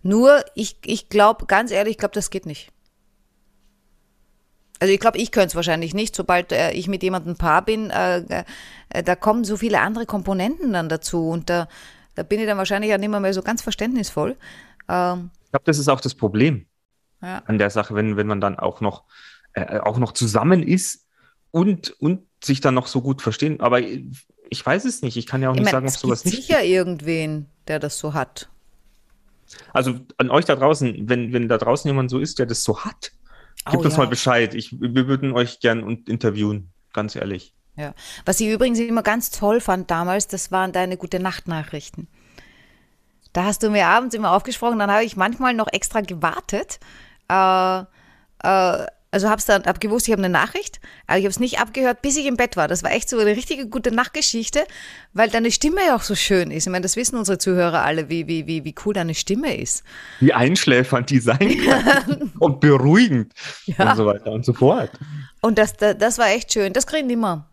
Nur, 0.04 0.46
ich, 0.54 0.78
ich 0.86 1.10
glaube, 1.10 1.48
ganz 1.48 1.72
ehrlich, 1.72 1.94
ich 1.94 1.98
glaube, 1.98 2.14
das 2.14 2.30
geht 2.30 2.46
nicht. 2.46 2.72
Also 4.80 4.94
ich 4.94 5.00
glaube, 5.00 5.18
ich 5.18 5.32
könnte 5.32 5.48
es 5.48 5.56
wahrscheinlich 5.56 5.96
nicht, 5.96 6.16
sobald 6.16 6.52
äh, 6.52 6.72
ich 6.72 6.88
mit 6.88 7.02
jemandem 7.02 7.34
ein 7.34 7.38
Paar 7.38 7.66
bin, 7.66 7.90
äh, 7.90 8.44
äh, 8.90 9.02
da 9.04 9.16
kommen 9.16 9.46
so 9.46 9.58
viele 9.58 9.80
andere 9.80 10.06
Komponenten 10.06 10.74
dann 10.74 10.90
dazu 10.90 11.28
und 11.30 11.50
da, 11.50 11.68
da 12.14 12.22
bin 12.22 12.40
ich 12.40 12.46
dann 12.46 12.60
wahrscheinlich 12.60 12.94
auch 12.94 13.00
nicht 13.00 13.10
mehr 13.10 13.34
so 13.34 13.42
ganz 13.42 13.64
verständnisvoll. 13.64 14.36
Ähm, 14.88 15.32
ich 15.46 15.52
glaube, 15.52 15.66
das 15.66 15.80
ist 15.80 15.88
auch 15.88 16.02
das 16.02 16.14
Problem 16.14 16.68
ja. 17.22 17.42
an 17.48 17.58
der 17.58 17.72
Sache, 17.72 17.96
wenn, 17.96 18.16
wenn 18.16 18.28
man 18.28 18.42
dann 18.42 18.60
auch 18.60 18.80
noch, 18.80 19.06
äh, 19.54 19.80
auch 19.80 19.98
noch 19.98 20.12
zusammen 20.12 20.62
ist 20.62 21.08
und, 21.50 22.00
und 22.00 22.28
sich 22.44 22.62
dann 22.62 22.76
noch 22.76 22.88
so 22.88 23.02
gut 23.02 23.24
verstehen. 23.24 23.60
Aber 23.60 23.80
ich 24.54 24.66
weiß 24.66 24.86
es 24.86 25.02
nicht. 25.02 25.18
Ich 25.18 25.26
kann 25.26 25.42
ja 25.42 25.50
auch 25.50 25.54
nicht 25.54 25.62
ich 25.62 25.66
mein, 25.66 25.72
sagen, 25.74 25.88
ob 25.88 25.94
sowas 25.94 26.24
nicht. 26.26 26.36
sicher 26.36 26.64
irgendwen, 26.64 27.48
der 27.68 27.80
das 27.80 27.98
so 27.98 28.14
hat. 28.14 28.50
Also 29.74 30.00
an 30.18 30.30
euch 30.30 30.46
da 30.46 30.56
draußen, 30.56 31.10
wenn, 31.10 31.34
wenn 31.34 31.48
da 31.50 31.58
draußen 31.58 31.90
jemand 31.90 32.10
so 32.10 32.20
ist, 32.20 32.40
der 32.40 32.46
das 32.46 32.64
so 32.64 32.86
hat, 32.86 33.12
gebt 33.66 33.78
Oh, 33.78 33.86
uns 33.86 33.94
ja. 33.94 34.00
mal 34.00 34.08
Bescheid. 34.08 34.54
Ich, 34.56 34.72
wir 34.80 35.08
würden 35.08 35.34
euch 35.34 35.60
gern 35.60 36.04
interviewen, 36.08 36.72
ganz 36.94 37.16
ehrlich. 37.16 37.54
Ja. 37.76 37.94
Was 38.26 38.40
ich 38.40 38.48
übrigens 38.48 38.80
immer 38.80 39.02
ganz 39.04 39.32
toll 39.32 39.60
fand 39.60 39.90
damals, 39.90 40.28
das 40.28 40.52
waren 40.52 40.72
deine 40.72 40.96
gute 40.98 41.20
Nachtnachrichten. 41.20 42.08
Da 43.34 43.46
hast 43.46 43.64
du 43.64 43.72
mir 43.72 43.88
abends 43.88 44.14
immer 44.14 44.32
aufgesprochen, 44.32 44.78
dann 44.78 44.92
habe 44.92 45.04
ich 45.04 45.16
manchmal 45.16 45.56
noch 45.56 45.68
extra 45.72 46.02
gewartet. 46.02 46.80
Äh, 47.30 47.80
äh, 48.44 48.86
also 49.14 49.30
hab's 49.30 49.46
dann 49.46 49.64
hab 49.66 49.80
gewusst, 49.80 50.08
ich 50.08 50.12
habe 50.12 50.24
eine 50.24 50.34
Nachricht, 50.34 50.80
aber 51.06 51.20
ich 51.20 51.26
habe 51.26 51.30
es 51.30 51.40
nicht 51.40 51.60
abgehört, 51.60 52.02
bis 52.02 52.18
ich 52.18 52.26
im 52.26 52.36
Bett 52.36 52.58
war. 52.58 52.68
Das 52.68 52.82
war 52.82 52.92
echt 52.92 53.08
so 53.08 53.20
eine 53.20 53.30
richtige 53.36 53.68
gute 53.68 53.92
Nachtgeschichte, 53.94 54.66
weil 55.14 55.30
deine 55.30 55.52
Stimme 55.52 55.82
ja 55.86 55.96
auch 55.96 56.02
so 56.02 56.16
schön 56.16 56.50
ist. 56.50 56.66
Ich 56.66 56.72
meine, 56.72 56.82
das 56.82 56.96
wissen 56.96 57.16
unsere 57.18 57.38
Zuhörer 57.38 57.84
alle, 57.84 58.10
wie, 58.10 58.28
wie, 58.28 58.48
wie, 58.48 58.66
wie 58.66 58.74
cool 58.84 58.96
deine 58.96 59.14
Stimme 59.14 59.56
ist. 59.56 59.84
Wie 60.20 60.34
einschläfernd 60.34 61.12
die 61.12 61.20
sein 61.20 61.38
kann 61.66 62.32
und 62.40 62.60
beruhigend 62.60 63.34
Ja. 63.66 63.92
und 63.92 63.98
so 63.98 64.06
weiter 64.08 64.32
und 64.32 64.46
so 64.46 64.54
fort. 64.54 64.90
Und 65.42 65.60
das, 65.60 65.74
das, 65.78 65.96
das 66.00 66.18
war 66.18 66.30
echt 66.30 66.52
schön. 66.52 66.74
Das 66.74 66.88
kriegen 66.88 67.08
die 67.08 67.14
immer. 67.14 67.48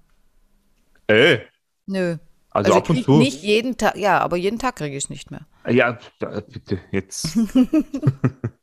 Äh, 1.08 1.40
Nö. 1.84 2.16
also, 2.52 2.70
ich 2.70 2.76
ab 2.78 2.88
und 2.88 3.04
zu. 3.04 3.18
nicht 3.18 3.42
jeden 3.42 3.76
Tag, 3.76 3.96
ja, 3.96 4.18
aber 4.20 4.38
jeden 4.38 4.58
Tag 4.58 4.76
kriege 4.76 4.96
ich 4.96 5.04
es 5.04 5.10
nicht 5.10 5.30
mehr. 5.30 5.42
Ja, 5.68 5.98
bitte, 6.18 6.80
jetzt. 6.90 7.36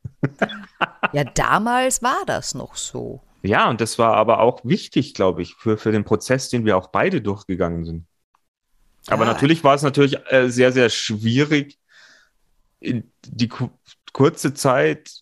Ja, 1.13 1.23
damals 1.23 2.01
war 2.01 2.23
das 2.25 2.53
noch 2.53 2.75
so. 2.75 3.21
Ja, 3.43 3.69
und 3.69 3.79
das 3.81 3.97
war 3.97 4.15
aber 4.15 4.39
auch 4.39 4.63
wichtig, 4.65 5.13
glaube 5.13 5.41
ich, 5.41 5.55
für, 5.55 5.77
für 5.77 5.91
den 5.91 6.03
Prozess, 6.03 6.49
den 6.49 6.65
wir 6.65 6.77
auch 6.77 6.87
beide 6.87 7.21
durchgegangen 7.21 7.85
sind. 7.85 8.05
Aber 9.07 9.25
Ja. 9.25 9.33
natürlich 9.33 9.63
war 9.63 9.75
es 9.75 9.83
natürlich 9.83 10.17
äh, 10.31 10.49
sehr, 10.49 10.71
sehr 10.71 10.89
schwierig, 10.89 11.77
in 12.79 13.11
die 13.25 13.47
ku 13.47 13.69
kurze 14.13 14.53
Zeit, 14.53 15.21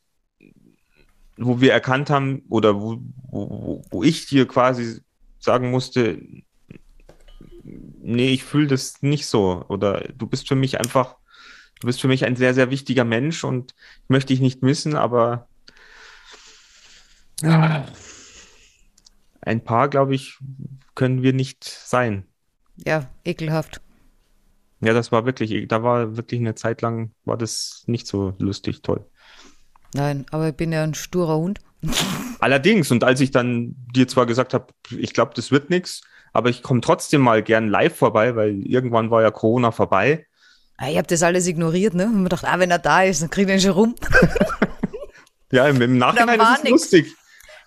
wo 1.37 1.59
wir 1.59 1.73
erkannt 1.73 2.09
haben 2.09 2.43
oder 2.49 2.79
wo, 2.81 2.97
wo, 3.29 3.83
wo 3.91 4.03
ich 4.03 4.25
dir 4.27 4.47
quasi 4.47 5.01
sagen 5.39 5.69
musste, 5.69 6.21
nee, 7.63 8.31
ich 8.31 8.43
fühle 8.43 8.67
das 8.67 9.01
nicht 9.01 9.27
so 9.27 9.65
oder 9.67 10.01
du 10.15 10.27
bist 10.27 10.47
für 10.47 10.55
mich 10.55 10.79
einfach, 10.79 11.17
du 11.79 11.87
bist 11.87 12.01
für 12.01 12.07
mich 12.07 12.25
ein 12.25 12.35
sehr, 12.35 12.53
sehr 12.53 12.69
wichtiger 12.69 13.03
Mensch 13.03 13.43
und 13.43 13.75
ich 14.03 14.09
möchte 14.09 14.33
dich 14.33 14.41
nicht 14.41 14.61
missen, 14.61 14.95
aber 14.95 15.47
ein 19.41 19.63
Paar, 19.63 19.89
glaube 19.89 20.15
ich, 20.15 20.37
können 20.95 21.21
wir 21.21 21.33
nicht 21.33 21.63
sein. 21.63 22.25
Ja, 22.85 23.09
ekelhaft. 23.23 23.81
Ja, 24.81 24.93
das 24.93 25.11
war 25.11 25.25
wirklich, 25.25 25.67
da 25.67 25.83
war 25.83 26.17
wirklich 26.17 26.39
eine 26.39 26.55
Zeit 26.55 26.81
lang, 26.81 27.11
war 27.23 27.37
das 27.37 27.83
nicht 27.87 28.07
so 28.07 28.33
lustig, 28.37 28.81
toll. 28.81 29.05
Nein, 29.93 30.25
aber 30.31 30.49
ich 30.49 30.55
bin 30.55 30.71
ja 30.71 30.83
ein 30.83 30.93
sturer 30.93 31.37
Hund. 31.37 31.61
Allerdings, 32.39 32.91
und 32.91 33.03
als 33.03 33.21
ich 33.21 33.31
dann 33.31 33.75
dir 33.95 34.07
zwar 34.07 34.25
gesagt 34.25 34.53
habe, 34.53 34.67
ich 34.91 35.13
glaube, 35.13 35.31
das 35.35 35.51
wird 35.51 35.69
nichts, 35.69 36.01
aber 36.33 36.49
ich 36.49 36.63
komme 36.63 36.81
trotzdem 36.81 37.21
mal 37.21 37.41
gern 37.41 37.69
live 37.69 37.95
vorbei, 37.95 38.35
weil 38.35 38.65
irgendwann 38.65 39.09
war 39.09 39.21
ja 39.21 39.31
Corona 39.31 39.71
vorbei. 39.71 40.25
Ah, 40.77 40.89
Ich 40.89 40.97
habe 40.97 41.07
das 41.07 41.23
alles 41.23 41.47
ignoriert, 41.47 41.93
ne? 41.93 42.05
Und 42.05 42.17
mir 42.17 42.23
gedacht, 42.23 42.45
ah, 42.45 42.59
wenn 42.59 42.71
er 42.71 42.79
da 42.79 43.03
ist, 43.03 43.21
dann 43.21 43.29
kriegt 43.29 43.49
er 43.49 43.55
ihn 43.55 43.61
schon 43.61 43.71
rum. 43.71 43.95
Ja, 45.51 45.67
im, 45.67 45.79
im 45.81 45.97
Nachhinein 45.97 46.39
ist 46.39 46.47
es 46.57 46.63
nix. 46.63 46.71
lustig. 46.71 47.15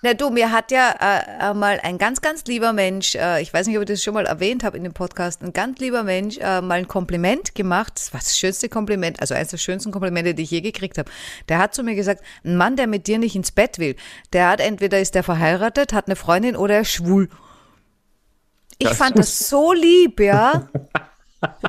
Na 0.03 0.13
du, 0.15 0.31
mir 0.31 0.53
hat 0.53 0.71
ja 0.73 0.95
äh, 1.41 1.55
mal 1.55 1.81
ein 1.83 1.97
ganz, 1.97 2.21
ganz 2.21 2.45
lieber 2.45 2.73
Mensch, 2.73 3.15
äh, 3.15 3.41
ich 3.41 3.53
weiß 3.55 3.67
nicht, 3.67 3.77
ob 3.79 3.83
ich 3.83 3.89
das 3.89 4.03
schon 4.03 4.15
mal 4.15 4.27
erwähnt 4.27 4.63
habe 4.63 4.77
in 4.77 4.85
dem 4.85 4.93
Podcast, 4.93 5.43
ein 5.43 5.53
ganz 5.53 5.79
lieber 5.81 6.03
Mensch 6.03 6.37
äh, 6.39 6.61
mal 6.61 6.75
ein 6.81 6.89
Kompliment 6.89 7.55
gemacht. 7.55 7.95
Das 7.97 8.13
war 8.13 8.21
das 8.21 8.37
schönste 8.37 8.69
Kompliment, 8.69 9.21
also 9.21 9.35
eines 9.35 9.49
der 9.49 9.57
schönsten 9.59 9.91
Komplimente, 9.91 10.35
die 10.35 10.43
ich 10.43 10.51
je 10.51 10.61
gekriegt 10.61 10.99
habe. 10.99 11.11
Der 11.49 11.59
hat 11.59 11.75
zu 11.75 11.83
mir 11.83 11.95
gesagt, 11.95 12.23
ein 12.45 12.57
Mann, 12.57 12.77
der 12.77 12.89
mit 12.89 13.07
dir 13.07 13.19
nicht 13.19 13.35
ins 13.37 13.53
Bett 13.53 13.79
will, 13.79 13.97
der 14.33 14.49
hat 14.51 14.61
entweder 14.61 15.01
ist 15.01 15.15
der 15.15 15.23
verheiratet, 15.25 15.93
hat 15.93 16.07
eine 16.09 16.17
Freundin 16.17 16.57
oder 16.57 16.75
er 16.75 16.81
ist 16.83 16.93
schwul. 16.93 17.29
Ich 18.79 18.89
Das 18.89 18.99
fand 18.99 19.19
das 19.19 19.49
so 19.49 19.73
lieb, 19.73 20.21
ja. 20.21 20.69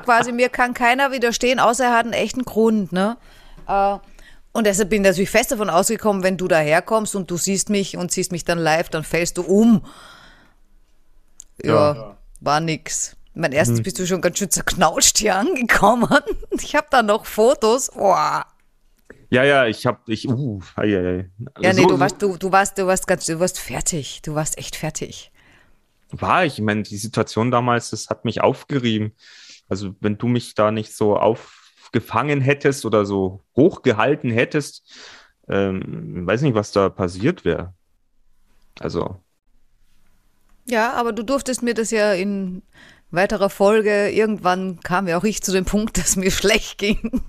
Quasi 0.03 0.31
mir 0.31 0.49
kann 0.49 0.73
keiner 0.73 1.11
widerstehen, 1.11 1.59
außer 1.59 1.85
er 1.85 1.93
hat 1.93 2.05
einen 2.05 2.13
echten 2.13 2.43
Grund, 2.43 2.91
ne? 2.91 3.17
Äh, 3.67 3.97
und 4.51 4.65
deshalb 4.65 4.89
bin 4.89 5.03
ich 5.03 5.07
natürlich 5.07 5.29
fest 5.29 5.51
davon 5.51 5.69
ausgekommen, 5.69 6.23
wenn 6.23 6.37
du 6.37 6.47
daherkommst 6.47 7.15
und 7.15 7.29
du 7.29 7.37
siehst 7.37 7.69
mich 7.69 7.95
und 7.97 8.11
siehst 8.11 8.31
mich 8.31 8.43
dann 8.45 8.57
live, 8.57 8.89
dann 8.89 9.03
fällst 9.03 9.37
du 9.37 9.43
um. 9.43 9.85
Ja, 11.63 11.93
Ja. 11.93 12.17
war 12.41 12.59
nix. 12.59 13.15
Mein 13.35 13.51
erstes 13.51 13.81
bist 13.83 13.99
du 13.99 14.07
schon 14.07 14.21
ganz 14.21 14.37
schön 14.39 14.49
zerknautscht 14.49 15.17
hier 15.19 15.35
angekommen. 15.35 16.09
Ich 16.51 16.75
habe 16.75 16.87
da 16.89 17.03
noch 17.03 17.25
Fotos. 17.25 17.91
Boah. 17.91 18.45
Ja, 19.29 19.43
ja, 19.43 19.65
ich 19.67 19.85
habe, 19.85 19.99
ich, 20.07 20.27
uh, 20.27 20.59
ei, 20.75 20.81
ei, 20.97 21.19
ei. 21.19 21.29
Ja, 21.61 21.73
nee, 21.73 21.83
So- 21.83 21.87
du 21.89 21.99
warst, 21.99 22.21
du, 22.21 22.37
du 22.37 22.51
warst, 22.51 22.77
du 22.77 22.87
warst 22.87 23.05
ganz, 23.07 23.25
du 23.27 23.39
warst 23.39 23.59
fertig. 23.59 24.21
Du 24.23 24.33
warst 24.33 24.57
echt 24.57 24.75
fertig. 24.75 25.31
war 26.11 26.43
ich. 26.43 26.53
Ich 26.57 26.61
meine, 26.65 26.81
die 26.81 26.97
Situation 26.97 27.51
damals, 27.51 27.91
das 27.91 28.09
hat 28.09 28.25
mich 28.25 28.41
aufgerieben. 28.41 29.13
Also, 29.69 29.95
wenn 30.01 30.17
du 30.17 30.27
mich 30.27 30.55
da 30.55 30.71
nicht 30.71 30.95
so 30.95 31.15
aufgefangen 31.17 32.41
hättest 32.41 32.85
oder 32.85 33.05
so 33.05 33.41
hochgehalten 33.55 34.31
hättest, 34.31 34.83
ähm, 35.47 36.25
weiß 36.27 36.41
nicht, 36.41 36.55
was 36.55 36.71
da 36.71 36.89
passiert 36.89 37.45
wäre. 37.45 37.73
Also, 38.79 39.21
Ja, 40.65 40.93
aber 40.93 41.13
du 41.13 41.23
durftest 41.23 41.63
mir 41.63 41.73
das 41.73 41.91
ja 41.91 42.13
in 42.13 42.61
weiterer 43.11 43.49
Folge, 43.49 44.09
irgendwann 44.09 44.79
kam 44.81 45.07
ja 45.07 45.17
auch 45.17 45.23
ich 45.23 45.41
zu 45.41 45.51
dem 45.51 45.65
Punkt, 45.65 45.97
dass 45.99 46.15
mir 46.15 46.31
schlecht 46.31 46.77
ging. 46.77 47.23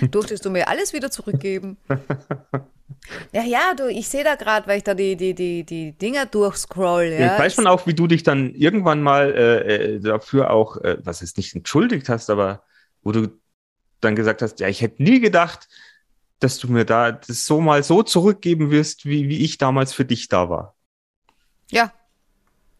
Durftest 0.10 0.44
du 0.44 0.50
mir 0.50 0.68
alles 0.68 0.92
wieder 0.92 1.10
zurückgeben? 1.10 1.76
Ja, 3.32 3.42
ja, 3.42 3.74
du, 3.76 3.88
ich 3.88 4.08
sehe 4.08 4.24
da 4.24 4.34
gerade, 4.34 4.66
weil 4.66 4.78
ich 4.78 4.84
da 4.84 4.94
die, 4.94 5.16
die, 5.16 5.34
die, 5.34 5.64
die 5.64 5.92
Dinger 5.92 6.26
durchscroll. 6.26 7.04
Ja. 7.04 7.34
ich 7.34 7.38
weiß 7.38 7.54
schon 7.54 7.66
auch, 7.66 7.86
wie 7.86 7.94
du 7.94 8.06
dich 8.06 8.22
dann 8.22 8.54
irgendwann 8.54 9.02
mal 9.02 9.32
äh, 9.34 9.74
äh, 9.74 10.00
dafür 10.00 10.50
auch, 10.50 10.76
äh, 10.78 10.98
was 11.02 11.20
jetzt 11.20 11.36
nicht 11.36 11.54
entschuldigt 11.54 12.08
hast, 12.08 12.30
aber 12.30 12.62
wo 13.02 13.12
du 13.12 13.28
dann 14.00 14.16
gesagt 14.16 14.42
hast, 14.42 14.60
ja, 14.60 14.68
ich 14.68 14.80
hätte 14.80 15.02
nie 15.02 15.20
gedacht, 15.20 15.68
dass 16.38 16.58
du 16.58 16.68
mir 16.68 16.84
da 16.84 17.12
das 17.12 17.46
so 17.46 17.60
mal 17.60 17.82
so 17.82 18.02
zurückgeben 18.02 18.70
wirst, 18.70 19.04
wie, 19.04 19.28
wie 19.28 19.44
ich 19.44 19.58
damals 19.58 19.92
für 19.92 20.04
dich 20.04 20.28
da 20.28 20.48
war. 20.48 20.74
Ja. 21.70 21.92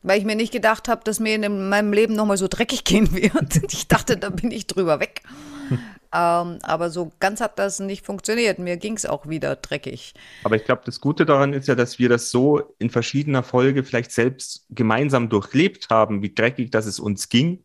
Weil 0.02 0.18
ich 0.18 0.24
mir 0.24 0.34
nicht 0.34 0.52
gedacht 0.52 0.88
habe, 0.88 1.04
dass 1.04 1.20
mir 1.20 1.34
in 1.34 1.68
meinem 1.68 1.92
Leben 1.92 2.14
nochmal 2.14 2.38
so 2.38 2.48
dreckig 2.48 2.84
gehen 2.84 3.12
wird. 3.12 3.72
Ich 3.72 3.86
dachte, 3.86 4.16
da 4.16 4.30
bin 4.30 4.50
ich 4.50 4.66
drüber 4.66 4.98
weg. 4.98 5.22
ähm, 6.12 6.58
aber 6.62 6.90
so 6.90 7.12
ganz 7.20 7.40
hat 7.40 7.58
das 7.58 7.80
nicht 7.80 8.04
funktioniert. 8.04 8.58
Mir 8.58 8.76
ging 8.76 8.96
es 8.96 9.06
auch 9.06 9.28
wieder 9.28 9.56
dreckig. 9.56 10.14
Aber 10.44 10.56
ich 10.56 10.64
glaube, 10.64 10.82
das 10.84 11.00
Gute 11.00 11.26
daran 11.26 11.52
ist 11.52 11.68
ja, 11.68 11.74
dass 11.74 11.98
wir 11.98 12.08
das 12.08 12.30
so 12.30 12.62
in 12.78 12.90
verschiedener 12.90 13.42
Folge 13.42 13.84
vielleicht 13.84 14.12
selbst 14.12 14.66
gemeinsam 14.70 15.28
durchlebt 15.28 15.90
haben, 15.90 16.22
wie 16.22 16.34
dreckig 16.34 16.70
das 16.70 16.86
es 16.86 17.00
uns 17.00 17.28
ging. 17.28 17.64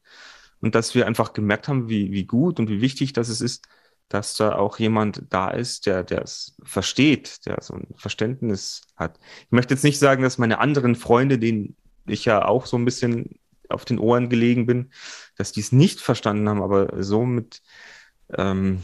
Und 0.61 0.75
dass 0.75 0.95
wir 0.95 1.05
einfach 1.05 1.33
gemerkt 1.33 1.67
haben, 1.67 1.89
wie, 1.89 2.11
wie 2.11 2.25
gut 2.25 2.59
und 2.59 2.69
wie 2.69 2.81
wichtig 2.81 3.13
das 3.13 3.29
es 3.29 3.41
ist, 3.41 3.67
dass 4.09 4.37
da 4.37 4.55
auch 4.55 4.79
jemand 4.79 5.23
da 5.29 5.49
ist, 5.49 5.85
der 5.85 6.03
der 6.03 6.21
es 6.21 6.55
versteht, 6.63 7.45
der 7.45 7.57
so 7.61 7.73
ein 7.73 7.87
Verständnis 7.95 8.81
hat. 8.95 9.19
Ich 9.45 9.51
möchte 9.51 9.73
jetzt 9.73 9.83
nicht 9.83 9.99
sagen, 9.99 10.23
dass 10.23 10.37
meine 10.37 10.59
anderen 10.59 10.95
Freunde, 10.95 11.39
denen 11.39 11.75
ich 12.05 12.25
ja 12.25 12.45
auch 12.45 12.65
so 12.67 12.77
ein 12.77 12.85
bisschen 12.85 13.39
auf 13.69 13.85
den 13.85 13.99
Ohren 13.99 14.29
gelegen 14.29 14.65
bin, 14.65 14.91
dass 15.37 15.51
die 15.51 15.61
es 15.61 15.71
nicht 15.71 15.99
verstanden 15.99 16.47
haben, 16.47 16.61
aber 16.61 17.03
so 17.03 17.25
mit, 17.25 17.61
ähm, 18.33 18.83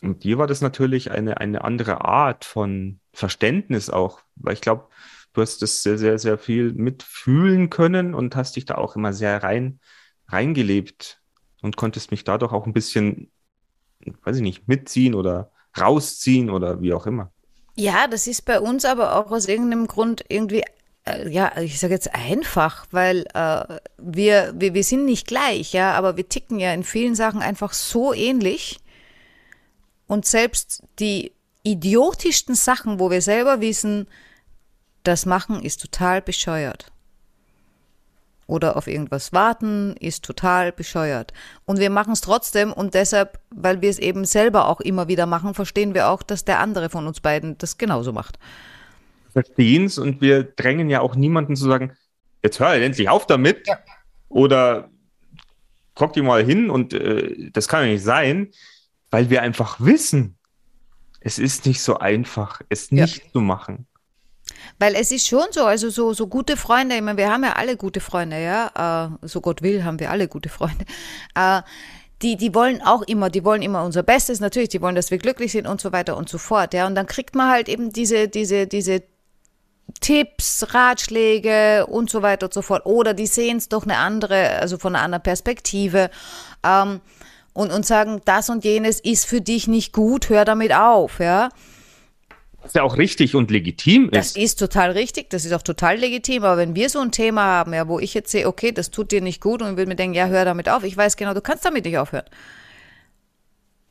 mit 0.00 0.24
dir 0.24 0.38
war 0.38 0.46
das 0.46 0.60
natürlich 0.60 1.10
eine, 1.10 1.38
eine 1.38 1.64
andere 1.64 2.04
Art 2.04 2.44
von 2.44 3.00
Verständnis 3.12 3.90
auch, 3.90 4.20
weil 4.36 4.54
ich 4.54 4.60
glaube, 4.60 4.88
du 5.32 5.42
hast 5.42 5.62
das 5.62 5.82
sehr, 5.82 5.98
sehr, 5.98 6.18
sehr 6.18 6.38
viel 6.38 6.72
mitfühlen 6.72 7.70
können 7.70 8.14
und 8.14 8.36
hast 8.36 8.56
dich 8.56 8.64
da 8.64 8.76
auch 8.76 8.96
immer 8.96 9.12
sehr 9.12 9.42
rein, 9.42 9.80
reingelebt 10.28 11.20
und 11.62 11.76
konntest 11.76 12.10
mich 12.10 12.24
dadurch 12.24 12.52
auch 12.52 12.66
ein 12.66 12.72
bisschen, 12.72 13.30
weiß 14.24 14.36
ich 14.36 14.42
nicht, 14.42 14.68
mitziehen 14.68 15.14
oder 15.14 15.50
rausziehen 15.78 16.50
oder 16.50 16.80
wie 16.80 16.92
auch 16.92 17.06
immer. 17.06 17.32
Ja, 17.74 18.06
das 18.06 18.26
ist 18.26 18.42
bei 18.46 18.58
uns 18.58 18.86
aber 18.86 19.16
auch 19.16 19.30
aus 19.30 19.48
irgendeinem 19.48 19.86
Grund 19.86 20.24
irgendwie, 20.28 20.62
ja, 21.28 21.56
ich 21.58 21.78
sage 21.78 21.94
jetzt 21.94 22.14
einfach, 22.14 22.86
weil 22.90 23.26
äh, 23.34 23.78
wir, 23.98 24.52
wir, 24.56 24.74
wir 24.74 24.84
sind 24.84 25.04
nicht 25.04 25.26
gleich, 25.26 25.72
ja, 25.72 25.92
aber 25.92 26.16
wir 26.16 26.28
ticken 26.28 26.58
ja 26.58 26.72
in 26.72 26.84
vielen 26.84 27.14
Sachen 27.14 27.42
einfach 27.42 27.72
so 27.72 28.12
ähnlich. 28.12 28.80
Und 30.06 30.26
selbst 30.26 30.82
die 30.98 31.32
idiotischsten 31.62 32.54
Sachen, 32.54 33.00
wo 33.00 33.10
wir 33.10 33.22
selber 33.22 33.60
wissen, 33.60 34.06
das 35.02 35.26
machen 35.26 35.62
ist 35.62 35.80
total 35.80 36.22
bescheuert. 36.22 36.92
Oder 38.48 38.76
auf 38.76 38.86
irgendwas 38.86 39.32
warten 39.32 39.96
ist 39.98 40.24
total 40.24 40.70
bescheuert. 40.70 41.32
Und 41.64 41.80
wir 41.80 41.90
machen 41.90 42.12
es 42.12 42.20
trotzdem 42.20 42.72
und 42.72 42.94
deshalb, 42.94 43.40
weil 43.50 43.80
wir 43.80 43.90
es 43.90 43.98
eben 43.98 44.24
selber 44.24 44.68
auch 44.68 44.80
immer 44.80 45.08
wieder 45.08 45.26
machen, 45.26 45.54
verstehen 45.54 45.94
wir 45.94 46.08
auch, 46.08 46.22
dass 46.22 46.44
der 46.44 46.60
andere 46.60 46.88
von 46.88 47.08
uns 47.08 47.20
beiden 47.20 47.58
das 47.58 47.78
genauso 47.78 48.12
macht. 48.12 48.38
Verstehen 49.36 49.84
es 49.84 49.98
und 49.98 50.22
wir 50.22 50.44
drängen 50.44 50.88
ja 50.88 51.02
auch 51.02 51.14
niemanden 51.14 51.56
zu 51.56 51.66
sagen, 51.68 51.92
jetzt 52.42 52.58
hör 52.58 52.72
endlich 52.72 53.10
auf 53.10 53.26
damit 53.26 53.68
oder 54.30 54.88
guck 55.94 56.14
dir 56.14 56.22
mal 56.22 56.42
hin 56.42 56.70
und 56.70 56.94
äh, 56.94 57.50
das 57.50 57.68
kann 57.68 57.84
ja 57.84 57.92
nicht 57.92 58.02
sein, 58.02 58.50
weil 59.10 59.28
wir 59.28 59.42
einfach 59.42 59.78
wissen, 59.78 60.38
es 61.20 61.38
ist 61.38 61.66
nicht 61.66 61.82
so 61.82 61.98
einfach, 61.98 62.62
es 62.70 62.90
nicht 62.92 63.24
ja. 63.24 63.32
zu 63.32 63.40
machen. 63.40 63.86
Weil 64.78 64.94
es 64.94 65.10
ist 65.10 65.26
schon 65.26 65.44
so, 65.50 65.66
also 65.66 65.90
so, 65.90 66.14
so 66.14 66.28
gute 66.28 66.56
Freunde, 66.56 66.96
ich 66.96 67.02
meine, 67.02 67.18
wir 67.18 67.30
haben 67.30 67.44
ja 67.44 67.52
alle 67.52 67.76
gute 67.76 68.00
Freunde, 68.00 68.42
ja, 68.42 69.10
äh, 69.22 69.26
so 69.26 69.42
Gott 69.42 69.60
will, 69.60 69.84
haben 69.84 70.00
wir 70.00 70.10
alle 70.10 70.28
gute 70.28 70.48
Freunde. 70.48 70.86
Äh, 71.34 71.60
die, 72.22 72.38
die 72.38 72.54
wollen 72.54 72.80
auch 72.80 73.02
immer, 73.02 73.28
die 73.28 73.44
wollen 73.44 73.60
immer 73.60 73.84
unser 73.84 74.02
Bestes, 74.02 74.40
natürlich, 74.40 74.70
die 74.70 74.80
wollen, 74.80 74.94
dass 74.94 75.10
wir 75.10 75.18
glücklich 75.18 75.52
sind 75.52 75.66
und 75.66 75.82
so 75.82 75.92
weiter 75.92 76.16
und 76.16 76.30
so 76.30 76.38
fort, 76.38 76.72
ja. 76.72 76.86
Und 76.86 76.94
dann 76.94 77.06
kriegt 77.06 77.34
man 77.34 77.50
halt 77.50 77.68
eben 77.68 77.92
diese, 77.92 78.28
diese, 78.28 78.66
diese 78.66 79.02
Tipps, 80.00 80.74
Ratschläge 80.74 81.86
und 81.86 82.10
so 82.10 82.22
weiter 82.22 82.46
und 82.46 82.54
so 82.54 82.62
fort. 82.62 82.86
Oder 82.86 83.14
die 83.14 83.26
sehen 83.26 83.56
es 83.56 83.68
doch 83.68 83.84
eine 83.84 83.96
andere, 83.96 84.60
also 84.60 84.78
von 84.78 84.94
einer 84.94 85.04
anderen 85.04 85.22
Perspektive. 85.22 86.10
Ähm, 86.64 87.00
und, 87.52 87.72
und 87.72 87.86
sagen, 87.86 88.20
das 88.24 88.50
und 88.50 88.64
jenes 88.64 89.00
ist 89.00 89.24
für 89.24 89.40
dich 89.40 89.66
nicht 89.66 89.92
gut, 89.92 90.28
hör 90.28 90.44
damit 90.44 90.74
auf, 90.74 91.20
ja. 91.20 91.48
Was 92.60 92.74
ja 92.74 92.82
auch 92.82 92.98
richtig 92.98 93.34
und 93.34 93.50
legitim 93.50 94.10
ist. 94.10 94.16
Das 94.16 94.36
ist 94.36 94.58
total 94.58 94.90
richtig, 94.90 95.30
das 95.30 95.44
ist 95.44 95.52
auch 95.52 95.62
total 95.62 95.96
legitim. 95.96 96.44
Aber 96.44 96.58
wenn 96.58 96.74
wir 96.74 96.90
so 96.90 97.00
ein 97.00 97.12
Thema 97.12 97.42
haben, 97.44 97.72
ja, 97.72 97.88
wo 97.88 97.98
ich 97.98 98.12
jetzt 98.12 98.30
sehe, 98.30 98.46
okay, 98.46 98.72
das 98.72 98.90
tut 98.90 99.12
dir 99.12 99.20
nicht 99.20 99.40
gut 99.40 99.62
und 99.62 99.70
ich 99.70 99.76
würde 99.76 99.88
mir 99.88 99.96
denken, 99.96 100.16
ja, 100.16 100.26
hör 100.26 100.44
damit 100.44 100.68
auf. 100.68 100.82
Ich 100.82 100.96
weiß 100.96 101.16
genau, 101.16 101.32
du 101.32 101.40
kannst 101.40 101.64
damit 101.64 101.84
nicht 101.84 101.96
aufhören. 101.96 102.26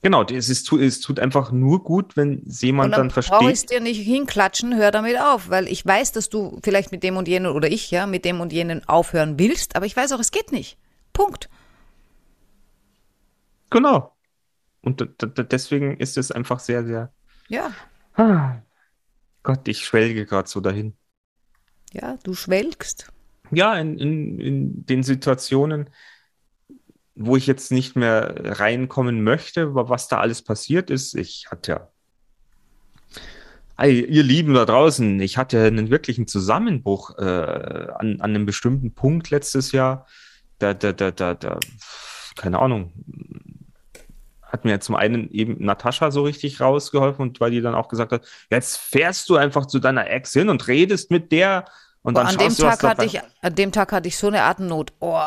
Genau, 0.05 0.21
es, 0.21 0.49
ist, 0.49 0.71
es 0.71 1.01
tut 1.01 1.19
einfach 1.19 1.51
nur 1.51 1.83
gut, 1.83 2.15
wenn 2.15 2.43
jemand 2.45 2.93
dann, 2.93 2.99
dann 2.99 3.09
versteht. 3.09 3.39
Brauche 3.39 3.51
ich 3.51 3.65
dir 3.65 3.79
nicht 3.79 3.99
hinklatschen, 3.99 4.75
hör 4.75 4.91
damit 4.91 5.19
auf, 5.19 5.49
weil 5.49 5.67
ich 5.67 5.83
weiß, 5.83 6.11
dass 6.11 6.29
du 6.29 6.59
vielleicht 6.63 6.91
mit 6.91 7.01
dem 7.01 7.17
und 7.17 7.27
jenen 7.27 7.47
oder 7.47 7.71
ich 7.71 7.89
ja 7.89 8.05
mit 8.05 8.23
dem 8.23 8.39
und 8.39 8.53
jenen 8.53 8.87
aufhören 8.87 9.39
willst, 9.39 9.75
aber 9.75 9.87
ich 9.87 9.97
weiß 9.97 10.11
auch, 10.11 10.19
es 10.19 10.29
geht 10.29 10.51
nicht. 10.51 10.77
Punkt. 11.11 11.49
Genau. 13.71 14.15
Und 14.83 15.09
deswegen 15.51 15.97
ist 15.97 16.19
es 16.19 16.31
einfach 16.31 16.59
sehr, 16.59 16.85
sehr. 16.85 17.11
Ja. 17.47 17.71
Ah, 18.13 18.57
Gott, 19.41 19.67
ich 19.67 19.83
schwelge 19.83 20.27
gerade 20.27 20.47
so 20.47 20.59
dahin. 20.59 20.93
Ja, 21.93 22.19
du 22.21 22.35
schwelgst. 22.35 23.11
Ja, 23.49 23.73
in, 23.73 23.97
in, 23.97 24.39
in 24.39 24.85
den 24.85 25.01
Situationen, 25.01 25.89
wo 27.15 27.37
ich 27.37 27.47
jetzt 27.47 27.71
nicht 27.71 27.95
mehr 27.95 28.59
reinkommen 28.59 29.23
möchte, 29.23 29.73
was 29.73 30.07
da 30.07 30.19
alles 30.19 30.41
passiert 30.41 30.89
ist. 30.89 31.15
Ich 31.15 31.47
hatte 31.49 31.71
ja, 31.71 31.87
hey, 33.77 34.01
ihr 34.03 34.23
Lieben 34.23 34.53
da 34.53 34.65
draußen, 34.65 35.19
ich 35.21 35.37
hatte 35.37 35.63
einen 35.63 35.89
wirklichen 35.89 36.27
Zusammenbruch 36.27 37.17
äh, 37.17 37.23
an, 37.23 38.19
an 38.19 38.21
einem 38.21 38.45
bestimmten 38.45 38.93
Punkt 38.93 39.29
letztes 39.29 39.71
Jahr. 39.71 40.05
Da, 40.59 40.73
da, 40.73 40.93
da, 40.93 41.11
da, 41.11 41.33
da, 41.33 41.59
keine 42.35 42.59
Ahnung, 42.59 42.93
hat 44.43 44.65
mir 44.65 44.79
zum 44.79 44.95
einen 44.95 45.29
eben 45.31 45.63
Natascha 45.63 46.11
so 46.11 46.23
richtig 46.23 46.61
rausgeholfen 46.61 47.21
und 47.21 47.39
weil 47.39 47.51
die 47.51 47.61
dann 47.61 47.75
auch 47.75 47.89
gesagt 47.89 48.11
hat, 48.11 48.25
jetzt 48.49 48.77
fährst 48.77 49.29
du 49.29 49.35
einfach 49.35 49.65
zu 49.65 49.79
deiner 49.79 50.09
Ex 50.09 50.33
hin 50.33 50.49
und 50.49 50.67
redest 50.67 51.11
mit 51.11 51.31
der 51.31 51.65
und 52.03 52.13
Boah, 52.13 52.23
dann 52.23 52.33
an 52.33 52.37
dem 52.37 52.55
Tag 52.55 52.83
hatte 52.83 53.05
ich 53.05 53.19
an 53.19 53.55
dem 53.55 53.71
Tag 53.71 53.91
hatte 53.91 54.07
ich 54.07 54.17
so 54.17 54.27
eine 54.27 54.43
Atemnot. 54.43 54.93
Oh. 54.99 55.19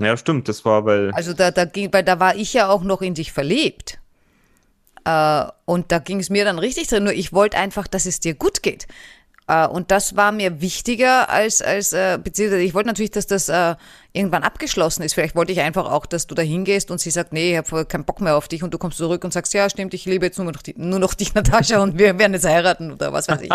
Ja, 0.00 0.16
stimmt, 0.16 0.48
das 0.48 0.64
war 0.64 0.84
weil 0.86 1.12
Also 1.12 1.34
da 1.34 1.50
da 1.50 1.66
ging 1.66 1.92
weil 1.92 2.02
da 2.02 2.18
war 2.18 2.34
ich 2.34 2.54
ja 2.54 2.68
auch 2.68 2.82
noch 2.82 3.02
in 3.02 3.14
dich 3.14 3.32
verliebt. 3.32 3.98
Äh, 5.04 5.44
und 5.64 5.92
da 5.92 5.98
ging 5.98 6.20
es 6.20 6.30
mir 6.30 6.44
dann 6.44 6.58
richtig 6.58 6.88
drin. 6.88 7.04
Nur 7.04 7.12
ich 7.12 7.32
wollte 7.32 7.56
einfach, 7.56 7.86
dass 7.86 8.06
es 8.06 8.20
dir 8.20 8.34
gut 8.34 8.62
geht. 8.62 8.86
Äh, 9.46 9.66
und 9.66 9.90
das 9.90 10.16
war 10.16 10.32
mir 10.32 10.60
wichtiger 10.60 11.28
als, 11.28 11.60
als 11.60 11.92
äh, 11.92 12.18
beziehungsweise 12.22 12.62
ich 12.62 12.72
wollte 12.72 12.88
natürlich, 12.88 13.10
dass 13.10 13.26
das 13.26 13.48
äh, 13.48 13.74
irgendwann 14.12 14.42
abgeschlossen 14.42 15.02
ist. 15.02 15.14
Vielleicht 15.14 15.34
wollte 15.34 15.52
ich 15.52 15.60
einfach 15.60 15.90
auch, 15.90 16.06
dass 16.06 16.26
du 16.26 16.34
da 16.34 16.42
hingehst 16.42 16.90
und 16.90 17.00
sie 17.00 17.10
sagt, 17.10 17.32
nee, 17.32 17.52
ich 17.52 17.56
habe 17.56 17.84
keinen 17.84 18.04
Bock 18.04 18.20
mehr 18.20 18.36
auf 18.36 18.48
dich 18.48 18.62
und 18.62 18.72
du 18.72 18.78
kommst 18.78 18.98
zurück 18.98 19.24
und 19.24 19.32
sagst, 19.32 19.52
ja, 19.52 19.68
stimmt, 19.68 19.92
ich 19.92 20.04
liebe 20.04 20.24
jetzt 20.26 20.38
nur 20.38 20.52
noch, 20.52 20.62
die, 20.62 20.74
nur 20.76 20.98
noch 20.98 21.14
dich, 21.14 21.34
Natascha, 21.34 21.82
und 21.82 21.98
wir 21.98 22.18
werden 22.18 22.32
jetzt 22.32 22.46
heiraten 22.46 22.92
oder 22.92 23.12
was 23.12 23.28
weiß 23.28 23.42
ich. 23.42 23.50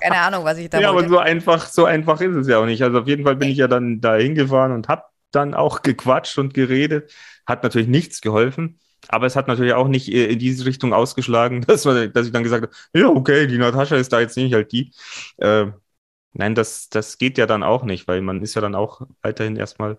Keine 0.00 0.18
Ahnung, 0.18 0.44
was 0.44 0.58
ich 0.58 0.68
da 0.68 0.80
ja, 0.80 0.92
wollte. 0.92 1.08
Ja, 1.08 1.16
aber 1.16 1.16
so 1.16 1.18
einfach, 1.18 1.66
so 1.66 1.84
einfach 1.84 2.20
ist 2.20 2.34
es 2.34 2.48
ja 2.48 2.58
auch 2.58 2.66
nicht. 2.66 2.82
Also 2.82 2.98
auf 3.00 3.06
jeden 3.06 3.24
Fall 3.24 3.36
bin 3.36 3.48
ich 3.48 3.58
ja 3.58 3.68
dann 3.68 4.00
da 4.00 4.16
hingefahren 4.16 4.72
und 4.72 4.88
habe 4.88 5.04
dann 5.30 5.54
auch 5.54 5.82
gequatscht 5.82 6.38
und 6.38 6.54
geredet. 6.54 7.12
Hat 7.46 7.62
natürlich 7.62 7.88
nichts 7.88 8.20
geholfen. 8.20 8.80
Aber 9.08 9.26
es 9.26 9.36
hat 9.36 9.48
natürlich 9.48 9.74
auch 9.74 9.88
nicht 9.88 10.08
äh, 10.12 10.26
in 10.26 10.38
diese 10.38 10.66
Richtung 10.66 10.92
ausgeschlagen, 10.92 11.62
dass, 11.66 11.84
man, 11.84 12.12
dass 12.12 12.26
ich 12.26 12.32
dann 12.32 12.42
gesagt 12.42 12.64
habe, 12.64 12.74
ja, 12.98 13.08
okay, 13.08 13.46
die 13.46 13.58
Natascha 13.58 13.96
ist 13.96 14.12
da 14.12 14.20
jetzt 14.20 14.36
nicht 14.36 14.54
halt 14.54 14.72
die. 14.72 14.92
Äh, 15.38 15.66
nein, 16.32 16.54
das, 16.54 16.88
das 16.88 17.18
geht 17.18 17.38
ja 17.38 17.46
dann 17.46 17.62
auch 17.62 17.84
nicht, 17.84 18.08
weil 18.08 18.20
man 18.22 18.42
ist 18.42 18.54
ja 18.54 18.60
dann 18.60 18.74
auch 18.74 19.02
weiterhin 19.22 19.56
erstmal 19.56 19.98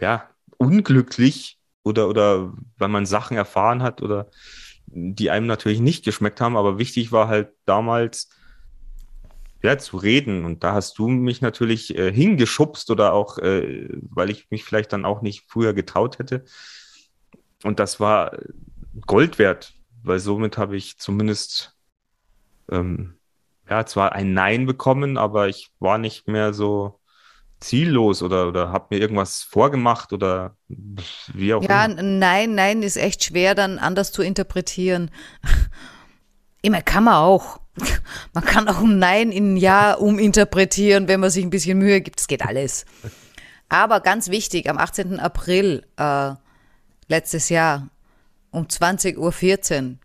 ja, 0.00 0.28
unglücklich 0.58 1.58
oder, 1.82 2.08
oder 2.08 2.52
weil 2.78 2.88
man 2.88 3.06
Sachen 3.06 3.36
erfahren 3.36 3.82
hat 3.82 4.02
oder 4.02 4.30
die 4.86 5.30
einem 5.30 5.46
natürlich 5.46 5.80
nicht 5.80 6.04
geschmeckt 6.04 6.40
haben. 6.40 6.56
Aber 6.56 6.78
wichtig 6.78 7.12
war 7.12 7.28
halt 7.28 7.50
damals, 7.64 8.30
ja, 9.62 9.78
zu 9.78 9.96
reden. 9.96 10.44
Und 10.44 10.64
da 10.64 10.72
hast 10.72 10.98
du 10.98 11.08
mich 11.08 11.40
natürlich 11.40 11.96
äh, 11.96 12.12
hingeschubst 12.12 12.90
oder 12.90 13.12
auch, 13.12 13.38
äh, 13.38 13.88
weil 14.10 14.30
ich 14.30 14.50
mich 14.50 14.64
vielleicht 14.64 14.92
dann 14.92 15.04
auch 15.04 15.22
nicht 15.22 15.44
früher 15.48 15.74
getraut 15.74 16.18
hätte, 16.18 16.44
und 17.62 17.80
das 17.80 18.00
war 18.00 18.38
Gold 19.06 19.38
wert, 19.38 19.72
weil 20.02 20.18
somit 20.18 20.58
habe 20.58 20.76
ich 20.76 20.98
zumindest 20.98 21.76
ähm, 22.70 23.18
ja 23.68 23.84
zwar 23.86 24.12
ein 24.12 24.32
Nein 24.32 24.66
bekommen, 24.66 25.16
aber 25.16 25.48
ich 25.48 25.70
war 25.80 25.98
nicht 25.98 26.28
mehr 26.28 26.52
so 26.52 27.00
ziellos 27.58 28.22
oder, 28.22 28.48
oder 28.48 28.70
habe 28.70 28.94
mir 28.94 29.00
irgendwas 29.00 29.42
vorgemacht 29.42 30.12
oder 30.12 30.56
wie 30.68 31.54
auch 31.54 31.62
ja, 31.62 31.86
immer. 31.86 31.96
Ja, 31.96 32.02
nein, 32.02 32.54
nein 32.54 32.82
ist 32.82 32.96
echt 32.96 33.24
schwer 33.24 33.54
dann 33.54 33.78
anders 33.78 34.12
zu 34.12 34.22
interpretieren. 34.22 35.10
Immer 36.62 36.82
kann 36.82 37.04
man 37.04 37.14
auch. 37.14 37.60
Man 38.32 38.44
kann 38.44 38.68
auch 38.68 38.80
ein 38.80 38.98
Nein 38.98 39.32
in 39.32 39.54
ein 39.54 39.56
Ja 39.56 39.94
uminterpretieren, 39.94 41.08
wenn 41.08 41.20
man 41.20 41.30
sich 41.30 41.44
ein 41.44 41.50
bisschen 41.50 41.78
Mühe 41.78 42.00
gibt. 42.00 42.20
Es 42.20 42.28
geht 42.28 42.42
alles. 42.42 42.84
Aber 43.68 44.00
ganz 44.00 44.30
wichtig, 44.30 44.68
am 44.70 44.78
18. 44.78 45.18
April 45.18 45.84
äh, 45.96 46.32
letztes 47.08 47.48
Jahr 47.48 47.88
um 48.50 48.66
20.14 48.66 49.16
Uhr 49.18 49.96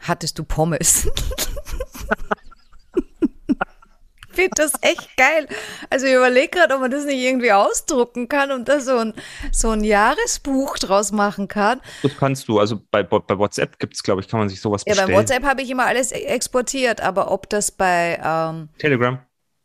hattest 0.00 0.38
du 0.38 0.44
Pommes. 0.44 1.08
Ich 4.34 4.42
finde 4.42 4.50
das 4.56 4.72
echt 4.80 5.16
geil. 5.16 5.46
Also 5.90 6.06
ich 6.06 6.14
überlege 6.14 6.48
gerade, 6.48 6.74
ob 6.74 6.80
man 6.80 6.90
das 6.90 7.04
nicht 7.04 7.20
irgendwie 7.20 7.52
ausdrucken 7.52 8.28
kann 8.28 8.50
und 8.50 8.68
da 8.68 8.80
so 8.80 8.98
ein, 8.98 9.14
so 9.52 9.70
ein 9.70 9.84
Jahresbuch 9.84 10.78
draus 10.78 11.12
machen 11.12 11.46
kann. 11.46 11.80
Das 12.02 12.16
kannst 12.16 12.48
du. 12.48 12.58
Also 12.58 12.80
bei, 12.90 13.02
bei 13.02 13.38
WhatsApp 13.38 13.78
gibt 13.78 13.94
es, 13.94 14.02
glaube 14.02 14.20
ich, 14.20 14.28
kann 14.28 14.40
man 14.40 14.48
sich 14.48 14.60
sowas 14.60 14.84
bestellen. 14.84 15.08
Ja, 15.08 15.14
bei 15.14 15.20
WhatsApp 15.20 15.44
habe 15.44 15.62
ich 15.62 15.70
immer 15.70 15.86
alles 15.86 16.10
e-, 16.10 16.16
exportiert, 16.16 17.00
aber 17.00 17.30
ob 17.30 17.48
das 17.48 17.70
bei 17.70 18.20
ähm, 18.22 18.68
Telegram 18.78 19.18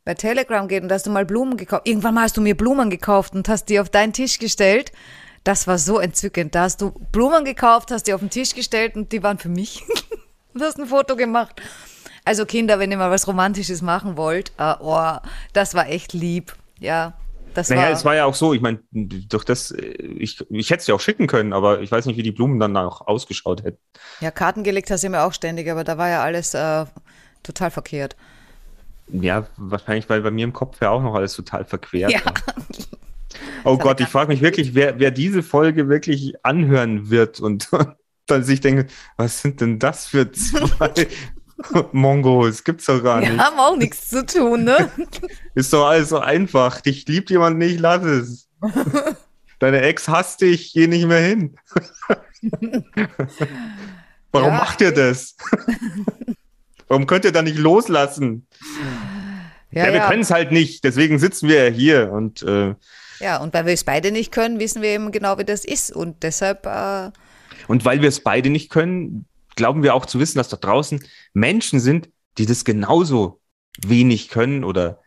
bei 0.05 0.13
Telegram 0.15 0.67
geht 0.67 0.81
und 0.81 0.89
da 0.89 0.95
hast 0.95 1.05
du 1.05 1.11
mal 1.11 1.25
Blumen 1.25 1.55
gekauft. 1.55 1.87
Irgendwann 1.87 2.15
mal 2.15 2.23
hast 2.23 2.35
du 2.35 2.41
mir 2.41 2.55
Blumen 2.57 2.89
gekauft 2.89 3.35
und 3.35 3.47
hast 3.47 3.65
die 3.65 3.79
auf 3.79 3.89
deinen 3.89 4.13
Tisch 4.13 4.39
gestellt 4.39 4.91
das 5.43 5.67
war 5.67 5.77
so 5.77 5.99
entzückend. 5.99 6.55
Da 6.55 6.63
hast 6.63 6.81
du 6.81 6.91
Blumen 7.11 7.45
gekauft, 7.45 7.91
hast 7.91 8.03
die 8.03 8.13
auf 8.13 8.19
den 8.19 8.29
Tisch 8.29 8.53
gestellt 8.53 8.95
und 8.95 9.11
die 9.11 9.23
waren 9.23 9.37
für 9.37 9.49
mich. 9.49 9.83
du 10.53 10.61
hast 10.61 10.77
ein 10.79 10.85
Foto 10.85 11.15
gemacht. 11.15 11.61
Also 12.29 12.45
Kinder, 12.45 12.77
wenn 12.77 12.91
ihr 12.91 12.97
mal 12.97 13.09
was 13.09 13.27
Romantisches 13.27 13.81
machen 13.81 14.15
wollt, 14.15 14.51
uh, 14.59 14.75
oh, 14.81 15.17
das 15.51 15.73
war 15.73 15.89
echt 15.89 16.13
lieb. 16.13 16.55
Ja, 16.77 17.13
das 17.55 17.71
naja, 17.71 17.81
war. 17.81 17.89
es 17.89 18.05
war 18.05 18.15
ja 18.15 18.25
auch 18.25 18.35
so, 18.35 18.53
ich 18.53 18.61
meine, 18.61 18.81
durch 18.91 19.45
das, 19.45 19.71
äh, 19.71 19.79
ich, 19.79 20.39
ich 20.51 20.69
hätte 20.69 20.81
es 20.81 20.85
ja 20.85 20.93
auch 20.93 20.99
schicken 20.99 21.25
können, 21.25 21.53
aber 21.53 21.81
ich 21.81 21.91
weiß 21.91 22.05
nicht, 22.05 22.17
wie 22.17 22.21
die 22.21 22.31
Blumen 22.31 22.59
dann 22.59 22.77
auch 22.77 23.07
ausgeschaut 23.07 23.63
hätten. 23.63 23.79
Ja, 24.19 24.29
Karten 24.29 24.63
gelegt 24.63 24.91
hast 24.91 25.03
du 25.03 25.09
mir 25.09 25.23
auch 25.23 25.33
ständig, 25.33 25.71
aber 25.71 25.83
da 25.83 25.97
war 25.97 26.07
ja 26.07 26.21
alles 26.21 26.53
äh, 26.53 26.85
total 27.41 27.71
verkehrt. 27.71 28.15
Ja, 29.07 29.47
wahrscheinlich, 29.57 30.07
weil 30.07 30.21
bei 30.21 30.29
mir 30.29 30.43
im 30.43 30.53
Kopf 30.53 30.79
ja 30.81 30.91
auch 30.91 31.01
noch 31.01 31.15
alles 31.15 31.33
total 31.33 31.65
verquert 31.65 32.11
ja. 32.11 32.23
war. 32.23 32.35
Oh 33.63 33.77
Gott, 33.77 33.99
ich 33.99 34.07
frage 34.07 34.29
mich 34.31 34.41
wirklich, 34.41 34.73
wer, 34.75 34.99
wer 34.99 35.11
diese 35.11 35.43
Folge 35.43 35.89
wirklich 35.89 36.33
anhören 36.43 37.09
wird 37.09 37.39
und, 37.39 37.69
dann 38.29 38.43
sich 38.43 38.61
denkt, 38.61 38.91
was 39.17 39.41
sind 39.41 39.61
denn 39.61 39.79
das 39.79 40.07
für 40.07 40.31
zwei 40.31 41.07
Mongos? 41.91 42.63
Gibt's 42.63 42.85
doch 42.85 43.03
gar 43.03 43.19
nicht. 43.19 43.31
Wir 43.31 43.37
haben 43.37 43.59
auch 43.59 43.75
nichts 43.75 44.09
zu 44.09 44.25
tun, 44.25 44.63
ne? 44.63 44.91
Ist 45.55 45.73
doch 45.73 45.87
alles 45.87 46.09
so 46.09 46.19
einfach. 46.19 46.81
Dich 46.81 47.07
liebt 47.07 47.29
jemand 47.29 47.57
nicht, 47.57 47.79
lass 47.79 48.03
es. 48.03 48.49
Deine 49.59 49.81
Ex 49.81 50.07
hasst 50.07 50.41
dich, 50.41 50.73
geh 50.73 50.87
nicht 50.87 51.05
mehr 51.05 51.19
hin. 51.19 51.57
Warum 54.31 54.51
ja. 54.51 54.57
macht 54.57 54.79
ihr 54.79 54.93
das? 54.93 55.35
Warum 56.87 57.05
könnt 57.07 57.25
ihr 57.25 57.33
da 57.33 57.41
nicht 57.41 57.57
loslassen? 57.57 58.47
Ja, 59.71 59.85
ja 59.85 59.93
wir 59.93 59.99
ja. 59.99 60.07
können 60.07 60.21
es 60.21 60.31
halt 60.31 60.53
nicht, 60.53 60.85
deswegen 60.85 61.19
sitzen 61.19 61.49
wir 61.49 61.69
hier 61.69 62.11
und 62.11 62.41
äh, 62.43 62.73
ja, 63.19 63.37
und 63.37 63.53
weil 63.53 63.65
wir 63.65 63.73
es 63.73 63.83
beide 63.83 64.11
nicht 64.11 64.31
können, 64.31 64.59
wissen 64.59 64.81
wir 64.81 64.89
eben 64.89 65.11
genau, 65.11 65.37
wie 65.37 65.45
das 65.45 65.65
ist. 65.65 65.91
Und 65.91 66.23
deshalb. 66.23 66.65
Äh 66.65 67.11
und 67.67 67.85
weil 67.85 68.01
wir 68.01 68.09
es 68.09 68.21
beide 68.21 68.49
nicht 68.49 68.69
können, 68.69 69.25
glauben 69.59 69.83
wir 69.83 69.93
auch 69.93 70.05
zu 70.05 70.19
wissen, 70.19 70.37
dass 70.37 70.47
da 70.47 70.55
draußen 70.55 71.03
Menschen 71.33 71.81
sind, 71.81 72.09
die 72.37 72.45
das 72.45 72.63
genauso 72.63 73.41
wenig 73.85 74.29
können 74.29 74.63
oder 74.63 75.01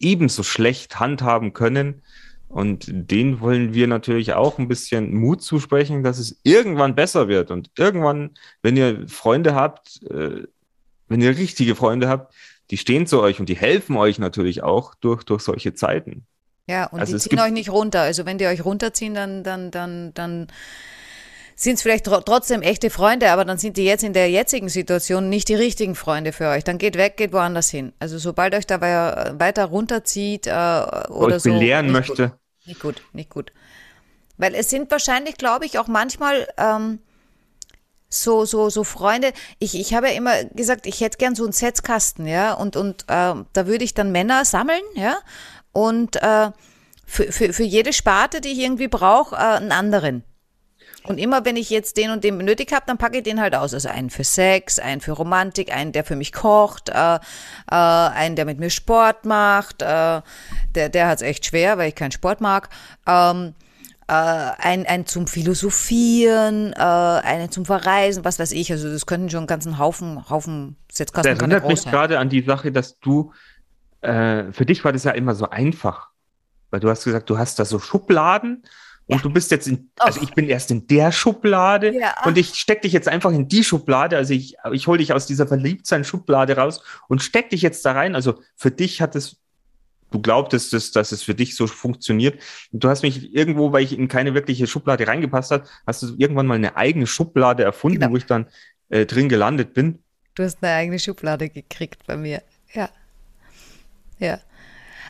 ebenso 0.00 0.42
schlecht 0.42 0.98
handhaben 0.98 1.52
können. 1.52 2.02
Und 2.48 2.86
denen 2.88 3.40
wollen 3.40 3.74
wir 3.74 3.86
natürlich 3.86 4.34
auch 4.34 4.58
ein 4.58 4.66
bisschen 4.66 5.14
Mut 5.14 5.40
zusprechen, 5.40 6.02
dass 6.02 6.18
es 6.18 6.40
irgendwann 6.42 6.96
besser 6.96 7.28
wird. 7.28 7.52
Und 7.52 7.70
irgendwann, 7.78 8.32
wenn 8.60 8.76
ihr 8.76 9.08
Freunde 9.08 9.54
habt, 9.54 10.02
äh, 10.10 10.48
wenn 11.06 11.20
ihr 11.20 11.38
richtige 11.38 11.76
Freunde 11.76 12.08
habt, 12.08 12.34
die 12.70 12.78
stehen 12.78 13.06
zu 13.06 13.20
euch 13.20 13.38
und 13.38 13.48
die 13.48 13.56
helfen 13.56 13.96
euch 13.96 14.18
natürlich 14.18 14.64
auch 14.64 14.96
durch, 14.96 15.22
durch 15.22 15.42
solche 15.42 15.74
Zeiten. 15.74 16.26
Ja, 16.66 16.86
und 16.86 16.98
Also 16.98 17.12
die 17.12 17.20
ziehen 17.20 17.38
euch 17.38 17.52
nicht 17.52 17.70
runter. 17.70 18.00
Also 18.00 18.26
wenn 18.26 18.38
die 18.38 18.46
euch 18.46 18.64
runterziehen, 18.64 19.14
dann, 19.14 19.44
dann, 19.44 19.70
dann, 19.70 20.12
dann 20.14 20.48
sind 21.54 21.74
es 21.74 21.82
vielleicht 21.82 22.06
tro 22.06 22.20
trotzdem 22.20 22.62
echte 22.62 22.90
Freunde, 22.90 23.30
aber 23.30 23.44
dann 23.44 23.58
sind 23.58 23.76
die 23.76 23.84
jetzt 23.84 24.04
in 24.04 24.12
der 24.12 24.30
jetzigen 24.30 24.68
Situation 24.68 25.28
nicht 25.28 25.48
die 25.48 25.54
richtigen 25.54 25.94
Freunde 25.94 26.32
für 26.32 26.48
euch. 26.48 26.64
Dann 26.64 26.78
geht 26.78 26.96
weg, 26.96 27.16
geht 27.16 27.32
woanders 27.32 27.70
hin. 27.70 27.92
Also 27.98 28.18
sobald 28.18 28.54
euch 28.54 28.66
dabei 28.66 29.32
weiter 29.38 29.66
runterzieht 29.66 30.46
äh, 30.46 30.50
oder 30.50 31.36
euch 31.36 31.42
so. 31.42 31.50
belehren 31.50 31.90
möchte. 31.90 32.28
Gut. 32.28 32.38
Nicht 32.66 32.80
gut, 32.80 33.02
nicht 33.12 33.30
gut. 33.30 33.52
Weil 34.36 34.54
es 34.54 34.70
sind 34.70 34.90
wahrscheinlich, 34.90 35.36
glaube 35.36 35.66
ich, 35.66 35.78
auch 35.78 35.88
manchmal 35.88 36.48
ähm, 36.56 37.00
so, 38.08 38.44
so, 38.44 38.70
so 38.70 38.84
Freunde. 38.84 39.32
Ich, 39.58 39.78
ich 39.78 39.94
habe 39.94 40.08
ja 40.08 40.14
immer 40.14 40.44
gesagt, 40.44 40.86
ich 40.86 41.00
hätte 41.00 41.18
gern 41.18 41.34
so 41.34 41.44
einen 41.44 41.52
Setzkasten, 41.52 42.26
ja, 42.26 42.52
und, 42.52 42.76
und 42.76 43.02
äh, 43.08 43.34
da 43.52 43.66
würde 43.66 43.84
ich 43.84 43.94
dann 43.94 44.12
Männer 44.12 44.44
sammeln, 44.44 44.82
ja, 44.94 45.16
und 45.72 46.16
äh, 46.16 46.50
für, 47.06 47.32
für, 47.32 47.52
für 47.52 47.62
jede 47.62 47.92
Sparte, 47.92 48.40
die 48.40 48.50
ich 48.50 48.58
irgendwie 48.60 48.88
brauche, 48.88 49.34
äh, 49.34 49.38
einen 49.38 49.72
anderen. 49.72 50.24
Und 51.04 51.18
immer 51.18 51.44
wenn 51.44 51.56
ich 51.56 51.70
jetzt 51.70 51.96
den 51.96 52.10
und 52.10 52.22
den 52.22 52.38
nötig 52.38 52.72
habe, 52.72 52.84
dann 52.86 52.98
packe 52.98 53.18
ich 53.18 53.22
den 53.24 53.40
halt 53.40 53.54
aus. 53.54 53.74
Also 53.74 53.88
einen 53.88 54.10
für 54.10 54.24
Sex, 54.24 54.78
einen 54.78 55.00
für 55.00 55.12
Romantik, 55.12 55.74
einen, 55.74 55.92
der 55.92 56.04
für 56.04 56.16
mich 56.16 56.32
kocht, 56.32 56.88
äh, 56.90 57.16
äh, 57.16 57.18
einen, 57.68 58.36
der 58.36 58.44
mit 58.44 58.58
mir 58.58 58.70
Sport 58.70 59.24
macht. 59.24 59.82
Äh, 59.82 60.22
der 60.74 60.88
der 60.88 61.08
hat 61.08 61.16
es 61.16 61.22
echt 61.22 61.46
schwer, 61.46 61.78
weil 61.78 61.88
ich 61.88 61.94
keinen 61.94 62.12
Sport 62.12 62.40
mag. 62.40 62.68
Ähm, 63.06 63.54
äh, 64.08 64.12
ein, 64.12 64.86
ein 64.86 65.06
zum 65.06 65.26
Philosophieren, 65.26 66.72
äh, 66.72 66.78
einen 66.78 67.50
zum 67.50 67.64
Verreisen, 67.64 68.24
was 68.24 68.38
weiß 68.38 68.52
ich. 68.52 68.70
Also 68.70 68.90
das 68.90 69.06
könnten 69.06 69.30
schon 69.30 69.38
einen 69.38 69.46
ganzen 69.46 69.78
Haufen, 69.78 70.28
Haufen 70.28 70.76
Das 70.88 70.98
Setzkasten 70.98 71.38
kann 71.38 71.50
ja 71.50 71.56
erinnert 71.56 71.70
mich 71.70 71.90
gerade 71.90 72.18
an 72.18 72.28
die 72.28 72.42
Sache, 72.42 72.72
dass 72.72 72.98
du, 73.00 73.32
äh, 74.02 74.52
für 74.52 74.66
dich 74.66 74.84
war 74.84 74.92
das 74.92 75.04
ja 75.04 75.12
immer 75.12 75.34
so 75.34 75.48
einfach. 75.48 76.10
Weil 76.70 76.80
du 76.80 76.88
hast 76.88 77.04
gesagt, 77.04 77.28
du 77.28 77.38
hast 77.38 77.58
da 77.58 77.64
so 77.64 77.78
Schubladen 77.78 78.64
und 79.06 79.16
Ja. 79.16 79.22
du 79.22 79.30
bist 79.30 79.50
jetzt 79.50 79.66
in, 79.68 79.90
also 79.98 80.20
Och. 80.20 80.24
ich 80.28 80.34
bin 80.34 80.48
erst 80.48 80.70
in 80.70 80.86
der 80.86 81.12
Schublade 81.12 81.92
Ja. 81.98 82.14
und 82.24 82.38
ich 82.38 82.54
steck 82.54 82.82
dich 82.82 82.92
jetzt 82.92 83.08
einfach 83.08 83.32
in 83.32 83.48
die 83.48 83.64
Schublade. 83.64 84.16
Also 84.16 84.32
ich, 84.34 84.56
ich 84.72 84.86
hole 84.86 84.98
dich 84.98 85.12
aus 85.12 85.26
dieser 85.26 85.46
Verliebtsein-Schublade 85.46 86.56
raus 86.56 86.82
und 87.08 87.22
steck 87.22 87.50
dich 87.50 87.62
jetzt 87.62 87.84
da 87.84 87.92
rein. 87.92 88.14
Also 88.14 88.40
für 88.56 88.70
dich 88.70 89.00
hat 89.02 89.16
es, 89.16 89.36
du 90.10 90.20
glaubtest, 90.20 90.72
dass, 90.72 90.92
dass 90.92 91.10
es 91.12 91.22
für 91.22 91.34
dich 91.34 91.56
so 91.56 91.66
funktioniert. 91.66 92.40
Du 92.70 92.88
hast 92.88 93.02
mich 93.02 93.34
irgendwo, 93.34 93.72
weil 93.72 93.82
ich 93.84 93.96
in 93.98 94.08
keine 94.08 94.34
wirkliche 94.34 94.66
Schublade 94.66 95.06
reingepasst 95.06 95.50
hat, 95.50 95.68
hast 95.86 96.02
du 96.02 96.14
irgendwann 96.18 96.46
mal 96.46 96.54
eine 96.54 96.76
eigene 96.76 97.06
Schublade 97.06 97.64
erfunden, 97.64 98.00
Genau. 98.00 98.12
wo 98.12 98.16
ich 98.16 98.26
dann 98.26 98.46
äh, 98.88 99.04
drin 99.06 99.28
gelandet 99.28 99.74
bin. 99.74 99.98
Du 100.34 100.42
hast 100.44 100.62
eine 100.62 100.72
eigene 100.74 100.98
Schublade 100.98 101.48
gekriegt 101.48 102.06
bei 102.06 102.16
mir. 102.16 102.42
Ja. 102.72 102.88
Ja. 104.18 104.38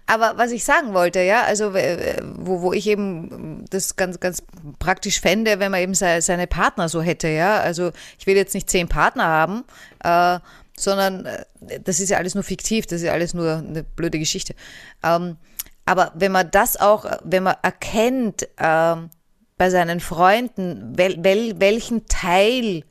Aber 0.06 0.34
was 0.36 0.50
ich 0.50 0.64
sagen 0.64 0.94
wollte, 0.94 1.20
ja, 1.20 1.42
also 1.42 1.74
äh, 1.74 2.16
wo, 2.22 2.60
wo 2.62 2.72
ich 2.72 2.86
eben 2.86 3.64
das 3.70 3.96
ganz, 3.96 4.20
ganz 4.20 4.42
praktisch 4.78 5.20
fände, 5.20 5.60
wenn 5.60 5.70
man 5.70 5.80
eben 5.80 5.94
se- 5.94 6.20
seine 6.20 6.46
Partner 6.46 6.88
so 6.88 7.02
hätte, 7.02 7.28
ja. 7.28 7.60
Also 7.60 7.92
ich 8.18 8.26
will 8.26 8.36
jetzt 8.36 8.54
nicht 8.54 8.68
zehn 8.68 8.88
Partner 8.88 9.24
haben, 9.24 9.64
äh, 10.02 10.38
sondern 10.76 11.26
äh, 11.26 11.44
das 11.84 12.00
ist 12.00 12.10
ja 12.10 12.18
alles 12.18 12.34
nur 12.34 12.44
fiktiv, 12.44 12.86
das 12.86 13.00
ist 13.00 13.06
ja 13.06 13.12
alles 13.12 13.32
nur 13.32 13.58
eine 13.58 13.84
blöde 13.84 14.18
Geschichte. 14.18 14.54
Ähm, 15.02 15.36
aber 15.84 16.12
wenn 16.14 16.32
man 16.32 16.50
das 16.50 16.76
auch, 16.76 17.06
wenn 17.24 17.44
man 17.44 17.56
erkennt 17.62 18.48
ähm, 18.58 19.10
bei 19.56 19.70
seinen 19.70 20.00
Freunden, 20.00 20.96
wel, 20.96 21.22
wel, 21.22 21.60
welchen 21.60 22.06
Teil 22.06 22.84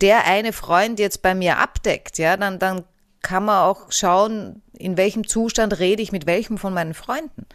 der 0.00 0.24
eine 0.26 0.52
Freund 0.52 0.98
jetzt 0.98 1.22
bei 1.22 1.34
mir 1.34 1.58
abdeckt, 1.58 2.18
ja, 2.18 2.36
dann, 2.36 2.58
dann 2.58 2.84
kann 3.22 3.44
man 3.44 3.62
auch 3.62 3.90
schauen, 3.90 4.62
in 4.76 4.96
welchem 4.96 5.26
Zustand 5.26 5.78
rede 5.78 6.02
ich 6.02 6.12
mit 6.12 6.26
welchem 6.26 6.58
von 6.58 6.74
meinen 6.74 6.94
Freunden. 6.94 7.46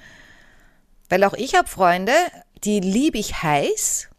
Weil 1.09 1.23
auch 1.23 1.33
ich 1.33 1.55
habe 1.55 1.67
Freunde, 1.67 2.13
die 2.63 2.79
liebe 2.79 3.17
ich 3.17 3.43
heiß, 3.43 4.09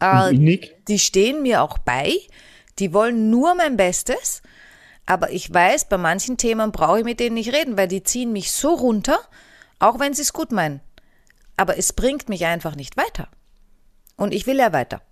äh, 0.00 0.58
die 0.86 0.98
stehen 0.98 1.42
mir 1.42 1.62
auch 1.62 1.78
bei, 1.78 2.14
die 2.78 2.92
wollen 2.92 3.30
nur 3.30 3.54
mein 3.54 3.76
Bestes, 3.76 4.42
aber 5.06 5.30
ich 5.32 5.52
weiß, 5.52 5.88
bei 5.88 5.98
manchen 5.98 6.36
Themen 6.36 6.72
brauche 6.72 7.00
ich 7.00 7.04
mit 7.04 7.20
denen 7.20 7.34
nicht 7.34 7.52
reden, 7.52 7.76
weil 7.76 7.88
die 7.88 8.02
ziehen 8.02 8.32
mich 8.32 8.52
so 8.52 8.74
runter, 8.74 9.18
auch 9.78 9.98
wenn 9.98 10.14
sie 10.14 10.22
es 10.22 10.32
gut 10.32 10.52
meinen. 10.52 10.80
Aber 11.56 11.76
es 11.76 11.92
bringt 11.92 12.28
mich 12.28 12.46
einfach 12.46 12.76
nicht 12.76 12.96
weiter. 12.96 13.28
Und 14.16 14.32
ich 14.32 14.46
will 14.46 14.58
ja 14.58 14.72
weiter. 14.72 15.02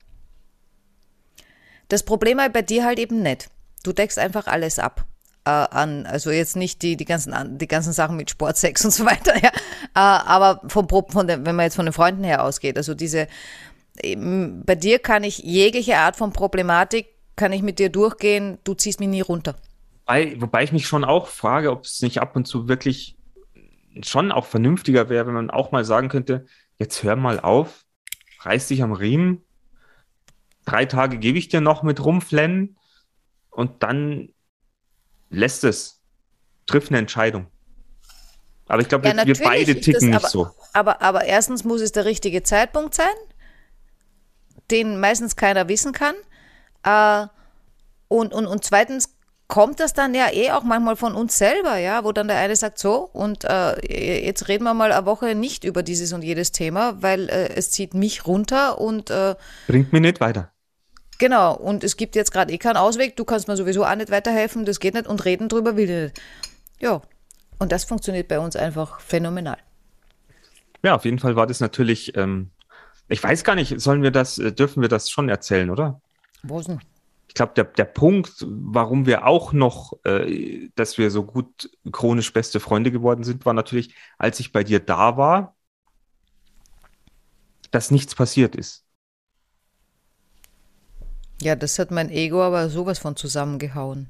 Das 1.88 2.02
Problem 2.02 2.40
halt 2.40 2.52
bei 2.52 2.62
dir 2.62 2.84
halt 2.84 2.98
eben 2.98 3.22
nicht. 3.22 3.50
Du 3.82 3.92
deckst 3.92 4.18
einfach 4.18 4.46
alles 4.46 4.78
ab. 4.78 5.06
Äh, 5.48 5.68
an, 5.70 6.04
also 6.04 6.30
jetzt 6.30 6.56
nicht 6.56 6.82
die, 6.82 6.96
die, 6.98 7.06
ganzen, 7.06 7.32
an- 7.32 7.56
die 7.56 7.68
ganzen 7.68 7.94
Sachen 7.94 8.16
mit 8.16 8.28
Sport, 8.28 8.58
Sex 8.58 8.84
und 8.84 8.90
so 8.90 9.06
weiter, 9.06 9.34
ja. 9.42 9.48
Äh, 9.48 9.50
aber 9.94 10.60
vom, 10.68 10.86
von 10.88 11.26
der, 11.26 11.46
wenn 11.46 11.56
man 11.56 11.64
jetzt 11.64 11.76
von 11.76 11.86
den 11.86 11.94
Freunden 11.94 12.22
her 12.22 12.44
ausgeht, 12.44 12.76
also 12.76 12.94
diese, 12.94 13.28
bei 14.02 14.74
dir 14.74 14.98
kann 14.98 15.24
ich 15.24 15.38
jegliche 15.38 15.96
Art 15.96 16.16
von 16.16 16.32
Problematik, 16.32 17.06
kann 17.34 17.52
ich 17.52 17.62
mit 17.62 17.78
dir 17.78 17.88
durchgehen, 17.88 18.58
du 18.64 18.74
ziehst 18.74 19.00
mich 19.00 19.08
nie 19.08 19.22
runter. 19.22 19.56
Wobei, 20.06 20.40
wobei 20.40 20.64
ich 20.64 20.72
mich 20.72 20.86
schon 20.86 21.04
auch 21.04 21.28
frage, 21.28 21.70
ob 21.70 21.84
es 21.84 22.02
nicht 22.02 22.20
ab 22.20 22.36
und 22.36 22.46
zu 22.46 22.68
wirklich 22.68 23.16
schon 24.02 24.32
auch 24.32 24.44
vernünftiger 24.44 25.08
wäre, 25.08 25.26
wenn 25.26 25.34
man 25.34 25.50
auch 25.50 25.72
mal 25.72 25.84
sagen 25.84 26.08
könnte, 26.08 26.46
jetzt 26.78 27.02
hör 27.02 27.16
mal 27.16 27.40
auf, 27.40 27.84
reiß 28.40 28.68
dich 28.68 28.82
am 28.82 28.92
Riemen, 28.92 29.42
drei 30.66 30.84
Tage 30.84 31.18
gebe 31.18 31.38
ich 31.38 31.48
dir 31.48 31.60
noch 31.60 31.82
mit 31.82 32.04
rumflennen 32.04 32.76
und 33.50 33.82
dann 33.82 34.28
lässt 35.30 35.64
es, 35.64 36.00
triff 36.66 36.88
eine 36.88 36.98
Entscheidung. 36.98 37.46
Aber 38.66 38.82
ich 38.82 38.88
glaube, 38.88 39.08
Ja, 39.08 39.26
wir 39.26 39.38
beide 39.42 39.80
ticken 39.80 40.12
das 40.12 40.22
nicht 40.22 40.30
so. 40.30 40.50
Aber, 40.72 41.00
aber 41.00 41.24
erstens 41.24 41.64
muss 41.64 41.80
es 41.80 41.92
der 41.92 42.04
richtige 42.04 42.42
Zeitpunkt 42.42 42.94
sein, 42.94 43.06
den 44.70 45.00
meistens 45.00 45.36
keiner 45.36 45.68
wissen 45.68 45.92
kann. 45.92 46.14
Äh, 46.84 47.26
und, 48.08 48.32
und, 48.32 48.46
und 48.46 48.64
zweitens 48.64 49.14
kommt 49.48 49.80
das 49.80 49.94
dann 49.94 50.14
ja 50.14 50.30
eh 50.30 50.50
auch 50.52 50.62
manchmal 50.62 50.96
von 50.96 51.14
uns 51.14 51.38
selber, 51.38 51.78
ja, 51.78 52.04
wo 52.04 52.12
dann 52.12 52.28
der 52.28 52.36
eine 52.36 52.54
sagt 52.54 52.78
so 52.78 53.08
und 53.12 53.44
äh, 53.44 54.26
jetzt 54.26 54.48
reden 54.48 54.64
wir 54.64 54.74
mal 54.74 54.92
eine 54.92 55.06
Woche 55.06 55.34
nicht 55.34 55.64
über 55.64 55.82
dieses 55.82 56.12
und 56.12 56.22
jedes 56.22 56.52
Thema, 56.52 57.02
weil 57.02 57.30
äh, 57.30 57.54
es 57.56 57.70
zieht 57.70 57.94
mich 57.94 58.26
runter 58.26 58.78
und 58.78 59.10
äh, 59.10 59.34
Bringt 59.66 59.92
mir 59.92 60.02
nicht 60.02 60.20
weiter. 60.20 60.52
Genau, 61.18 61.54
und 61.54 61.84
es 61.84 61.96
gibt 61.96 62.16
jetzt 62.16 62.32
gerade 62.32 62.52
eh 62.52 62.58
keinen 62.58 62.76
Ausweg, 62.76 63.16
du 63.16 63.24
kannst 63.24 63.48
mir 63.48 63.56
sowieso 63.56 63.84
auch 63.84 63.94
nicht 63.94 64.10
weiterhelfen, 64.10 64.64
das 64.64 64.80
geht 64.80 64.94
nicht 64.94 65.06
und 65.06 65.24
reden 65.24 65.48
drüber 65.48 65.76
will 65.76 65.90
ich 65.90 66.02
nicht. 66.02 66.20
Ja, 66.80 67.02
und 67.58 67.72
das 67.72 67.84
funktioniert 67.84 68.28
bei 68.28 68.38
uns 68.38 68.56
einfach 68.56 69.00
phänomenal. 69.00 69.58
Ja, 70.82 70.94
auf 70.94 71.04
jeden 71.04 71.18
Fall 71.18 71.36
war 71.36 71.46
das 71.46 71.60
natürlich, 71.60 72.16
ähm, 72.16 72.50
ich 73.08 73.22
weiß 73.22 73.44
gar 73.44 73.56
nicht, 73.56 73.80
sollen 73.80 74.02
wir 74.02 74.12
das, 74.12 74.38
äh, 74.38 74.52
dürfen 74.52 74.80
wir 74.80 74.88
das 74.88 75.10
schon 75.10 75.28
erzählen, 75.28 75.70
oder? 75.70 76.00
Wo 76.42 76.60
denn? 76.60 76.80
ich 77.28 77.34
glaube, 77.34 77.52
der, 77.54 77.64
der 77.64 77.84
Punkt, 77.84 78.44
warum 78.48 79.06
wir 79.06 79.26
auch 79.26 79.52
noch, 79.52 79.92
äh, 80.04 80.70
dass 80.74 80.98
wir 80.98 81.10
so 81.10 81.24
gut 81.24 81.70
chronisch 81.92 82.32
beste 82.32 82.58
Freunde 82.58 82.90
geworden 82.90 83.22
sind, 83.22 83.44
war 83.44 83.52
natürlich, 83.52 83.94
als 84.16 84.40
ich 84.40 84.50
bei 84.50 84.64
dir 84.64 84.80
da 84.80 85.16
war, 85.16 85.54
dass 87.70 87.90
nichts 87.90 88.14
passiert 88.14 88.56
ist. 88.56 88.84
Ja, 91.42 91.56
das 91.56 91.78
hat 91.80 91.90
mein 91.90 92.10
Ego 92.10 92.42
aber 92.44 92.68
sowas 92.70 93.00
von 93.00 93.16
zusammengehauen. 93.16 94.08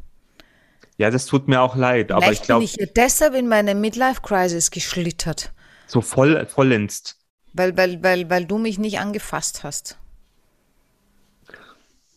Ja, 0.99 1.11
das 1.11 1.27
tut 1.27 1.49
mir 1.49 1.61
auch 1.63 1.77
leid, 1.77 2.11
aber 2.13 2.23
Vielleicht 2.23 2.43
ich 2.43 2.47
glaube, 2.47 2.61
bin 2.61 2.65
ich 2.67 2.77
ja 2.77 2.87
deshalb 2.87 3.35
in 3.35 3.49
meine 3.49 3.75
Midlife-Crisis 3.75 4.71
geschlittert, 4.71 5.53
so 5.87 6.01
voll, 6.01 6.47
vollends. 6.47 7.17
weil, 7.53 7.77
weil, 7.77 8.03
weil, 8.03 8.31
weil 8.31 8.47
du 8.47 8.57
mich 8.59 8.79
nicht 8.79 8.99
angefasst 9.01 9.63
hast. 9.65 9.99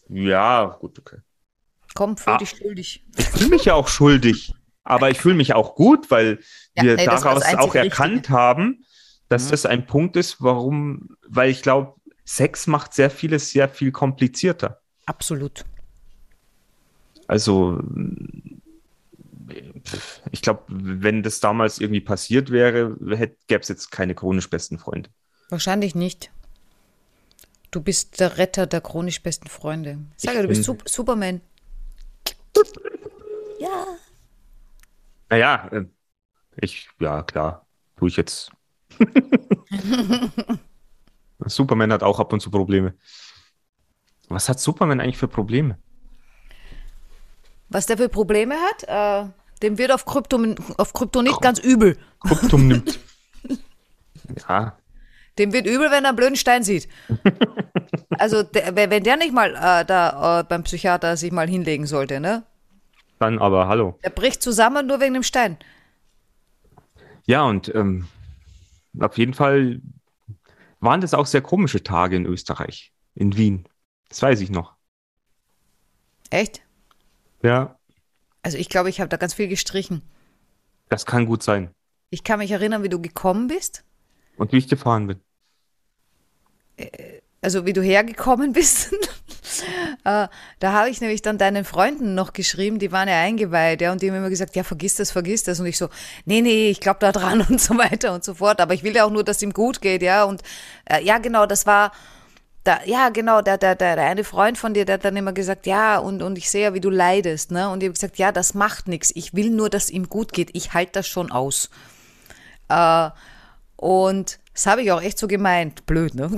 Ja, 0.09 0.66
gut, 0.80 0.99
okay. 0.99 1.18
Komm, 1.93 2.18
fühl 2.18 2.34
Ah. 2.34 2.38
dich 2.38 2.49
schuldig. 2.51 3.03
Ich 3.18 3.26
fühle 3.30 3.49
mich 3.49 3.66
ja 3.66 3.74
auch 3.74 3.88
schuldig, 3.88 4.53
aber 4.84 5.09
ich 5.09 5.20
fühle 5.20 5.36
mich 5.36 5.53
auch 5.53 5.76
gut, 5.76 6.09
weil 6.12 6.39
Ja, 6.76 6.84
wir 6.84 6.95
nee, 6.95 7.05
daraus 7.05 7.43
auch 7.43 7.76
erkannt 7.76 8.14
Richtige. 8.16 8.30
haben, 8.30 8.86
dass 9.30 9.45
Mhm. 9.45 9.51
das 9.51 9.66
ein 9.66 9.86
Punkt 9.86 10.16
ist, 10.16 10.38
warum, 10.41 11.18
weil 11.28 11.49
ich 11.49 11.62
glaube, 11.62 11.95
Sex 12.26 12.68
macht 12.68 12.93
sehr 12.93 13.09
vieles 13.12 13.51
sehr 13.51 13.68
viel 13.70 13.91
komplizierter. 13.91 14.80
Absolut. 15.12 15.66
Also, 17.28 17.84
ich 20.32 20.41
glaube, 20.41 20.64
wenn 20.70 21.22
das 21.22 21.41
damals 21.41 21.80
irgendwie 21.80 21.99
passiert 21.99 22.49
wäre, 22.49 22.95
gäbe 23.47 23.59
es 23.59 23.68
jetzt 23.68 23.91
keine 23.91 24.16
chronisch 24.16 24.49
besten 24.49 24.80
Freunde. 24.80 25.09
Wahrscheinlich 25.49 25.95
nicht. 25.95 26.32
Du 27.72 27.82
bist 27.82 28.22
der 28.22 28.38
Retter 28.38 28.68
der 28.68 28.80
chronisch 28.80 29.22
besten 29.22 29.49
Freunde. 29.49 29.97
Sage, 30.16 30.38
Ich 30.38 30.41
du 30.43 30.47
bist 30.47 30.64
Sup 30.64 30.88
Superman. 30.88 31.41
Ja. 33.59 33.86
Naja, 35.30 35.68
äh, 35.74 35.86
ich, 36.55 36.88
ja, 37.01 37.22
klar, 37.24 37.66
tue 37.97 38.07
ich 38.07 38.16
jetzt. 38.16 38.49
Superman 41.47 41.91
hat 41.91 42.01
auch 42.01 42.22
ab 42.22 42.32
und 42.32 42.39
zu 42.39 42.49
Probleme. 42.49 42.93
Was 44.34 44.49
hat 44.49 44.59
Superman 44.59 44.99
eigentlich 44.99 45.17
für 45.17 45.27
Probleme? 45.27 45.77
Was 47.69 47.86
der 47.86 47.97
für 47.97 48.09
Probleme 48.09 48.55
hat? 48.55 48.84
Äh, 48.88 49.29
dem 49.61 49.77
wird 49.77 49.91
auf, 49.91 50.05
Krypton 50.05 50.55
auf 50.77 50.93
Kryptonit 50.93 51.39
ganz 51.41 51.59
übel. 51.59 51.97
Kryptum 52.19 52.67
nimmt. 52.67 52.99
ja, 54.49 54.77
Dem 55.38 55.53
wird 55.53 55.67
übel, 55.67 55.91
wenn 55.91 56.03
er 56.03 56.09
einen 56.09 56.15
blöden 56.15 56.36
Stein 56.36 56.63
sieht. 56.63 56.88
Also, 58.17 58.43
der, 58.43 58.75
wenn 58.75 59.03
der 59.03 59.17
nicht 59.17 59.34
mal 59.34 59.55
äh, 59.55 59.84
da 59.84 60.41
äh, 60.41 60.43
beim 60.43 60.61
Psychiater 60.63 61.17
sich 61.17 61.32
mal 61.32 61.47
hinlegen 61.47 61.88
sollte, 61.88 62.19
ne? 62.19 62.43
dann 63.21 63.39
aber 63.39 63.67
hallo. 63.67 63.97
Der 64.03 64.09
bricht 64.09 64.41
zusammen 64.41 64.88
nur 64.88 64.99
wegen 64.99 65.13
dem 65.13 65.23
Stein. 65.23 65.57
Ja, 67.25 67.43
und 67.43 67.73
ähm, 67.73 68.07
auf 68.99 69.17
jeden 69.17 69.34
Fall 69.34 69.82
waren 70.79 71.01
das 71.01 71.13
auch 71.13 71.25
sehr 71.25 71.41
komische 71.41 71.84
Tage 71.84 72.15
in 72.15 72.25
Österreich, 72.25 72.91
in 73.15 73.38
Wien. 73.38 73.67
Das 74.12 74.22
weiß 74.22 74.41
ich 74.41 74.49
noch. 74.49 74.76
Echt? 76.30 76.62
Ja, 77.43 77.78
Also, 78.43 78.57
ich 78.57 78.68
glaube, 78.68 78.89
ich 78.89 78.99
habe 78.99 79.07
da 79.07 79.16
ganz 79.16 79.34
viel 79.34 79.47
gestrichen. 79.47 80.01
das 80.89 81.05
kann 81.05 81.26
gut 81.26 81.43
sein. 81.43 81.74
Ich 82.09 82.26
kann 82.26 82.39
mich 82.39 82.51
erinnern, 82.51 82.84
wie 82.84 82.89
du 82.89 83.01
gekommen 83.01 83.47
bist. 83.47 83.86
Und 84.36 84.51
wie 84.51 84.57
ich 84.57 84.68
gefahren 84.68 85.07
bin. 85.07 85.22
also 87.41 87.66
wie 87.66 87.72
du 87.72 87.82
hergekommen 87.82 88.51
bist. 88.59 88.91
äh, 90.03 90.28
da 90.59 90.72
habe 90.74 90.89
ich 90.89 90.99
nämlich 90.99 91.22
dann 91.22 91.38
deinen 91.38 91.64
Freunden 91.64 92.14
noch 92.16 92.34
geschrieben, 92.34 92.80
die 92.80 92.91
waren 92.91 93.07
ja 93.07 93.16
eingeweiht, 93.22 93.80
ja, 93.80 93.93
und 93.93 94.01
die 94.01 94.09
haben 94.09 94.18
immer 94.18 94.30
gesagt, 94.30 94.57
ja, 94.57 94.64
vergiss 94.64 94.95
das, 94.95 95.12
vergiss 95.12 95.43
das. 95.43 95.62
Und 95.62 95.68
ich 95.68 95.78
so, 95.78 95.88
nee, 96.26 96.41
nee, 96.41 96.70
ich 96.70 96.82
glaube 96.82 96.99
da 96.99 97.14
dran 97.14 97.39
und 97.49 97.62
so 97.62 97.78
weiter 97.78 98.14
und 98.14 98.26
so 98.26 98.34
fort. 98.34 98.59
Aber 98.59 98.74
ich 98.74 98.84
will 98.84 98.93
ja 98.93 99.05
auch 99.05 99.12
nur, 99.12 99.24
dass 99.24 99.41
ihm 99.41 99.53
gut 99.53 99.80
geht, 99.82 100.01
ja. 100.01 100.26
Und 100.26 100.41
äh, 100.89 101.01
ja, 101.01 101.18
genau, 101.18 101.45
das 101.45 101.66
war. 101.66 101.93
Da, 102.64 102.80
ja, 102.86 103.09
genau, 103.09 103.41
der, 103.41 103.57
der, 103.57 103.76
der, 103.76 103.97
eine 103.97 104.24
Freund 104.24 104.57
von 104.57 104.76
dir, 104.76 104.86
der 104.86 104.95
hat 104.95 105.05
dann 105.05 105.18
immer 105.18 105.34
gesagt, 105.34 105.66
ja, 105.66 105.97
und, 105.97 106.22
und 106.22 106.38
ich 106.38 106.51
sehe 106.51 106.64
ja, 106.64 106.74
wie 106.76 106.80
du 106.80 106.91
leidest, 106.91 107.49
ne? 107.49 107.70
Und 107.70 107.82
ich 107.82 107.88
habe 107.88 107.93
gesagt, 107.93 108.18
ja, 108.20 108.32
das 108.32 108.53
macht 108.53 108.88
nichts. 108.88 109.12
Ich 109.16 109.34
will 109.34 109.49
nur, 109.49 109.70
dass 109.70 109.89
ihm 109.89 110.09
gut 110.09 110.32
geht. 110.32 110.51
Ich 110.53 110.74
halte 110.74 110.91
das 110.93 111.07
schon 111.07 111.32
aus. 111.32 111.72
Äh, 112.70 113.09
und 113.78 114.39
das 114.53 114.68
habe 114.68 114.84
ich 114.84 114.91
auch 114.91 115.01
echt 115.01 115.18
so 115.18 115.28
gemeint. 115.28 115.88
Blöd, 115.88 116.14
ne? 116.14 116.30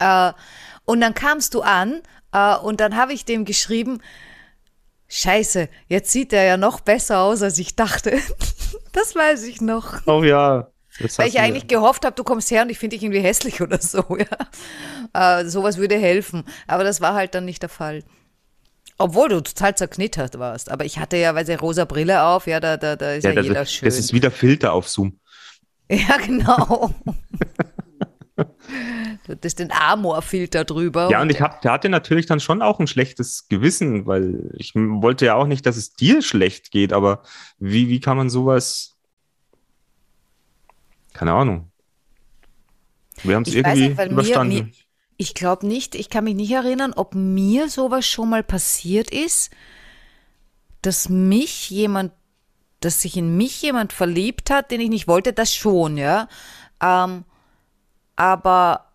äh, 0.00 0.32
und 0.84 1.00
dann 1.00 1.14
kamst 1.14 1.54
du 1.54 1.62
an 1.62 2.02
äh, 2.32 2.56
und 2.56 2.80
dann 2.80 2.96
habe 2.96 3.12
ich 3.12 3.24
dem 3.24 3.44
geschrieben, 3.44 4.00
Scheiße, 5.06 5.68
jetzt 5.88 6.12
sieht 6.12 6.32
er 6.32 6.44
ja 6.44 6.56
noch 6.56 6.80
besser 6.80 7.20
aus, 7.20 7.42
als 7.42 7.58
ich 7.58 7.74
dachte. 7.76 8.18
das 8.92 9.14
weiß 9.14 9.44
ich 9.44 9.60
noch. 9.60 10.06
Oh 10.06 10.22
ja. 10.22 10.68
Das 11.00 11.18
Weil 11.18 11.28
ich 11.28 11.40
eigentlich 11.40 11.66
gehofft 11.66 12.04
habe, 12.04 12.14
du 12.14 12.24
kommst 12.24 12.50
her 12.50 12.62
und 12.62 12.70
ich 12.70 12.78
finde 12.78 12.96
dich 12.96 13.04
irgendwie 13.04 13.20
hässlich 13.20 13.60
oder 13.62 13.80
so, 13.80 14.04
ja. 14.16 15.40
Äh, 15.40 15.46
sowas 15.46 15.78
würde 15.78 15.96
helfen. 15.96 16.44
Aber 16.66 16.84
das 16.84 17.00
war 17.00 17.14
halt 17.14 17.34
dann 17.34 17.44
nicht 17.44 17.62
der 17.62 17.68
Fall. 17.68 18.04
Obwohl 18.98 19.30
du 19.30 19.40
total 19.40 19.74
zerknittert 19.74 20.38
warst. 20.38 20.70
Aber 20.70 20.84
ich 20.84 20.98
hatte 20.98 21.16
ja, 21.16 21.34
weil 21.34 21.46
sie 21.46 21.54
rosa 21.54 21.86
Brille 21.86 22.22
auf, 22.22 22.46
ja, 22.46 22.60
da, 22.60 22.76
da, 22.76 22.96
da 22.96 23.14
ist 23.14 23.24
ja, 23.24 23.30
ja, 23.30 23.36
das, 23.36 23.46
jeder 23.46 23.64
schön. 23.64 23.86
das 23.86 23.98
ist 23.98 24.12
wieder 24.12 24.30
Filter 24.30 24.72
auf 24.72 24.88
Zoom. 24.88 25.18
Ja, 25.92 26.18
genau. 26.18 26.94
du 28.36 29.32
hattest 29.32 29.58
den 29.58 29.72
Amor-Filter 29.72 30.64
drüber. 30.64 31.08
Ja, 31.10 31.20
und 31.20 31.30
ich 31.30 31.40
hab, 31.40 31.64
hatte 31.64 31.88
natürlich 31.88 32.26
dann 32.26 32.38
schon 32.38 32.62
auch 32.62 32.78
ein 32.78 32.86
schlechtes 32.86 33.48
Gewissen, 33.48 34.06
weil 34.06 34.52
ich 34.56 34.74
wollte 34.76 35.26
ja 35.26 35.34
auch 35.34 35.48
nicht, 35.48 35.66
dass 35.66 35.76
es 35.76 35.94
dir 35.94 36.22
schlecht 36.22 36.70
geht, 36.70 36.92
aber 36.92 37.24
wie, 37.58 37.88
wie 37.88 37.98
kann 37.98 38.16
man 38.16 38.30
sowas. 38.30 38.89
Keine 41.20 41.34
Ahnung. 41.34 41.70
Wir 43.22 43.36
haben 43.36 43.42
es 43.42 43.52
irgendwie 43.54 43.88
nicht, 43.88 43.98
mir- 43.98 44.06
überstanden. 44.10 44.54
mir- 44.54 44.72
Ich 45.18 45.34
glaube 45.34 45.66
nicht, 45.66 45.94
ich 45.94 46.08
kann 46.08 46.24
mich 46.24 46.34
nicht 46.34 46.50
erinnern, 46.50 46.94
ob 46.94 47.14
mir 47.14 47.68
sowas 47.68 48.06
schon 48.06 48.30
mal 48.30 48.42
passiert 48.42 49.10
ist, 49.10 49.50
dass 50.80 51.10
mich 51.10 51.68
jemand, 51.68 52.12
dass 52.80 53.02
sich 53.02 53.18
in 53.18 53.36
mich 53.36 53.60
jemand 53.60 53.92
verliebt 53.92 54.48
hat, 54.48 54.70
den 54.70 54.80
ich 54.80 54.88
nicht 54.88 55.08
wollte, 55.08 55.34
das 55.34 55.54
schon, 55.54 55.98
ja. 55.98 56.26
Ähm, 56.82 57.24
aber 58.16 58.86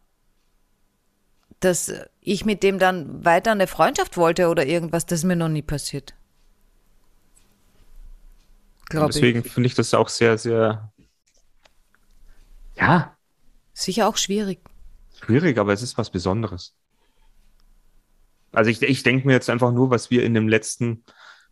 dass 1.59 1.93
ich 2.21 2.43
mit 2.43 2.63
dem 2.63 2.79
dann 2.79 3.23
weiter 3.23 3.51
eine 3.51 3.67
Freundschaft 3.67 4.17
wollte 4.17 4.47
oder 4.49 4.65
irgendwas, 4.65 5.05
das 5.05 5.19
ist 5.19 5.25
mir 5.25 5.35
noch 5.35 5.47
nie 5.49 5.61
passiert. 5.61 6.15
Glaube 8.89 9.13
deswegen 9.13 9.43
finde 9.43 9.67
ich 9.67 9.75
das 9.75 9.93
auch 9.93 10.09
sehr, 10.09 10.39
sehr. 10.39 10.91
Ja, 12.77 13.15
Sicher 13.73 14.07
auch 14.07 14.15
schwierig. 14.17 14.59
schwierig, 15.19 15.57
aber 15.57 15.73
es 15.73 15.81
ist 15.81 15.97
was 15.97 16.09
Besonderes. 16.09 16.75
Also 18.53 18.71
ich, 18.71 18.81
ich 18.81 19.03
denke 19.03 19.27
mir 19.27 19.33
jetzt 19.33 19.49
einfach 19.49 19.73
nur, 19.73 19.89
was 19.89 20.09
wir 20.09 20.23
in 20.23 20.33
dem 20.33 20.47
letzten 20.47 21.03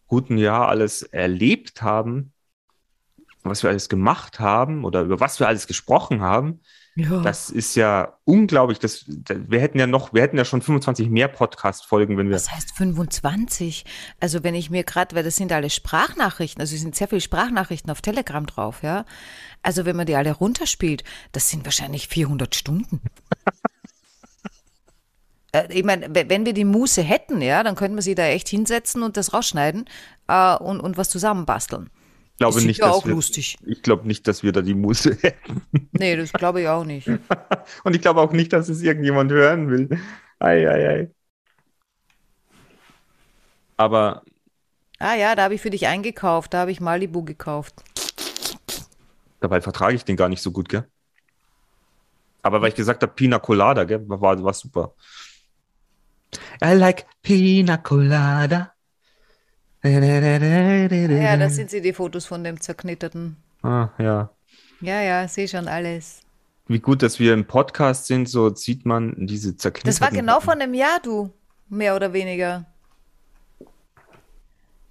guten 0.07 0.37
Jahr 0.37 0.69
alles 0.69 1.01
erlebt 1.03 1.81
haben, 1.81 2.31
was 3.43 3.61
wir 3.61 3.69
alles 3.69 3.89
gemacht 3.89 4.39
haben 4.39 4.85
oder 4.85 5.01
über 5.01 5.19
was 5.19 5.39
wir 5.39 5.47
alles 5.49 5.67
gesprochen 5.67 6.21
haben, 6.21 6.61
Ja. 6.95 7.21
das 7.21 7.49
ist 7.49 7.73
ja 7.75 8.17
unglaublich. 8.23 8.77
Das, 8.77 9.05
da- 9.07 9.35
wir 9.49 9.59
hätten 9.59 9.79
ja 9.79 9.87
noch, 9.87 10.13
wir 10.13 10.21
hätten 10.21 10.37
ja 10.37 10.45
schon 10.45 10.61
25 10.61 11.09
mehr 11.09 11.27
Podcast-Folgen, 11.27 12.17
wenn 12.17 12.29
wir. 12.29 12.35
Was 12.35 12.51
heißt 12.51 12.75
25? 12.77 13.83
Also 14.19 14.43
wenn 14.43 14.53
ich 14.53 14.69
mir 14.69 14.83
gerade, 14.83 15.15
weil 15.15 15.23
das 15.23 15.35
sind 15.35 15.51
alle 15.51 15.71
Sprachnachrichten, 15.71 16.61
also 16.61 16.75
es 16.75 16.81
sind 16.81 16.95
sehr 16.95 17.07
viele 17.07 17.21
Sprachnachrichten 17.21 17.89
auf 17.89 18.01
Telegram 18.01 18.45
drauf, 18.45 18.83
ja. 18.83 19.05
Also 19.63 19.85
wenn 19.85 19.95
man 19.95 20.05
die 20.05 20.15
alle 20.15 20.33
runterspielt, 20.33 21.03
das 21.31 21.49
sind 21.49 21.65
wahrscheinlich 21.65 22.07
400 22.09 22.53
Stunden. 22.55 23.01
Äh, 25.51 25.67
Ich 25.71 25.83
meine, 25.83 26.07
we- 26.13 26.25
wenn 26.29 26.45
wir 26.45 26.53
die 26.53 26.65
Muße 26.65 27.01
hätten, 27.01 27.41
ja, 27.41 27.63
dann 27.63 27.75
könnten 27.75 27.95
wir 27.95 28.01
sie 28.01 28.15
da 28.15 28.25
echt 28.25 28.49
hinsetzen 28.49 29.03
und 29.03 29.17
das 29.17 29.33
rausschneiden 29.33 29.85
äh, 30.27 30.55
und, 30.57 30.79
und 30.79 30.97
was 30.97 31.09
zusammenbasteln. 31.09 31.89
Ich 32.33 32.37
glaube 32.39 32.57
ist 32.59 32.65
nicht, 32.65 32.81
dass 32.81 32.91
auch 32.91 33.05
wir, 33.05 33.13
lustig. 33.13 33.57
Ich 33.65 33.81
glaube 33.83 34.07
nicht, 34.07 34.27
dass 34.27 34.43
wir 34.43 34.51
da 34.51 34.61
die 34.61 34.73
Muße 34.73 35.17
hätten. 35.21 35.61
Nee, 35.91 36.15
das 36.15 36.33
glaube 36.33 36.61
ich 36.61 36.67
auch 36.67 36.83
nicht. 36.83 37.07
Und 37.83 37.95
ich 37.95 38.01
glaube 38.01 38.21
auch 38.21 38.31
nicht, 38.33 38.51
dass 38.53 38.69
es 38.69 38.81
irgendjemand 38.81 39.31
hören 39.31 39.69
will. 39.69 39.89
Ei, 40.39 40.67
ei, 40.69 40.87
ei. 40.89 41.11
Aber 43.77 44.23
Ah 44.99 45.15
ja, 45.15 45.35
da 45.35 45.43
habe 45.43 45.55
ich 45.55 45.61
für 45.61 45.69
dich 45.69 45.87
eingekauft, 45.87 46.53
da 46.53 46.59
habe 46.61 46.71
ich 46.71 46.79
Malibu 46.79 47.23
gekauft. 47.23 47.83
dabei 49.41 49.61
vertrage 49.61 49.95
ich 49.95 50.05
den 50.05 50.15
gar 50.15 50.29
nicht 50.29 50.41
so 50.41 50.51
gut, 50.51 50.69
gell? 50.69 50.87
Aber 52.41 52.61
weil 52.61 52.69
ich 52.69 52.75
gesagt 52.75 53.01
habe, 53.03 53.13
Pina 53.13 53.39
Colada, 53.39 53.83
gell, 53.85 54.03
war, 54.07 54.41
war 54.43 54.53
super. 54.53 54.93
I 56.63 56.73
like 56.73 57.05
Pina 57.21 57.77
Colada. 57.77 58.72
Ja, 59.83 61.37
das 61.37 61.55
sind 61.55 61.69
sie, 61.69 61.81
die 61.81 61.93
Fotos 61.93 62.25
von 62.25 62.43
dem 62.43 62.61
zerknitterten. 62.61 63.35
Ah, 63.63 63.89
ja. 63.97 64.29
Ja, 64.79 65.01
ja, 65.01 65.27
sehe 65.27 65.47
schon 65.47 65.67
alles. 65.67 66.21
Wie 66.67 66.79
gut, 66.79 67.01
dass 67.03 67.19
wir 67.19 67.33
im 67.33 67.45
Podcast 67.45 68.05
sind, 68.05 68.29
so 68.29 68.55
sieht 68.55 68.85
man 68.85 69.27
diese 69.27 69.57
zerknitterten. 69.57 69.89
Das 69.89 70.01
war 70.01 70.11
genau 70.11 70.39
vor 70.39 70.53
einem 70.53 70.73
Jahr, 70.73 70.99
du. 71.01 71.33
Mehr 71.67 71.95
oder 71.95 72.13
weniger. 72.13 72.65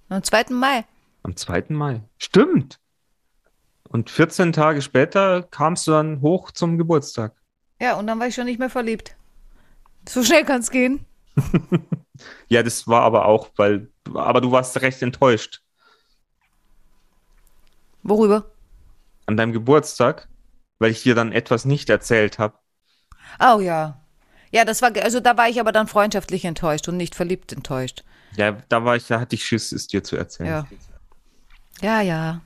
Am 0.09 0.21
2. 0.21 0.45
Mai. 0.51 0.85
Am 1.23 1.35
2. 1.35 1.65
Mai. 1.69 2.01
Stimmt. 2.19 2.79
Und 3.89 4.11
14 4.11 4.53
Tage 4.53 4.81
später 4.81 5.43
kamst 5.43 5.87
du 5.87 5.91
dann 5.91 6.21
hoch 6.21 6.51
zum 6.51 6.77
Geburtstag. 6.77 7.33
Ja, 7.81 7.95
und 7.95 8.05
dann 8.05 8.19
war 8.19 8.27
ich 8.27 8.35
schon 8.35 8.45
nicht 8.45 8.59
mehr 8.59 8.69
verliebt. 8.69 9.15
So 10.07 10.23
schnell 10.23 10.43
kann 10.43 10.61
es 10.61 10.69
gehen. 10.69 11.05
Ja, 12.49 12.63
das 12.63 12.87
war 12.87 13.01
aber 13.01 13.25
auch, 13.25 13.49
weil, 13.55 13.91
aber 14.13 14.41
du 14.41 14.51
warst 14.51 14.79
recht 14.81 15.01
enttäuscht 15.01 15.61
Worüber? 18.03 18.45
an 19.25 19.37
deinem 19.37 19.53
Geburtstag, 19.53 20.27
weil 20.79 20.91
ich 20.91 21.03
dir 21.03 21.15
dann 21.15 21.31
etwas 21.31 21.65
nicht 21.65 21.89
erzählt 21.89 22.39
habe. 22.39 22.57
Oh 23.39 23.59
ja. 23.59 23.99
Ja, 24.51 24.65
das 24.65 24.81
war, 24.81 24.95
also 25.01 25.19
da 25.19 25.35
war 25.37 25.49
ich 25.49 25.59
aber 25.59 25.71
dann 25.71 25.87
freundschaftlich 25.87 26.45
enttäuscht 26.45 26.87
und 26.87 26.97
nicht 26.97 27.15
verliebt 27.15 27.51
enttäuscht. 27.51 28.03
Ja, 28.35 28.57
da 28.69 28.85
war 28.85 28.95
ich, 28.95 29.07
da 29.07 29.19
hatte 29.19 29.35
ich 29.35 29.45
Schiss, 29.45 29.71
es 29.71 29.87
dir 29.87 30.03
zu 30.03 30.15
erzählen. 30.15 30.49
Ja. 30.49 30.67
Ja, 31.81 32.01
ja. 32.01 32.41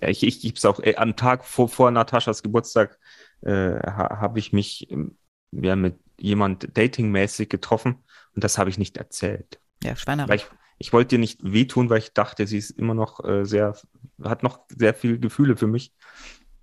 Ja, 0.00 0.08
ich, 0.08 0.22
ich 0.22 0.40
gib's 0.40 0.64
auch, 0.64 0.80
äh, 0.80 0.96
am 0.96 1.16
Tag 1.16 1.44
vor, 1.44 1.68
vor 1.68 1.90
Nataschas 1.90 2.42
Geburtstag 2.42 2.98
äh, 3.42 3.50
ha, 3.50 4.20
habe 4.20 4.38
ich 4.38 4.52
mich 4.52 4.90
ähm, 4.90 5.16
ja, 5.52 5.76
mit 5.76 5.98
jemand 6.18 6.76
datingmäßig 6.76 7.48
getroffen 7.48 7.96
und 8.34 8.44
das 8.44 8.58
habe 8.58 8.70
ich 8.70 8.78
nicht 8.78 8.96
erzählt. 8.96 9.60
Ja, 9.82 9.96
Schweinerei. 9.96 10.34
ich, 10.34 10.46
ich 10.78 10.92
wollte 10.92 11.16
dir 11.16 11.18
nicht 11.18 11.40
wehtun, 11.42 11.90
weil 11.90 11.98
ich 11.98 12.12
dachte, 12.12 12.46
sie 12.46 12.58
ist 12.58 12.70
immer 12.70 12.94
noch 12.94 13.24
äh, 13.24 13.44
sehr, 13.44 13.76
hat 14.22 14.42
noch 14.42 14.60
sehr 14.68 14.94
viel 14.94 15.18
Gefühle 15.18 15.56
für 15.56 15.66
mich. 15.66 15.92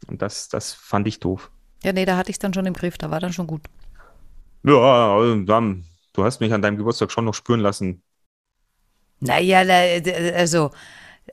Und 0.07 0.21
das, 0.21 0.49
das 0.49 0.73
fand 0.73 1.07
ich 1.07 1.19
doof. 1.19 1.51
Ja, 1.83 1.93
nee, 1.93 2.05
da 2.05 2.17
hatte 2.17 2.29
ich 2.29 2.35
es 2.35 2.39
dann 2.39 2.53
schon 2.53 2.65
im 2.65 2.73
Griff, 2.73 2.97
da 2.97 3.11
war 3.11 3.19
dann 3.19 3.33
schon 3.33 3.47
gut. 3.47 3.61
Ja, 4.63 5.15
also 5.15 5.35
du 5.35 6.23
hast 6.23 6.39
mich 6.39 6.53
an 6.53 6.61
deinem 6.61 6.77
Geburtstag 6.77 7.11
schon 7.11 7.25
noch 7.25 7.33
spüren 7.33 7.59
lassen. 7.59 8.01
Naja, 9.19 9.59
also, 10.35 10.71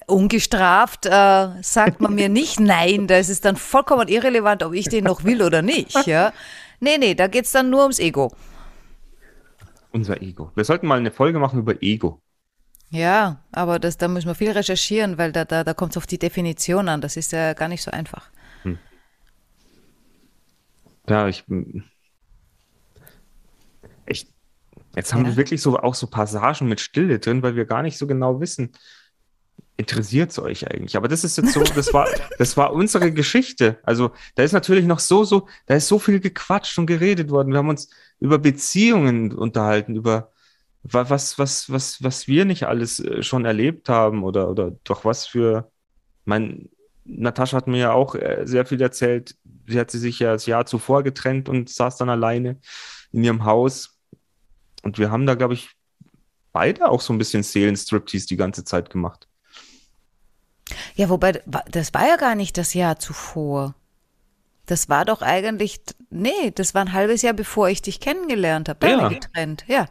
ungestraft 0.07 1.07
äh, 1.07 1.63
sagt 1.63 2.01
man 2.01 2.15
mir 2.15 2.29
nicht 2.29 2.61
nein. 2.61 3.07
Da 3.07 3.19
ist 3.19 3.29
es 3.29 3.41
dann 3.41 3.57
vollkommen 3.57 4.09
irrelevant, 4.09 4.63
ob 4.63 4.73
ich 4.75 4.89
den 4.89 5.05
noch 5.05 5.25
will 5.25 5.43
oder 5.43 5.63
nicht. 5.63 6.07
Ja? 6.07 6.33
Nee, 6.81 6.99
nee, 6.99 7.15
da 7.15 7.27
geht 7.27 7.45
es 7.45 7.53
dann 7.53 7.71
nur 7.71 7.83
ums 7.83 7.99
Ego. 7.99 8.33
Unser 9.95 10.21
Ego. 10.23 10.51
Wir 10.57 10.65
sollten 10.65 10.89
mal 10.89 10.99
eine 10.99 11.13
Folge 11.13 11.39
machen 11.39 11.61
über 11.61 11.81
Ego. 11.81 12.21
Ja, 12.91 13.45
aber 13.53 13.79
das, 13.79 13.97
da 13.97 14.09
müssen 14.09 14.27
wir 14.27 14.35
viel 14.35 14.51
recherchieren, 14.51 15.19
weil 15.19 15.31
da, 15.31 15.45
da, 15.45 15.63
da 15.63 15.73
kommt 15.73 15.93
es 15.93 15.97
auf 15.97 16.07
die 16.07 16.19
Definition 16.19 16.89
an. 16.89 17.01
Das 17.01 17.17
ist 17.17 17.31
ja 17.31 17.53
gar 17.55 17.69
nicht 17.69 17.83
so 17.83 17.93
einfach. 17.93 18.29
Ja, 21.09 21.29
ich. 21.29 21.45
Ich. 24.07 24.33
Jetzt 24.97 25.13
haben 25.13 25.23
Ja. 25.25 25.31
wir 25.31 25.37
wirklich 25.37 25.61
so 25.63 25.79
auch 25.79 25.95
so 25.95 26.07
Passagen 26.09 26.69
mit 26.69 26.81
Stille 26.81 27.19
drin, 27.19 27.43
weil 27.43 27.57
wir 27.57 27.65
gar 27.65 27.83
nicht 27.83 27.99
so 27.99 28.07
genau 28.07 28.41
wissen, 28.41 28.73
interessiert 29.77 30.31
es 30.31 30.39
euch 30.39 30.71
eigentlich? 30.71 30.97
Aber 30.97 31.09
das 31.09 31.25
ist 31.25 31.37
jetzt 31.37 31.53
so, 31.53 31.63
das 31.63 31.93
war, 31.93 32.09
das 32.39 32.57
war 32.57 32.73
unsere 32.73 33.13
Geschichte. 33.13 33.79
Also 33.83 34.13
da 34.35 34.43
ist 34.43 34.53
natürlich 34.53 34.85
noch 34.85 35.01
so, 35.01 35.25
so, 35.25 35.49
da 35.67 35.75
ist 35.75 35.89
so 35.89 35.99
viel 35.99 36.21
gequatscht 36.21 36.79
und 36.79 36.87
geredet 36.87 37.31
worden. 37.31 37.53
Wir 37.53 37.59
haben 37.59 37.69
uns 37.69 37.89
über 38.21 38.39
Beziehungen 38.39 39.33
unterhalten, 39.33 39.97
über 39.97 40.31
wa- 40.83 41.09
was, 41.09 41.39
was, 41.39 41.71
was, 41.71 42.03
was 42.03 42.29
wir 42.29 42.45
nicht 42.45 42.65
alles 42.65 43.01
äh, 43.01 43.23
schon 43.23 43.45
erlebt 43.45 43.89
haben 43.89 44.23
oder, 44.23 44.49
oder 44.49 44.73
doch 44.85 45.05
was 45.05 45.27
für, 45.27 45.71
mein, 46.25 46.69
Natascha 47.07 47.57
hat 47.57 47.67
mir 47.67 47.79
ja 47.79 47.93
auch 47.93 48.15
äh, 48.15 48.43
sehr 48.47 48.65
viel 48.65 48.81
erzählt. 48.81 49.37
Sie 49.67 49.79
hat 49.79 49.91
sie 49.91 49.99
sich 49.99 50.21
ja 50.21 50.33
das 50.33 50.47
Jahr 50.47 50.65
zuvor 50.67 51.03
getrennt 51.03 51.49
und 51.49 51.69
saß 51.69 51.97
dann 51.99 52.09
alleine 52.09 52.59
in 53.13 53.25
ihrem 53.25 53.45
Haus. 53.45 53.99
Und 54.83 54.99
wir 54.99 55.11
haben 55.11 55.27
da, 55.27 55.35
glaube 55.35 55.53
ich, 55.55 55.71
beide 56.53 56.89
auch 56.89 57.01
so 57.01 57.13
ein 57.13 57.19
bisschen 57.19 57.43
Seelenstriptease 57.43 58.27
die 58.27 58.37
ganze 58.37 58.65
Zeit 58.65 58.89
gemacht. 58.89 59.29
Ja, 60.95 61.09
wobei, 61.09 61.43
das 61.71 61.95
war 61.95 62.07
ja 62.07 62.17
gar 62.17 62.35
nicht 62.35 62.57
das 62.59 62.75
Jahr 62.75 62.99
zuvor. 62.99 63.75
Das 64.67 64.89
war 64.89 65.05
doch 65.05 65.21
eigentlich, 65.23 65.81
nee, 66.11 66.51
das 66.55 66.75
war 66.75 66.81
ein 66.83 66.93
halbes 66.93 67.23
Jahr, 67.23 67.35
bevor 67.35 67.69
ich 67.69 67.83
dich 67.83 68.01
kennengelernt 68.01 68.69
habe. 68.69 68.89
Ja. 68.89 69.09
getrennt, 69.09 69.65
ja. 69.67 69.87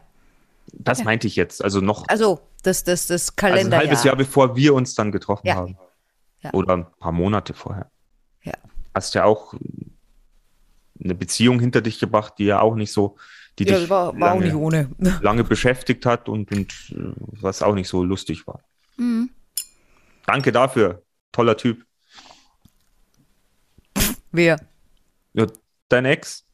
Das 0.72 1.04
meinte 1.04 1.26
ich 1.28 1.36
jetzt. 1.36 1.62
Also 1.62 1.80
noch 1.80 2.08
Also, 2.08 2.40
das, 2.62 2.82
das, 2.82 3.06
das 3.06 3.28
also 3.28 3.32
ein 3.32 3.36
Kalenderjahr. 3.36 3.80
halbes 3.86 4.04
Jahr, 4.04 4.16
bevor 4.16 4.56
wir 4.56 4.74
uns 4.74 4.94
dann 4.94 5.12
getroffen 5.12 5.46
Ja. 5.46 5.54
haben. 5.56 5.76
Ja. 6.42 6.52
Oder 6.52 6.74
ein 6.78 6.86
paar 6.98 7.12
Monate 7.12 7.54
vorher. 7.54 7.90
Ja. 8.42 8.54
Hast 8.94 9.14
ja 9.14 9.24
auch 9.24 9.54
eine 11.02 11.14
Beziehung 11.14 11.60
hinter 11.60 11.80
dich 11.80 11.98
gebracht, 12.00 12.34
die 12.38 12.44
ja 12.44 12.60
auch 12.60 12.74
nicht 12.74 12.92
so, 12.92 13.16
die 13.58 13.64
Ja, 13.64 13.78
dich 13.78 13.88
war, 13.90 14.06
war 14.06 14.12
auch 14.12 14.34
lange, 14.34 14.44
nicht 14.46 14.54
ohne. 14.54 14.90
lange 15.22 15.44
beschäftigt 15.44 16.04
hat 16.06 16.28
und, 16.28 16.50
und 16.52 16.72
äh, 16.90 17.12
was 17.40 17.62
auch 17.62 17.74
nicht 17.74 17.88
so 17.88 18.02
lustig 18.02 18.46
war. 18.46 18.60
Mhm. 18.96 19.30
Danke 20.26 20.52
dafür. 20.52 21.02
Toller 21.32 21.56
Typ. 21.56 21.84
Wer? 24.32 24.58
Ja, 25.34 25.46
dein 25.88 26.04
Ex? 26.04 26.44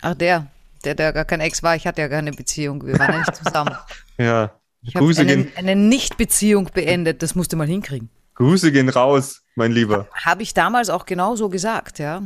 Ach, 0.00 0.14
der. 0.14 0.50
Der, 0.84 0.94
der 0.94 1.12
gar 1.12 1.24
kein 1.24 1.40
Ex 1.40 1.62
war. 1.62 1.74
Ich 1.76 1.86
hatte 1.86 2.00
ja 2.00 2.08
gar 2.08 2.18
keine 2.20 2.32
Beziehung. 2.32 2.86
Wir 2.86 2.98
waren 2.98 3.12
ja 3.12 3.18
nicht 3.18 3.34
zusammen. 3.36 3.74
Ja. 4.20 4.52
Ich 4.82 4.96
habe 4.96 5.04
Grüße 5.04 5.20
eine, 5.20 5.36
gehen, 5.44 5.52
eine 5.56 5.76
Nicht-Beziehung 5.76 6.70
beendet. 6.74 7.22
Das 7.22 7.36
musste 7.36 7.54
man 7.54 7.68
hinkriegen. 7.68 8.10
Grüße 8.34 8.72
gehen 8.72 8.88
raus, 8.88 9.44
mein 9.54 9.70
Lieber. 9.70 10.08
Habe 10.12 10.42
ich 10.42 10.54
damals 10.54 10.90
auch 10.90 11.06
genau 11.06 11.36
so 11.36 11.48
gesagt, 11.48 12.00
ja. 12.00 12.20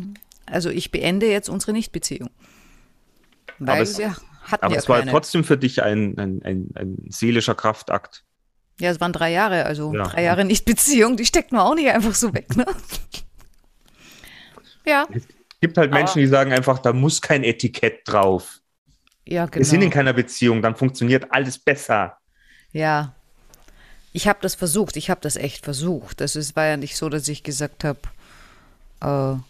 Also 0.47 0.71
ich 0.71 0.91
beende 0.91 1.27
jetzt 1.31 1.51
unsere 1.51 1.73
Nicht-Beziehung. 1.73 2.31
Weil 3.59 3.75
Aber 3.75 3.83
es- 3.83 3.99
wir 3.99 4.17
hatten 4.45 4.65
Aber 4.65 4.73
ja 4.75 4.81
es 4.81 4.89
war 4.89 5.01
keine. 5.01 5.11
trotzdem 5.11 5.45
für 5.45 5.59
dich 5.59 5.83
ein, 5.83 6.19
ein, 6.19 6.41
ein, 6.43 6.69
ein 6.77 6.97
seelischer 7.11 7.55
Kraftakt. 7.55 8.25
Ja, 8.83 8.91
es 8.91 9.01
waren 9.01 9.13
drei 9.13 9.31
Jahre, 9.31 9.65
also 9.65 9.95
Ja. 9.95 10.03
drei 10.03 10.25
Jahre 10.25 10.45
Nicht-Beziehung, 10.45 11.17
die 11.17 11.25
steckt 11.25 11.53
man 11.53 11.61
auch 11.61 11.77
nicht 11.77 11.89
einfach 11.89 12.17
so 12.17 12.35
weg, 12.35 12.57
ne? 12.57 12.67
Ja, 14.85 15.07
Es 15.13 15.23
gibt 15.61 15.79
halt 15.79 15.93
Menschen, 15.93 16.19
die 16.19 16.27
sagen 16.27 16.53
einfach, 16.53 16.81
da 16.81 16.93
muss 16.93 17.23
kein 17.23 17.45
Etikett 17.45 18.01
drauf. 18.05 18.59
ja, 19.25 19.47
Wir 19.55 19.65
sind 19.65 19.77
in 19.77 19.83
genau. 19.83 19.93
keiner 19.95 20.13
Beziehung, 20.13 20.61
dann 20.63 20.75
funktioniert 20.75 21.27
alles 21.31 21.59
besser. 21.61 22.19
Ja. 22.73 23.15
Ich 24.13 24.27
habe 24.27 24.41
das 24.43 24.57
versucht, 24.57 24.97
ich 24.97 25.11
habe 25.11 25.21
das 25.21 25.37
echt 25.37 25.65
versucht. 25.65 26.21
Das 26.21 26.35
ist, 26.35 26.57
war 26.57 26.67
ja 26.67 26.77
nicht 26.77 26.97
so, 26.97 27.09
dass 27.09 27.29
ich 27.29 27.45
gesagt 27.45 27.85
habe, 27.85 28.01
äh, 29.01 29.41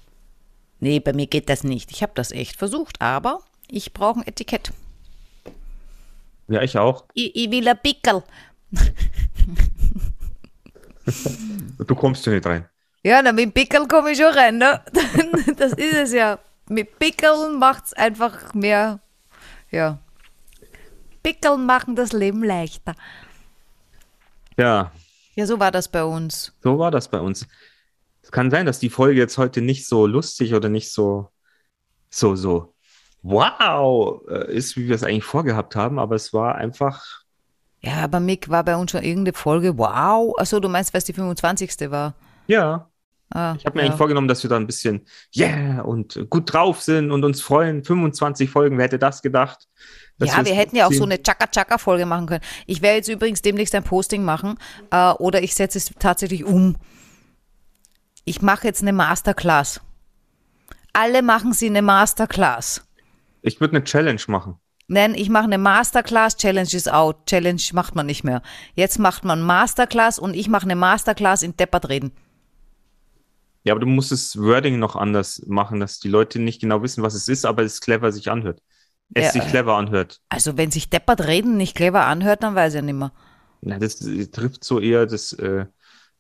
nee, 0.80 1.00
bei 1.00 1.14
mir 1.14 1.26
geht 1.26 1.48
das 1.48 1.64
nicht. 1.64 1.90
Ich 1.90 2.02
habe 2.02 2.12
das 2.14 2.32
echt 2.32 2.56
versucht, 2.58 3.00
aber 3.00 3.40
ich 3.68 3.94
brauche 3.94 4.20
ein 4.20 4.26
Etikett. 4.26 4.72
Ja, 6.48 6.60
ich 6.60 6.76
auch. 6.76 7.04
Ich, 7.14 7.34
ich 7.34 7.50
will 7.50 7.66
ein 7.66 7.78
Pickel. 7.82 8.22
Du 11.86 11.94
kommst 11.94 12.24
ja 12.26 12.32
nicht 12.32 12.46
rein. 12.46 12.68
Ja, 13.02 13.20
na, 13.22 13.32
mit 13.32 13.52
Pickel 13.54 13.86
komme 13.88 14.12
ich 14.12 14.18
schon 14.18 14.32
rein, 14.32 14.58
ne? 14.58 14.80
Das 15.56 15.72
ist 15.72 15.94
es 15.94 16.12
ja. 16.12 16.38
Mit 16.68 16.98
Pickeln 16.98 17.58
macht 17.58 17.86
es 17.86 17.92
einfach 17.92 18.54
mehr, 18.54 19.00
ja. 19.70 19.98
Pickeln 21.22 21.66
machen 21.66 21.96
das 21.96 22.12
Leben 22.12 22.44
leichter. 22.44 22.94
Ja, 24.56 24.92
Ja, 25.34 25.46
so 25.46 25.58
war 25.58 25.70
das 25.72 25.88
bei 25.88 26.04
uns. 26.04 26.52
so 26.62 26.78
war 26.78 26.90
das 26.90 27.08
bei 27.08 27.18
uns. 27.18 27.46
Es 28.22 28.30
kann 28.30 28.50
sein, 28.50 28.66
dass 28.66 28.78
die 28.78 28.90
Folge 28.90 29.18
jetzt 29.18 29.38
heute 29.38 29.60
nicht 29.60 29.86
so 29.86 30.06
lustig 30.06 30.54
oder 30.54 30.68
nicht 30.68 30.92
so, 30.92 31.30
so, 32.10 32.36
so, 32.36 32.74
wow, 33.22 34.22
äh, 34.28 34.54
ist, 34.54 34.76
wie 34.76 34.86
wir 34.86 34.94
es 34.94 35.02
eigentlich 35.02 35.24
vorgehabt 35.24 35.74
haben, 35.74 35.98
aber 35.98 36.14
es 36.14 36.32
war 36.32 36.54
einfach, 36.54 37.21
Ja, 37.84 38.04
aber 38.04 38.20
Mick 38.20 38.48
war 38.48 38.64
bei 38.64 38.76
uns 38.76 38.92
schon 38.92 39.02
irgendeine 39.02 39.36
Folge. 39.36 39.76
Wow. 39.76 40.34
Achso, 40.38 40.60
du 40.60 40.68
meinst, 40.68 40.94
weil 40.94 40.98
es 40.98 41.04
die 41.04 41.12
25. 41.12 41.90
war. 41.90 42.14
ja, 42.46 42.88
Ah, 43.34 43.54
Ich 43.58 43.64
habe 43.64 43.76
mir 43.76 43.82
ja. 43.82 43.86
eigentlich 43.88 43.96
vorgenommen, 43.98 44.28
dass 44.28 44.42
wir 44.42 44.50
da 44.50 44.56
ein 44.56 44.66
bisschen 44.66 45.06
yeah 45.34 45.80
und 45.80 46.26
gut 46.28 46.52
drauf 46.52 46.82
sind 46.82 47.10
und 47.10 47.24
uns 47.24 47.40
freuen. 47.40 47.82
25 47.82 48.50
Folgen, 48.50 48.76
wer 48.76 48.84
hätte 48.84 48.98
das 48.98 49.22
gedacht? 49.22 49.68
Ja, 50.18 50.44
wir 50.44 50.54
hätten 50.54 50.76
ja 50.76 50.86
auch 50.86 50.92
so 50.92 51.04
eine 51.04 51.20
Chaka-Chaka-Folge 51.20 52.04
machen 52.06 52.26
können. 52.26 52.42
Ich 52.66 52.82
werde 52.82 52.96
jetzt 52.98 53.08
übrigens 53.08 53.40
demnächst 53.42 53.74
ein 53.74 53.82
Posting 53.82 54.22
machen 54.22 54.58
äh, 54.90 55.12
oder 55.12 55.42
ich 55.42 55.54
setze 55.54 55.78
es 55.78 55.92
tatsächlich 55.98 56.44
um. 56.44 56.76
Ich 58.24 58.42
mache 58.42 58.66
jetzt 58.66 58.82
eine 58.82 58.92
Masterclass. 58.92 59.80
Alle 60.92 61.22
machen 61.22 61.54
sie 61.54 61.66
eine 61.66 61.82
Masterclass. 61.82 62.86
Ich 63.40 63.60
würde 63.60 63.76
eine 63.76 63.84
Challenge 63.84 64.20
machen. 64.28 64.58
Nein, 64.92 65.14
ich 65.14 65.30
mache 65.30 65.44
eine 65.44 65.56
Masterclass, 65.56 66.36
Challenge 66.36 66.68
is 66.70 66.86
out. 66.86 67.24
Challenge 67.24 67.62
macht 67.72 67.94
man 67.94 68.04
nicht 68.04 68.24
mehr. 68.24 68.42
Jetzt 68.74 68.98
macht 68.98 69.24
man 69.24 69.40
Masterclass 69.40 70.18
und 70.18 70.34
ich 70.34 70.48
mache 70.48 70.64
eine 70.64 70.76
Masterclass 70.76 71.42
in 71.42 71.56
Deppert 71.56 71.88
reden. 71.88 72.12
Ja, 73.64 73.72
aber 73.72 73.80
du 73.80 73.86
musst 73.86 74.12
das 74.12 74.36
Wording 74.36 74.78
noch 74.78 74.94
anders 74.94 75.44
machen, 75.46 75.80
dass 75.80 75.98
die 75.98 76.10
Leute 76.10 76.40
nicht 76.40 76.60
genau 76.60 76.82
wissen, 76.82 77.02
was 77.02 77.14
es 77.14 77.28
ist, 77.28 77.46
aber 77.46 77.62
es 77.62 77.80
clever 77.80 78.12
sich 78.12 78.30
anhört. 78.30 78.60
Es 79.14 79.26
Ja, 79.34 79.40
sich 79.40 79.50
clever 79.50 79.76
anhört. 79.76 80.20
Also 80.28 80.58
wenn 80.58 80.70
sich 80.70 80.90
Deppert 80.90 81.26
reden 81.26 81.56
nicht 81.56 81.74
clever 81.74 82.04
anhört, 82.04 82.42
dann 82.42 82.54
weiß 82.54 82.74
ich 82.74 82.82
nicht 82.82 82.92
mehr. 82.92 83.12
Na, 83.62 83.78
das 83.78 83.98
trifft 84.30 84.62
so 84.62 84.78
eher 84.78 85.06
das 85.06 85.32
äh, 85.32 85.64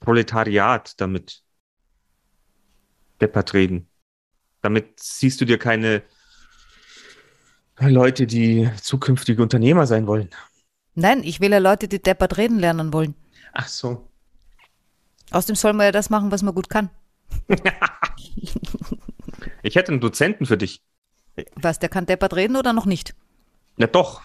Proletariat 0.00 0.98
damit. 0.98 1.42
Deppert 3.20 3.52
reden. 3.52 3.86
Damit 4.62 4.98
siehst 4.98 5.42
du 5.42 5.44
dir 5.44 5.58
keine 5.58 6.02
Leute, 7.78 8.26
die 8.26 8.70
zukünftige 8.80 9.42
Unternehmer 9.42 9.86
sein 9.86 10.06
wollen. 10.06 10.30
Nein, 10.94 11.22
ich 11.24 11.40
will 11.40 11.50
ja 11.50 11.58
Leute, 11.58 11.88
die 11.88 12.02
Deppert 12.02 12.36
reden 12.36 12.58
lernen 12.58 12.92
wollen. 12.92 13.14
Ach 13.52 13.68
so. 13.68 14.08
Außerdem 15.30 15.56
soll 15.56 15.72
man 15.72 15.86
ja 15.86 15.92
das 15.92 16.10
machen, 16.10 16.30
was 16.30 16.42
man 16.42 16.54
gut 16.54 16.68
kann. 16.68 16.90
Ich 19.62 19.76
hätte 19.76 19.92
einen 19.92 20.00
Dozenten 20.00 20.46
für 20.46 20.58
dich. 20.58 20.82
Was, 21.54 21.78
der 21.78 21.88
kann 21.88 22.06
Deppert 22.06 22.34
reden 22.34 22.56
oder 22.56 22.72
noch 22.72 22.86
nicht? 22.86 23.14
Na 23.76 23.86
doch. 23.86 24.22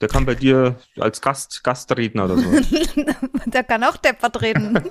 Der 0.00 0.08
kann 0.08 0.24
bei 0.24 0.36
dir 0.36 0.78
als 0.98 1.20
Gast, 1.20 1.64
Gastredner 1.64 2.26
oder 2.26 2.38
so. 2.38 2.48
Der 3.46 3.64
kann 3.64 3.82
auch 3.82 3.96
Deppert 3.96 4.40
reden. 4.40 4.74
du 4.74 4.90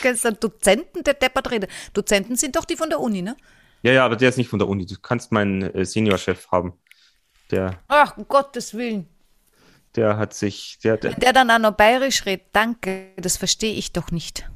kennst 0.00 0.24
einen 0.24 0.38
Dozenten, 0.38 1.02
der 1.02 1.14
Deppert 1.14 1.50
redet. 1.50 1.70
Dozenten 1.92 2.36
sind 2.36 2.54
doch 2.54 2.64
die 2.64 2.76
von 2.76 2.88
der 2.88 3.00
Uni, 3.00 3.20
ne? 3.20 3.36
Ja, 3.82 3.92
ja, 3.92 4.04
aber 4.04 4.16
der 4.16 4.28
ist 4.28 4.36
nicht 4.38 4.48
von 4.48 4.58
der 4.58 4.68
Uni. 4.68 4.86
Du 4.86 4.96
kannst 5.00 5.32
meinen 5.32 5.62
äh, 5.62 5.84
Seniorchef 5.84 6.48
haben. 6.50 6.74
Der, 7.50 7.80
Ach, 7.88 8.16
um 8.16 8.26
Gottes 8.28 8.74
Willen. 8.74 9.08
der 9.96 10.16
hat 10.18 10.34
sich, 10.34 10.78
der, 10.84 10.96
der, 10.98 11.14
Der 11.14 11.32
dann 11.32 11.50
auch 11.50 11.58
noch 11.58 11.72
bayerisch 11.72 12.24
redet. 12.26 12.46
Danke, 12.52 13.08
das 13.16 13.36
verstehe 13.36 13.74
ich 13.74 13.92
doch 13.92 14.10
nicht. 14.10 14.48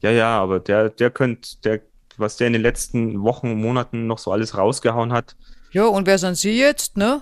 ja, 0.00 0.10
ja, 0.10 0.38
aber 0.40 0.60
der, 0.60 0.88
der 0.90 1.10
könnte, 1.10 1.58
der, 1.64 1.80
was 2.16 2.36
der 2.36 2.46
in 2.46 2.54
den 2.54 2.62
letzten 2.62 3.22
Wochen, 3.22 3.54
Monaten 3.60 4.06
noch 4.06 4.18
so 4.18 4.32
alles 4.32 4.56
rausgehauen 4.56 5.12
hat, 5.12 5.36
Ja, 5.72 5.84
und 5.86 6.06
wer 6.06 6.18
sind 6.18 6.36
Sie 6.36 6.58
jetzt, 6.58 6.96
ne? 6.96 7.20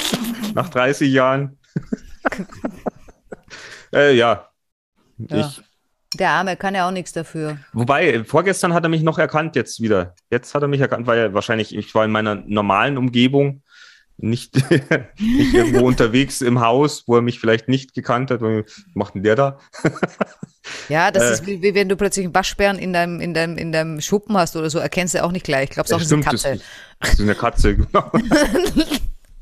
nach 0.54 0.68
30 0.68 1.12
Jahren. 1.12 1.58
äh, 3.92 4.14
ja. 4.16 4.48
Ja. 5.18 5.48
Ich, 5.48 5.62
Der 6.14 6.30
Arme 6.30 6.56
kann 6.56 6.74
ja 6.74 6.86
auch 6.86 6.92
nichts 6.92 7.12
dafür. 7.12 7.58
wobei, 7.72 8.24
vorgestern 8.24 8.72
hat 8.72 8.84
er 8.84 8.88
mich 8.88 9.02
noch 9.02 9.18
erkannt, 9.18 9.56
jetzt 9.56 9.80
wieder. 9.82 10.14
Jetzt 10.30 10.54
hat 10.54 10.62
er 10.62 10.68
mich 10.68 10.80
erkannt, 10.80 11.06
weil 11.06 11.18
er 11.18 11.34
wahrscheinlich, 11.34 11.74
ich 11.76 11.94
war 11.94 12.04
in 12.04 12.10
meiner 12.10 12.36
normalen 12.46 12.96
Umgebung 12.96 13.62
Nicht, 14.18 14.54
nicht 15.20 15.52
irgendwo 15.54 15.84
unterwegs 15.86 16.40
im 16.40 16.60
Haus, 16.60 17.04
wo 17.06 17.16
er 17.16 17.22
mich 17.22 17.38
vielleicht 17.38 17.68
nicht 17.68 17.92
gekannt 17.92 18.30
hat. 18.30 18.40
Was 18.40 18.64
macht 18.94 19.14
denn 19.14 19.22
der 19.24 19.34
da? 19.36 19.58
Ja, 20.88 21.12
das 21.12 21.22
Äh. 21.22 21.32
ist 21.34 21.46
wie, 21.46 21.62
wie 21.62 21.74
wenn 21.76 21.88
du 21.88 21.94
plötzlich 21.96 22.24
einen 22.26 22.34
Waschbären 22.34 22.76
in 22.78 22.92
deinem, 22.92 23.20
in 23.20 23.34
deinem, 23.34 23.56
in 23.56 23.70
deinem 23.70 24.00
Schuppen 24.00 24.36
hast 24.36 24.56
oder 24.56 24.68
so, 24.68 24.80
erkennst 24.80 25.14
du 25.14 25.22
auch 25.22 25.30
nicht 25.30 25.44
gleich. 25.44 25.64
Ich 25.64 25.70
glaube, 25.70 25.88
es 25.94 26.02
ist 26.02 26.12
auch 26.12 26.16
eine 26.16 26.24
Katze. 26.24 26.60
das 26.98 27.12
ist 27.12 27.20
eine 27.20 27.34
Katze, 27.36 27.76
genau. 27.76 28.10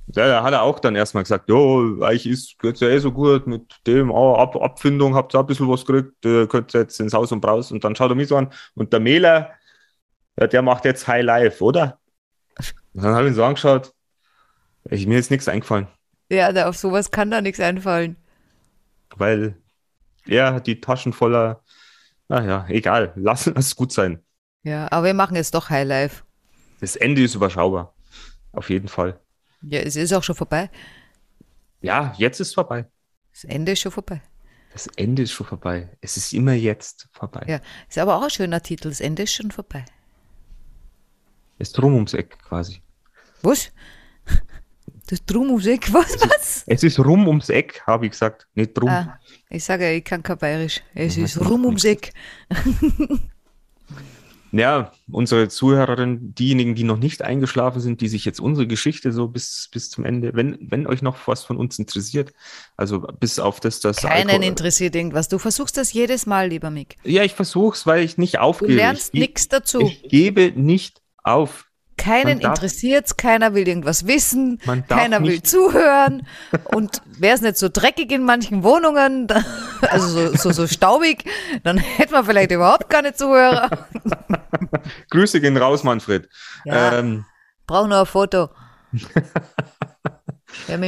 Ja, 0.08 0.28
da 0.28 0.42
hat 0.42 0.52
er 0.52 0.62
auch 0.62 0.80
dann 0.80 0.94
erstmal 0.96 1.22
gesagt, 1.22 1.48
jo, 1.48 1.98
eigentlich 2.02 2.26
ist, 2.26 2.58
geht's 2.58 2.80
ja 2.80 2.88
eh 2.88 2.98
so 2.98 3.10
gut 3.10 3.46
mit 3.46 3.62
dem, 3.86 4.10
oh, 4.10 4.34
Ab 4.36 4.54
Abfindung, 4.56 5.14
habt 5.14 5.34
ihr 5.34 5.40
ein 5.40 5.46
bisschen 5.46 5.68
was 5.68 5.84
gekriegt, 5.86 6.24
äh, 6.26 6.46
könnt 6.46 6.74
ihr 6.74 6.82
jetzt 6.82 7.00
ins 7.00 7.14
Haus 7.14 7.32
und 7.32 7.40
Braus 7.40 7.72
und 7.72 7.82
dann 7.84 7.96
schaut 7.96 8.10
er 8.10 8.14
mich 8.14 8.28
so 8.28 8.36
an 8.36 8.52
und 8.74 8.92
der 8.92 9.00
Mähler, 9.00 9.52
ja, 10.38 10.46
der 10.48 10.62
macht 10.62 10.84
jetzt 10.86 11.08
High 11.08 11.24
Life, 11.24 11.64
oder? 11.64 11.98
Und 12.94 13.02
dann 13.04 13.14
habe 13.14 13.24
ich 13.26 13.32
ihn 13.32 13.34
so 13.36 13.44
angeschaut, 13.44 13.92
ich, 14.90 15.06
mir 15.06 15.18
ist 15.18 15.30
nichts 15.30 15.48
eingefallen, 15.48 15.88
Ja, 16.30 16.52
da, 16.52 16.68
auf 16.68 16.76
sowas 16.76 17.10
kann 17.10 17.30
da 17.30 17.40
nichts 17.40 17.60
einfallen. 17.60 18.16
weil 19.16 19.56
er 20.26 20.54
hat 20.54 20.66
die 20.66 20.80
Taschen 20.80 21.12
voller, 21.12 21.62
naja, 22.28 22.66
egal, 22.70 23.12
lass 23.16 23.46
es 23.48 23.76
gut 23.76 23.92
sein. 23.92 24.24
Ja, 24.62 24.88
aber 24.90 25.06
wir 25.06 25.14
machen 25.14 25.36
jetzt 25.36 25.54
doch 25.54 25.70
Highlife. 25.70 26.24
Das 26.80 26.94
Ende 26.96 27.22
ist 27.22 27.34
überschaubar, 27.34 27.94
auf 28.52 28.70
jeden 28.70 28.88
Fall. 28.88 29.20
Ja, 29.68 29.80
es 29.80 29.96
ist 29.96 30.12
auch 30.12 30.22
schon 30.22 30.34
vorbei. 30.34 30.70
Ja, 31.80 32.14
jetzt 32.18 32.40
ist 32.40 32.54
vorbei. 32.54 32.86
Das 33.32 33.44
Ende 33.44 33.72
ist 33.72 33.80
schon 33.80 33.92
vorbei. 33.92 34.22
Das 34.72 34.86
Ende 34.96 35.22
ist 35.22 35.32
schon 35.32 35.46
vorbei. 35.46 35.88
Es 36.00 36.16
ist 36.16 36.32
immer 36.32 36.52
jetzt 36.52 37.08
vorbei. 37.12 37.44
Ja, 37.46 37.60
ist 37.88 37.98
aber 37.98 38.16
auch 38.16 38.24
ein 38.24 38.30
schöner 38.30 38.62
Titel. 38.62 38.88
Das 38.88 39.00
Ende 39.00 39.22
ist 39.22 39.32
schon 39.32 39.50
vorbei. 39.50 39.84
Ist 41.58 41.72
drum 41.78 41.94
ums 41.94 42.14
Eck 42.14 42.38
quasi. 42.42 42.82
Was? 43.42 43.70
Das 45.06 45.22
Drum 45.26 45.50
ums 45.50 45.66
Eck, 45.66 45.92
was? 45.92 46.18
was? 46.22 46.64
Es 46.66 46.82
ist 46.82 46.98
rum 46.98 47.28
ums 47.28 47.50
Eck, 47.50 47.82
habe 47.86 48.06
ich 48.06 48.12
gesagt. 48.12 48.48
Nicht 48.54 48.72
drum. 48.72 48.88
Ah, 48.88 49.20
ich 49.50 49.62
sage, 49.62 49.84
ja, 49.84 49.90
ich 49.90 50.02
kann 50.02 50.22
kein 50.22 50.38
Bayerisch. 50.38 50.82
Es 50.94 51.18
ist 51.18 51.38
rum 51.38 51.66
ums 51.66 51.84
Eck. 51.84 52.14
Ja, 54.56 54.92
unsere 55.10 55.48
Zuhörerinnen, 55.48 56.32
diejenigen, 56.34 56.76
die 56.76 56.84
noch 56.84 56.98
nicht 56.98 57.22
eingeschlafen 57.22 57.80
sind, 57.80 58.00
die 58.00 58.06
sich 58.08 58.24
jetzt 58.24 58.38
unsere 58.40 58.68
Geschichte 58.68 59.10
so 59.10 59.26
bis, 59.26 59.68
bis 59.72 59.90
zum 59.90 60.04
Ende, 60.04 60.30
wenn, 60.34 60.56
wenn 60.60 60.86
euch 60.86 61.02
noch 61.02 61.16
was 61.26 61.42
von 61.42 61.56
uns 61.56 61.76
interessiert, 61.80 62.32
also 62.76 63.00
bis 63.00 63.40
auf 63.40 63.58
das, 63.58 63.80
das 63.80 63.96
Keinen 63.96 64.30
Alkohol- 64.30 64.44
interessiert 64.44 64.94
irgendwas. 64.94 65.28
Du 65.28 65.38
versuchst 65.40 65.76
das 65.76 65.92
jedes 65.92 66.26
Mal, 66.26 66.48
lieber 66.50 66.70
Mick. 66.70 66.96
Ja, 67.02 67.24
ich 67.24 67.32
versuch's, 67.34 67.84
weil 67.84 68.04
ich 68.04 68.16
nicht 68.16 68.34
Du 68.36 68.40
aufgebe. 68.42 68.74
lernst 68.74 69.06
ich, 69.08 69.12
ge- 69.12 69.20
nichts 69.22 69.48
dazu. 69.48 69.80
Ich 69.80 70.02
gebe 70.08 70.52
nicht 70.54 71.02
auf. 71.24 71.66
Keinen 71.96 72.24
man 72.28 72.40
darf- 72.40 72.50
interessiert's, 72.56 73.16
keiner 73.16 73.54
will 73.54 73.66
irgendwas 73.68 74.06
wissen, 74.06 74.60
Man 74.66 74.86
keiner 74.86 75.22
will 75.22 75.42
zuhören. 75.42 76.26
Und 76.64 77.02
wäre 77.18 77.34
es 77.34 77.40
nicht 77.40 77.56
so 77.56 77.68
dreckig 77.72 78.10
in 78.12 78.24
manchen 78.24 78.62
Wohnungen, 78.62 79.26
da- 79.26 79.44
also 79.90 80.08
so, 80.08 80.36
so, 80.36 80.52
so 80.52 80.66
staubig, 80.66 81.24
dann 81.62 81.78
hätten 81.78 82.12
wir 82.12 82.24
vielleicht 82.24 82.50
überhaupt 82.50 82.90
keine 82.90 83.14
Zuhörer. 83.14 83.70
Grüße 85.10 85.40
gehen 85.40 85.56
raus, 85.56 85.84
Manfred. 85.84 86.28
Ja. 86.64 86.98
Ähm, 86.98 87.24
Brauch 87.66 87.86
nur 87.86 88.00
ein 88.00 88.06
Foto. 88.06 88.50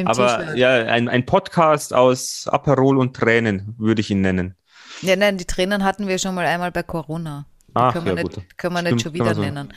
Aber 0.05 0.55
ja, 0.55 0.71
ein, 0.75 1.09
ein 1.09 1.27
Podcast 1.27 1.93
aus 1.95 2.47
Aperol 2.51 2.99
und 2.99 3.17
Tränen 3.17 3.75
würde 3.79 4.01
ich 4.01 4.11
ihn 4.11 4.21
nennen. 4.21 4.55
Ja, 5.03 5.17
nein, 5.17 5.39
die 5.39 5.45
Tränen 5.45 5.85
hatten 5.85 6.07
wir 6.09 6.19
schon 6.19 6.35
mal 6.35 6.47
einmal 6.47 6.73
bei 6.73 6.83
Corona. 6.83 7.47
Ach, 7.75 7.93
können 7.93 8.07
wir 8.07 8.15
ja, 8.17 8.23
nicht, 8.23 8.35
gut. 8.35 8.45
können 8.57 8.75
wir 8.75 8.81
Stimmt, 8.81 8.93
nicht 8.95 9.03
schon 9.03 9.13
wieder 9.15 9.25
wir 9.27 9.35
so- 9.35 9.41
nennen. 9.43 9.73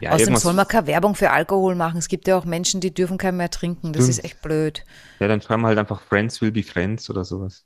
Ja, 0.00 0.10
Außerdem 0.12 0.36
soll 0.36 0.54
man 0.54 0.66
keine 0.68 0.86
Werbung 0.86 1.14
für 1.14 1.30
Alkohol 1.30 1.74
machen. 1.74 1.98
Es 1.98 2.08
gibt 2.08 2.26
ja 2.26 2.36
auch 2.36 2.44
Menschen, 2.44 2.80
die 2.80 2.92
dürfen 2.92 3.16
keinen 3.16 3.36
mehr 3.36 3.50
trinken. 3.50 3.92
Das 3.92 4.04
Stimmt. 4.04 4.18
ist 4.18 4.24
echt 4.24 4.42
blöd. 4.42 4.84
Ja, 5.20 5.28
dann 5.28 5.40
schreiben 5.40 5.62
wir 5.62 5.68
halt 5.68 5.78
einfach 5.78 6.00
Friends 6.02 6.40
will 6.40 6.50
be 6.52 6.62
Friends 6.62 7.08
oder 7.10 7.24
sowas. 7.24 7.64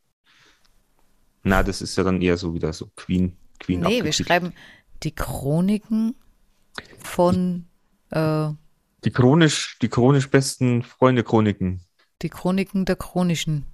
Na, 1.43 1.63
das 1.63 1.81
ist 1.81 1.97
ja 1.97 2.05
dann 2.05 2.21
eher 2.21 2.37
so 2.37 2.55
wieder 2.55 2.73
so 2.73 2.91
Queen. 2.97 3.37
Queen 3.61 3.81
Nee, 3.81 4.05
wir 4.05 4.13
schreiben 4.13 4.53
die 5.03 5.15
Chroniken 5.15 6.15
von 6.99 7.67
äh, 8.11 8.49
Die 9.05 9.11
chronisch, 9.11 9.79
die 9.81 9.89
chronisch 9.89 10.29
besten 10.31 10.83
Freunde-Chroniken. 10.83 11.81
die 12.23 12.29
Chroniken 12.29 12.85
der 12.85 12.97
Chronischen. 12.97 13.65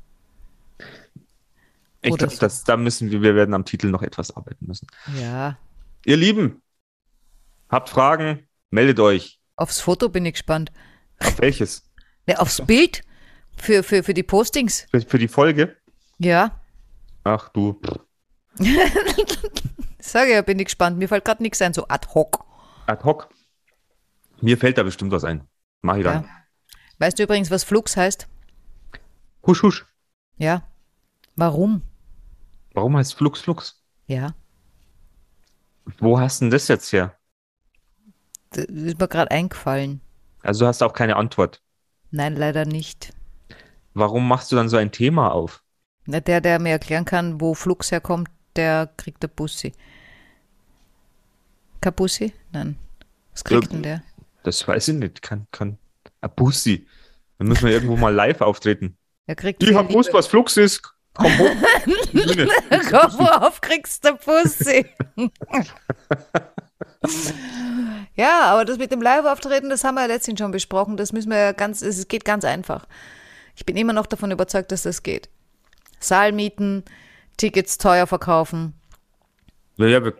Ich 2.02 2.16
glaube, 2.16 2.36
das, 2.38 2.64
da 2.64 2.76
müssen 2.76 3.10
wir, 3.10 3.22
wir 3.22 3.34
werden 3.34 3.54
am 3.54 3.64
Titel 3.64 3.88
noch 3.88 4.02
etwas 4.02 4.36
arbeiten 4.36 4.66
müssen. 4.66 4.86
Ja. 5.18 5.56
Ihr 6.04 6.18
Lieben, 6.18 6.60
habt 7.74 7.90
Fragen, 7.90 8.48
meldet 8.70 9.00
euch. 9.00 9.40
Aufs 9.56 9.80
Foto 9.80 10.08
bin 10.08 10.24
ich 10.24 10.34
gespannt. 10.34 10.72
Auf 11.20 11.38
welches? 11.40 11.90
Ne, 12.26 12.40
aufs 12.40 12.64
Bild 12.64 13.02
für, 13.54 13.82
für, 13.82 14.02
für 14.02 14.14
die 14.14 14.22
Postings. 14.22 14.86
Für, 14.90 15.02
für 15.02 15.18
die 15.18 15.28
Folge? 15.28 15.76
Ja. 16.18 16.58
Ach 17.22 17.50
du. 17.50 17.78
Sage 19.98 20.32
ja, 20.32 20.40
bin 20.40 20.58
ich 20.58 20.64
gespannt. 20.64 20.96
Mir 20.96 21.06
fällt 21.06 21.26
gerade 21.26 21.42
nichts 21.42 21.60
ein, 21.60 21.74
so 21.74 21.86
ad 21.88 22.08
hoc. 22.14 22.46
Ad 22.86 23.04
hoc. 23.04 23.28
Mir 24.40 24.56
fällt 24.56 24.78
da 24.78 24.84
bestimmt 24.84 25.12
was 25.12 25.24
ein. 25.24 25.46
Mach 25.82 25.96
ich 25.96 26.04
dann. 26.04 26.22
Ja. 26.24 26.30
Weißt 26.98 27.18
du 27.18 27.24
übrigens, 27.24 27.50
was 27.50 27.62
Flux 27.62 27.94
heißt? 27.94 28.26
Husch, 29.46 29.62
husch. 29.62 29.84
Ja. 30.38 30.62
Warum? 31.36 31.82
Warum 32.72 32.96
heißt 32.96 33.14
Flux 33.14 33.42
Flux? 33.42 33.84
Ja. 34.06 34.34
Wo 35.98 36.18
hast 36.18 36.40
denn 36.40 36.50
das 36.50 36.68
jetzt 36.68 36.90
her? 36.90 37.18
Das 38.54 38.66
ist 38.66 38.98
mir 39.00 39.08
gerade 39.08 39.30
eingefallen. 39.30 40.00
Also 40.42 40.64
du 40.64 40.68
hast 40.68 40.82
auch 40.82 40.92
keine 40.92 41.16
Antwort. 41.16 41.60
Nein, 42.10 42.36
leider 42.36 42.64
nicht. 42.64 43.12
Warum 43.94 44.28
machst 44.28 44.52
du 44.52 44.56
dann 44.56 44.68
so 44.68 44.76
ein 44.76 44.92
Thema 44.92 45.32
auf? 45.32 45.62
Na, 46.06 46.20
Der, 46.20 46.40
der 46.40 46.58
mir 46.58 46.70
erklären 46.70 47.04
kann, 47.04 47.40
wo 47.40 47.54
Flux 47.54 47.90
herkommt, 47.90 48.28
der 48.56 48.90
kriegt 48.96 49.22
der 49.22 49.28
Bussi. 49.28 49.72
Kein 51.80 51.94
Bussi? 51.94 52.32
Nein. 52.52 52.76
Was 53.32 53.42
kriegt 53.44 53.72
denn 53.72 53.82
der? 53.82 54.02
Das 54.44 54.66
weiß 54.66 54.88
ich 54.88 54.94
nicht. 54.94 55.22
Kann, 55.22 55.46
kann. 55.50 55.78
A 56.20 56.28
Bussi. 56.28 56.86
Dann 57.38 57.48
müssen 57.48 57.64
wir 57.66 57.72
irgendwo 57.72 57.96
mal 57.96 58.14
live 58.14 58.40
auftreten. 58.40 58.96
Er 59.26 59.34
kriegt 59.34 59.62
Ich 59.62 59.74
hab 59.74 59.88
gewusst, 59.88 60.12
was 60.12 60.26
Flux 60.26 60.56
ist. 60.56 60.82
Komm 61.14 61.38
hoch. 61.38 61.50
Komm, 62.90 63.18
worauf 63.18 63.60
kriegst 63.60 64.04
du 64.04 64.14
Bussi? 64.16 64.86
ja, 68.14 68.42
aber 68.46 68.64
das 68.64 68.78
mit 68.78 68.90
dem 68.92 69.02
Live-Auftreten, 69.02 69.70
das 69.70 69.84
haben 69.84 69.94
wir 69.94 70.02
ja 70.02 70.06
letztens 70.08 70.40
schon 70.40 70.50
besprochen. 70.50 70.96
Das 70.96 71.12
müssen 71.12 71.30
wir 71.30 71.38
ja 71.38 71.52
ganz, 71.52 71.82
es 71.82 72.08
geht 72.08 72.24
ganz 72.24 72.44
einfach. 72.44 72.86
Ich 73.56 73.64
bin 73.64 73.76
immer 73.76 73.92
noch 73.92 74.06
davon 74.06 74.30
überzeugt, 74.30 74.72
dass 74.72 74.82
das 74.82 75.02
geht. 75.02 75.28
Saal 76.00 76.32
mieten, 76.32 76.84
Tickets 77.36 77.78
teuer 77.78 78.06
verkaufen. 78.06 78.74
Ja, 79.76 79.86
ja, 79.86 80.04
wir 80.04 80.14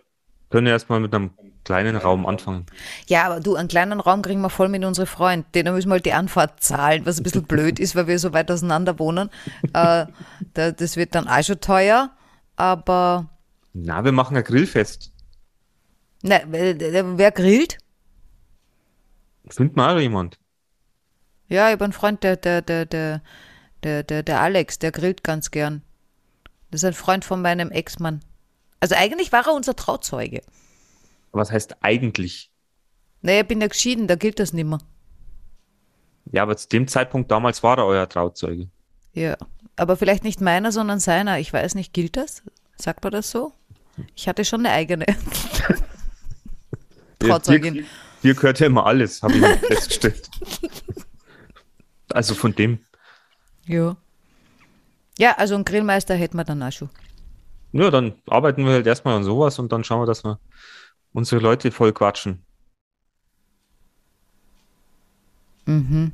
können 0.51 0.67
ja 0.67 0.73
erstmal 0.73 1.01
mit 1.01 1.15
einem 1.15 1.31
kleinen 1.65 1.97
Raum 1.97 2.27
anfangen. 2.27 2.67
Ja, 3.07 3.25
aber 3.25 3.41
du, 3.41 3.57
einen 3.57 3.69
kleinen 3.69 4.01
Raum 4.01 4.23
kriegen 4.23 4.41
wir 4.41 4.51
voll 4.51 4.69
mit 4.69 4.85
unseren 4.85 5.07
Freunden. 5.07 5.47
Denen 5.55 5.75
müssen 5.75 5.89
wir 5.89 5.95
halt 5.95 6.07
die 6.07 6.13
Anfahrt 6.13 6.63
zahlen, 6.63 7.07
was 7.07 7.19
ein 7.19 7.23
bisschen 7.23 7.45
blöd 7.45 7.79
ist, 7.81 7.97
weil 7.97 8.07
wir 8.07 8.19
so 8.19 8.33
weit 8.33 8.51
auseinander 8.51 8.99
wohnen. 8.99 9.31
Äh, 9.73 10.07
da, 10.55 10.71
das 10.71 10.97
wird 10.97 11.15
dann 11.15 11.27
auch 11.27 11.43
schon 11.43 11.61
teuer, 11.61 12.11
aber 12.57 13.31
Na, 13.73 14.05
wir 14.05 14.13
machen 14.13 14.37
ein 14.37 14.45
Grillfest. 14.45 15.14
Na, 16.27 16.41
wer, 16.47 17.33
grillt? 17.33 17.77
Findet 19.47 19.77
mal 19.77 20.01
jemand. 20.01 20.39
Ja, 21.49 21.69
ich 21.69 21.73
habe 21.73 21.85
einen 21.85 21.93
Freund, 21.93 22.23
der, 22.23 22.37
der, 22.37 22.63
der, 22.63 22.87
der, 22.87 23.21
der, 23.83 24.03
der, 24.05 24.23
der 24.23 24.41
Alex, 24.41 24.79
der 24.79 24.91
grillt 24.91 25.23
ganz 25.23 25.51
gern. 25.51 25.83
Das 26.71 26.83
ist 26.83 26.87
ein 26.87 26.95
Freund 26.95 27.27
von 27.27 27.43
meinem 27.43 27.71
Ex-Mann. 27.71 28.25
Also 28.81 28.95
eigentlich 28.95 29.33
war 29.33 29.47
er 29.47 29.53
unser 29.53 29.77
Trauzeuge. 29.77 30.41
Was 31.33 31.53
heißt 31.53 31.77
eigentlich? 31.83 32.51
Naja, 33.21 33.43
ich 33.43 33.49
bin 33.49 33.61
ja 33.61 33.67
geschieden, 33.67 34.07
da 34.07 34.15
gilt 34.15 34.41
das 34.41 34.55
nicht 34.55 34.67
mehr. 34.67 34.81
Ja, 36.33 36.43
aber 36.43 36.57
zu 36.57 36.69
dem 36.71 36.89
Zeitpunkt 36.89 37.31
damals 37.31 37.63
war 37.63 37.77
er 37.77 37.85
euer 37.85 38.09
Trauzeuge. 38.09 38.71
Ja, 39.13 39.37
aber 39.77 39.99
vielleicht 39.99 40.25
nicht 40.25 40.41
meiner, 40.41 40.73
sondern 40.73 41.01
seiner. 41.01 41.39
Ich 41.39 41.53
weiß 41.53 41.75
nicht, 41.75 41.93
gilt 41.93 42.17
das? 42.17 42.43
Sagt 42.77 43.05
man 43.05 43.13
das 43.13 43.31
so? 43.31 43.53
Ich 44.17 44.27
hatte 44.27 44.47
schon 44.47 44.61
eine 44.61 44.75
eigene 44.75 45.05
Trauzeugin. 47.19 47.75
Dir, 47.75 47.85
dir 48.23 48.35
gehört 48.35 48.61
ja 48.61 48.67
immer 48.67 48.87
alles, 48.87 49.23
habe 49.23 49.35
ich 49.35 49.45
festgestellt. 49.67 50.31
Also 52.11 52.35
von 52.35 52.55
dem. 52.55 52.79
Ja. 53.67 53.97
Ja, 55.19 55.37
also 55.37 55.55
einen 55.55 55.65
Grillmeister 55.65 56.15
hätten 56.15 56.37
wir 56.37 56.45
dann 56.45 56.63
auch 56.63 56.73
schon. 56.73 56.91
Ja, 57.73 57.91
dann 57.91 58.15
arbeiten 58.27 58.65
wir 58.65 58.73
halt 58.73 58.87
erstmal 58.87 59.17
an 59.17 59.25
sowas 59.25 59.59
und 59.59 59.73
dann 59.73 59.85
schauen 59.85 60.03
wir, 60.03 60.07
dass 60.07 60.25
wir 60.25 60.39
unsere 61.13 61.41
Leute 61.41 61.71
voll 61.71 61.93
quatschen. 61.93 62.45
Mhm. 65.67 66.13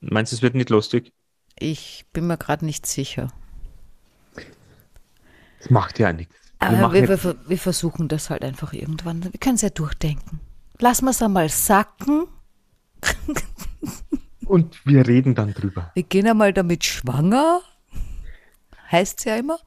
Meinst 0.00 0.32
du, 0.32 0.36
es 0.36 0.42
wird 0.42 0.54
nicht 0.54 0.70
lustig? 0.70 1.12
Ich 1.58 2.06
bin 2.12 2.26
mir 2.26 2.36
gerade 2.36 2.64
nicht 2.64 2.86
sicher. 2.86 3.32
Das 5.58 5.70
macht 5.70 5.98
ja 5.98 6.12
nichts. 6.12 6.41
Wir 6.70 6.84
Aber 6.84 6.92
wir, 6.94 7.00
jetzt- 7.08 7.24
wir, 7.24 7.36
wir 7.48 7.58
versuchen 7.58 8.08
das 8.08 8.30
halt 8.30 8.42
einfach 8.44 8.72
irgendwann. 8.72 9.22
Wir 9.24 9.32
können 9.40 9.56
es 9.56 9.62
ja 9.62 9.70
durchdenken. 9.70 10.40
Lassen 10.78 11.04
wir 11.06 11.10
es 11.10 11.22
einmal 11.22 11.48
sacken. 11.48 12.26
Und 14.46 14.84
wir 14.86 15.06
reden 15.06 15.34
dann 15.34 15.54
drüber. 15.54 15.90
Wir 15.94 16.02
gehen 16.02 16.26
einmal 16.26 16.52
damit 16.52 16.84
schwanger. 16.84 17.60
Heißt 18.90 19.20
es 19.20 19.24
ja 19.24 19.36
immer. 19.36 19.58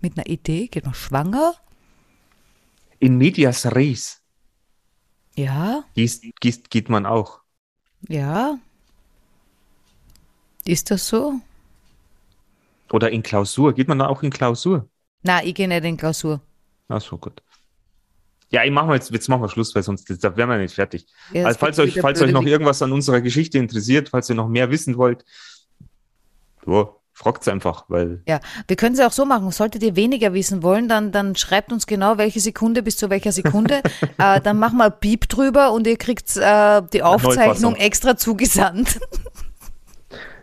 Mit 0.00 0.16
einer 0.16 0.26
Idee 0.26 0.68
geht 0.68 0.84
man 0.84 0.94
schwanger. 0.94 1.54
In 2.98 3.18
medias 3.18 3.66
res 3.74 4.20
Ja, 5.36 5.84
gießt, 5.94 6.24
gießt, 6.40 6.70
geht 6.70 6.88
man 6.88 7.06
auch. 7.06 7.40
ja. 8.08 8.58
Ist 10.64 10.92
das 10.92 11.08
so? 11.08 11.40
Oder 12.92 13.10
in 13.10 13.24
Klausur. 13.24 13.72
Geht 13.74 13.88
man 13.88 13.98
da 13.98 14.06
auch 14.06 14.22
in 14.22 14.30
Klausur? 14.30 14.88
Na, 15.22 15.44
ich 15.44 15.54
gehe 15.54 15.68
nicht 15.68 15.84
in 15.84 15.96
Klausur. 15.96 16.40
Ach 16.88 17.00
so, 17.00 17.16
gut. 17.16 17.42
Ja, 18.50 18.64
ich 18.64 18.70
mach 18.70 18.86
mal 18.86 18.94
jetzt, 18.94 19.10
jetzt 19.10 19.28
machen 19.28 19.40
wir 19.40 19.48
Schluss, 19.48 19.74
weil 19.74 19.82
sonst 19.82 20.10
da 20.22 20.36
wären 20.36 20.50
wir 20.50 20.58
nicht 20.58 20.74
fertig. 20.74 21.06
Ja, 21.32 21.46
also, 21.46 21.54
es 21.54 21.56
falls 21.56 21.78
euch, 21.78 21.98
falls 22.00 22.20
euch 22.20 22.32
noch 22.32 22.44
irgendwas 22.44 22.82
an 22.82 22.92
unserer 22.92 23.22
Geschichte 23.22 23.56
interessiert, 23.56 24.10
falls 24.10 24.28
ihr 24.28 24.34
noch 24.34 24.48
mehr 24.48 24.70
wissen 24.70 24.98
wollt, 24.98 25.24
ja, 26.66 26.90
fragt's 27.14 27.48
einfach, 27.48 27.86
weil 27.88 28.22
Ja, 28.28 28.40
wir 28.68 28.76
können 28.76 28.94
es 28.94 29.00
auch 29.00 29.12
so 29.12 29.24
machen. 29.24 29.50
Solltet 29.52 29.82
ihr 29.82 29.96
weniger 29.96 30.34
wissen 30.34 30.62
wollen, 30.62 30.86
dann, 30.86 31.12
dann 31.12 31.34
schreibt 31.34 31.72
uns 31.72 31.86
genau, 31.86 32.18
welche 32.18 32.40
Sekunde 32.40 32.82
bis 32.82 32.98
zu 32.98 33.08
welcher 33.08 33.32
Sekunde. 33.32 33.82
äh, 34.18 34.40
dann 34.42 34.58
machen 34.58 34.76
wir 34.76 34.86
ein 34.86 35.00
Piep 35.00 35.30
drüber 35.30 35.72
und 35.72 35.86
ihr 35.86 35.96
kriegt 35.96 36.36
äh, 36.36 36.82
die 36.92 37.02
Aufzeichnung 37.02 37.76
extra 37.76 38.18
zugesandt. 38.18 39.00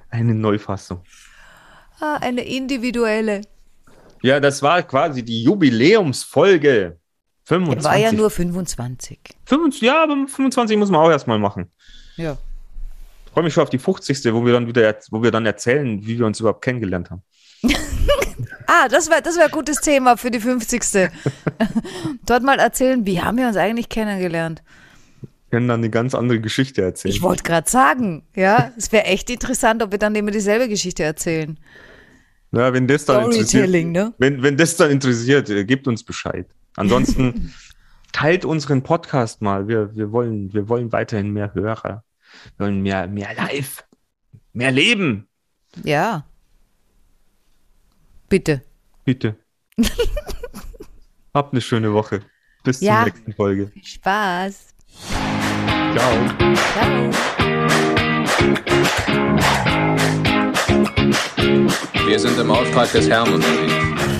eine 0.10 0.34
Neufassung. 0.34 1.04
ah, 2.00 2.18
eine 2.22 2.42
individuelle. 2.42 3.42
Ja, 4.22 4.40
das 4.40 4.62
war 4.62 4.84
quasi 4.84 5.24
die 5.24 5.44
Jubiläumsfolge. 5.44 6.98
25. 7.46 7.84
War 7.84 7.98
ja 7.98 8.12
nur 8.12 8.30
25. 8.30 9.20
25, 9.46 9.82
ja, 9.82 10.04
aber 10.04 10.14
25 10.28 10.78
muss 10.78 10.92
man 10.92 11.02
auch 11.02 11.10
erstmal 11.10 11.40
machen. 11.40 11.72
Ja. 12.16 12.38
Ich 13.26 13.32
freue 13.32 13.44
mich 13.44 13.54
schon 13.54 13.64
auf 13.64 13.70
die 13.70 13.80
50. 13.80 14.34
wo 14.34 14.46
wir 14.46 14.54
dann 14.54 14.68
wieder, 14.68 14.96
wo 15.10 15.24
wir 15.24 15.32
dann 15.32 15.46
erzählen, 15.46 16.06
wie 16.06 16.20
wir 16.20 16.26
uns 16.26 16.40
überhaupt 16.40 16.64
kennengelernt 16.64 17.10
haben. 17.10 17.24
Ah, 18.72 18.88
das 18.88 19.10
wäre 19.10 19.22
das 19.24 19.36
wär 19.36 19.46
ein 19.46 19.52
gutes 19.52 19.82
Thema 19.82 20.16
für 20.16 20.30
die 20.30 20.40
50. 20.40 21.10
Dort 22.26 22.44
mal 22.44 22.60
erzählen, 22.60 23.04
wie 23.04 23.20
haben 23.20 23.38
wir 23.38 23.48
uns 23.48 23.58
eigentlich 23.58 23.90
kennengelernt? 23.90 24.62
Wir 25.22 25.58
können 25.58 25.68
dann 25.68 25.80
eine 25.80 25.90
ganz 25.90 26.14
andere 26.14 26.40
Geschichte 26.40 26.84
erzählen. 26.84 27.16
Ich 27.16 27.24
wollte 27.24 27.42
gerade 27.42 27.68
sagen, 27.68 28.24
ja, 28.36 28.72
es 28.78 28.92
wäre 28.92 29.06
echt 29.06 29.30
interessant, 29.32 29.82
ob 29.82 29.92
wir 29.92 29.98
dann 29.98 30.14
immer 30.14 30.30
dieselbe 30.30 30.70
Geschichte 30.70 31.04
erzählen. 31.04 31.58
Ja, 32.52 32.74
wenn 32.74 32.88
das 32.88 33.06
dann 33.06 33.26
interessiert, 33.26 33.70
ne? 33.70 34.14
wenn, 34.18 34.42
wenn 34.42 34.58
das 34.58 34.76
dann 34.76 34.90
interessiert, 34.90 35.50
äh, 35.50 35.66
gebt 35.66 35.88
uns 35.88 36.04
Bescheid. 36.04 36.48
Ansonsten 36.76 37.54
teilt 38.12 38.44
unseren 38.46 38.82
Podcast 38.82 39.42
mal. 39.42 39.68
Wir, 39.68 39.96
wir, 39.96 40.12
wollen, 40.12 40.52
wir 40.54 40.68
wollen 40.68 40.92
weiterhin 40.92 41.32
mehr 41.32 41.54
Hörer. 41.54 42.04
Wir 42.58 42.66
wollen 42.66 42.82
mehr, 42.82 43.08
mehr 43.08 43.34
Live, 43.36 43.86
mehr 44.54 44.72
Leben. 44.72 45.28
Ja. 45.84 46.26
Bitte. 48.30 48.64
Bitte. 49.06 49.36
Habt 51.34 51.54
eine 51.54 51.62
schöne 51.62 51.94
Woche. 51.94 52.22
Bis 52.64 52.82
Ja. 52.82 52.98
zur 53.04 53.06
nächsten 53.14 53.34
Folge. 53.34 53.68
Viel 53.68 53.86
Spaß. 53.86 54.74
Ciao. 55.94 56.14
Ciao. 56.74 57.10
Wir 62.08 62.20
sind 62.20 62.40
im 62.40 62.52
Auftrag 62.52 62.92
des 62.92 63.10
Herrn 63.10 63.34
unterwegs. 63.34 64.19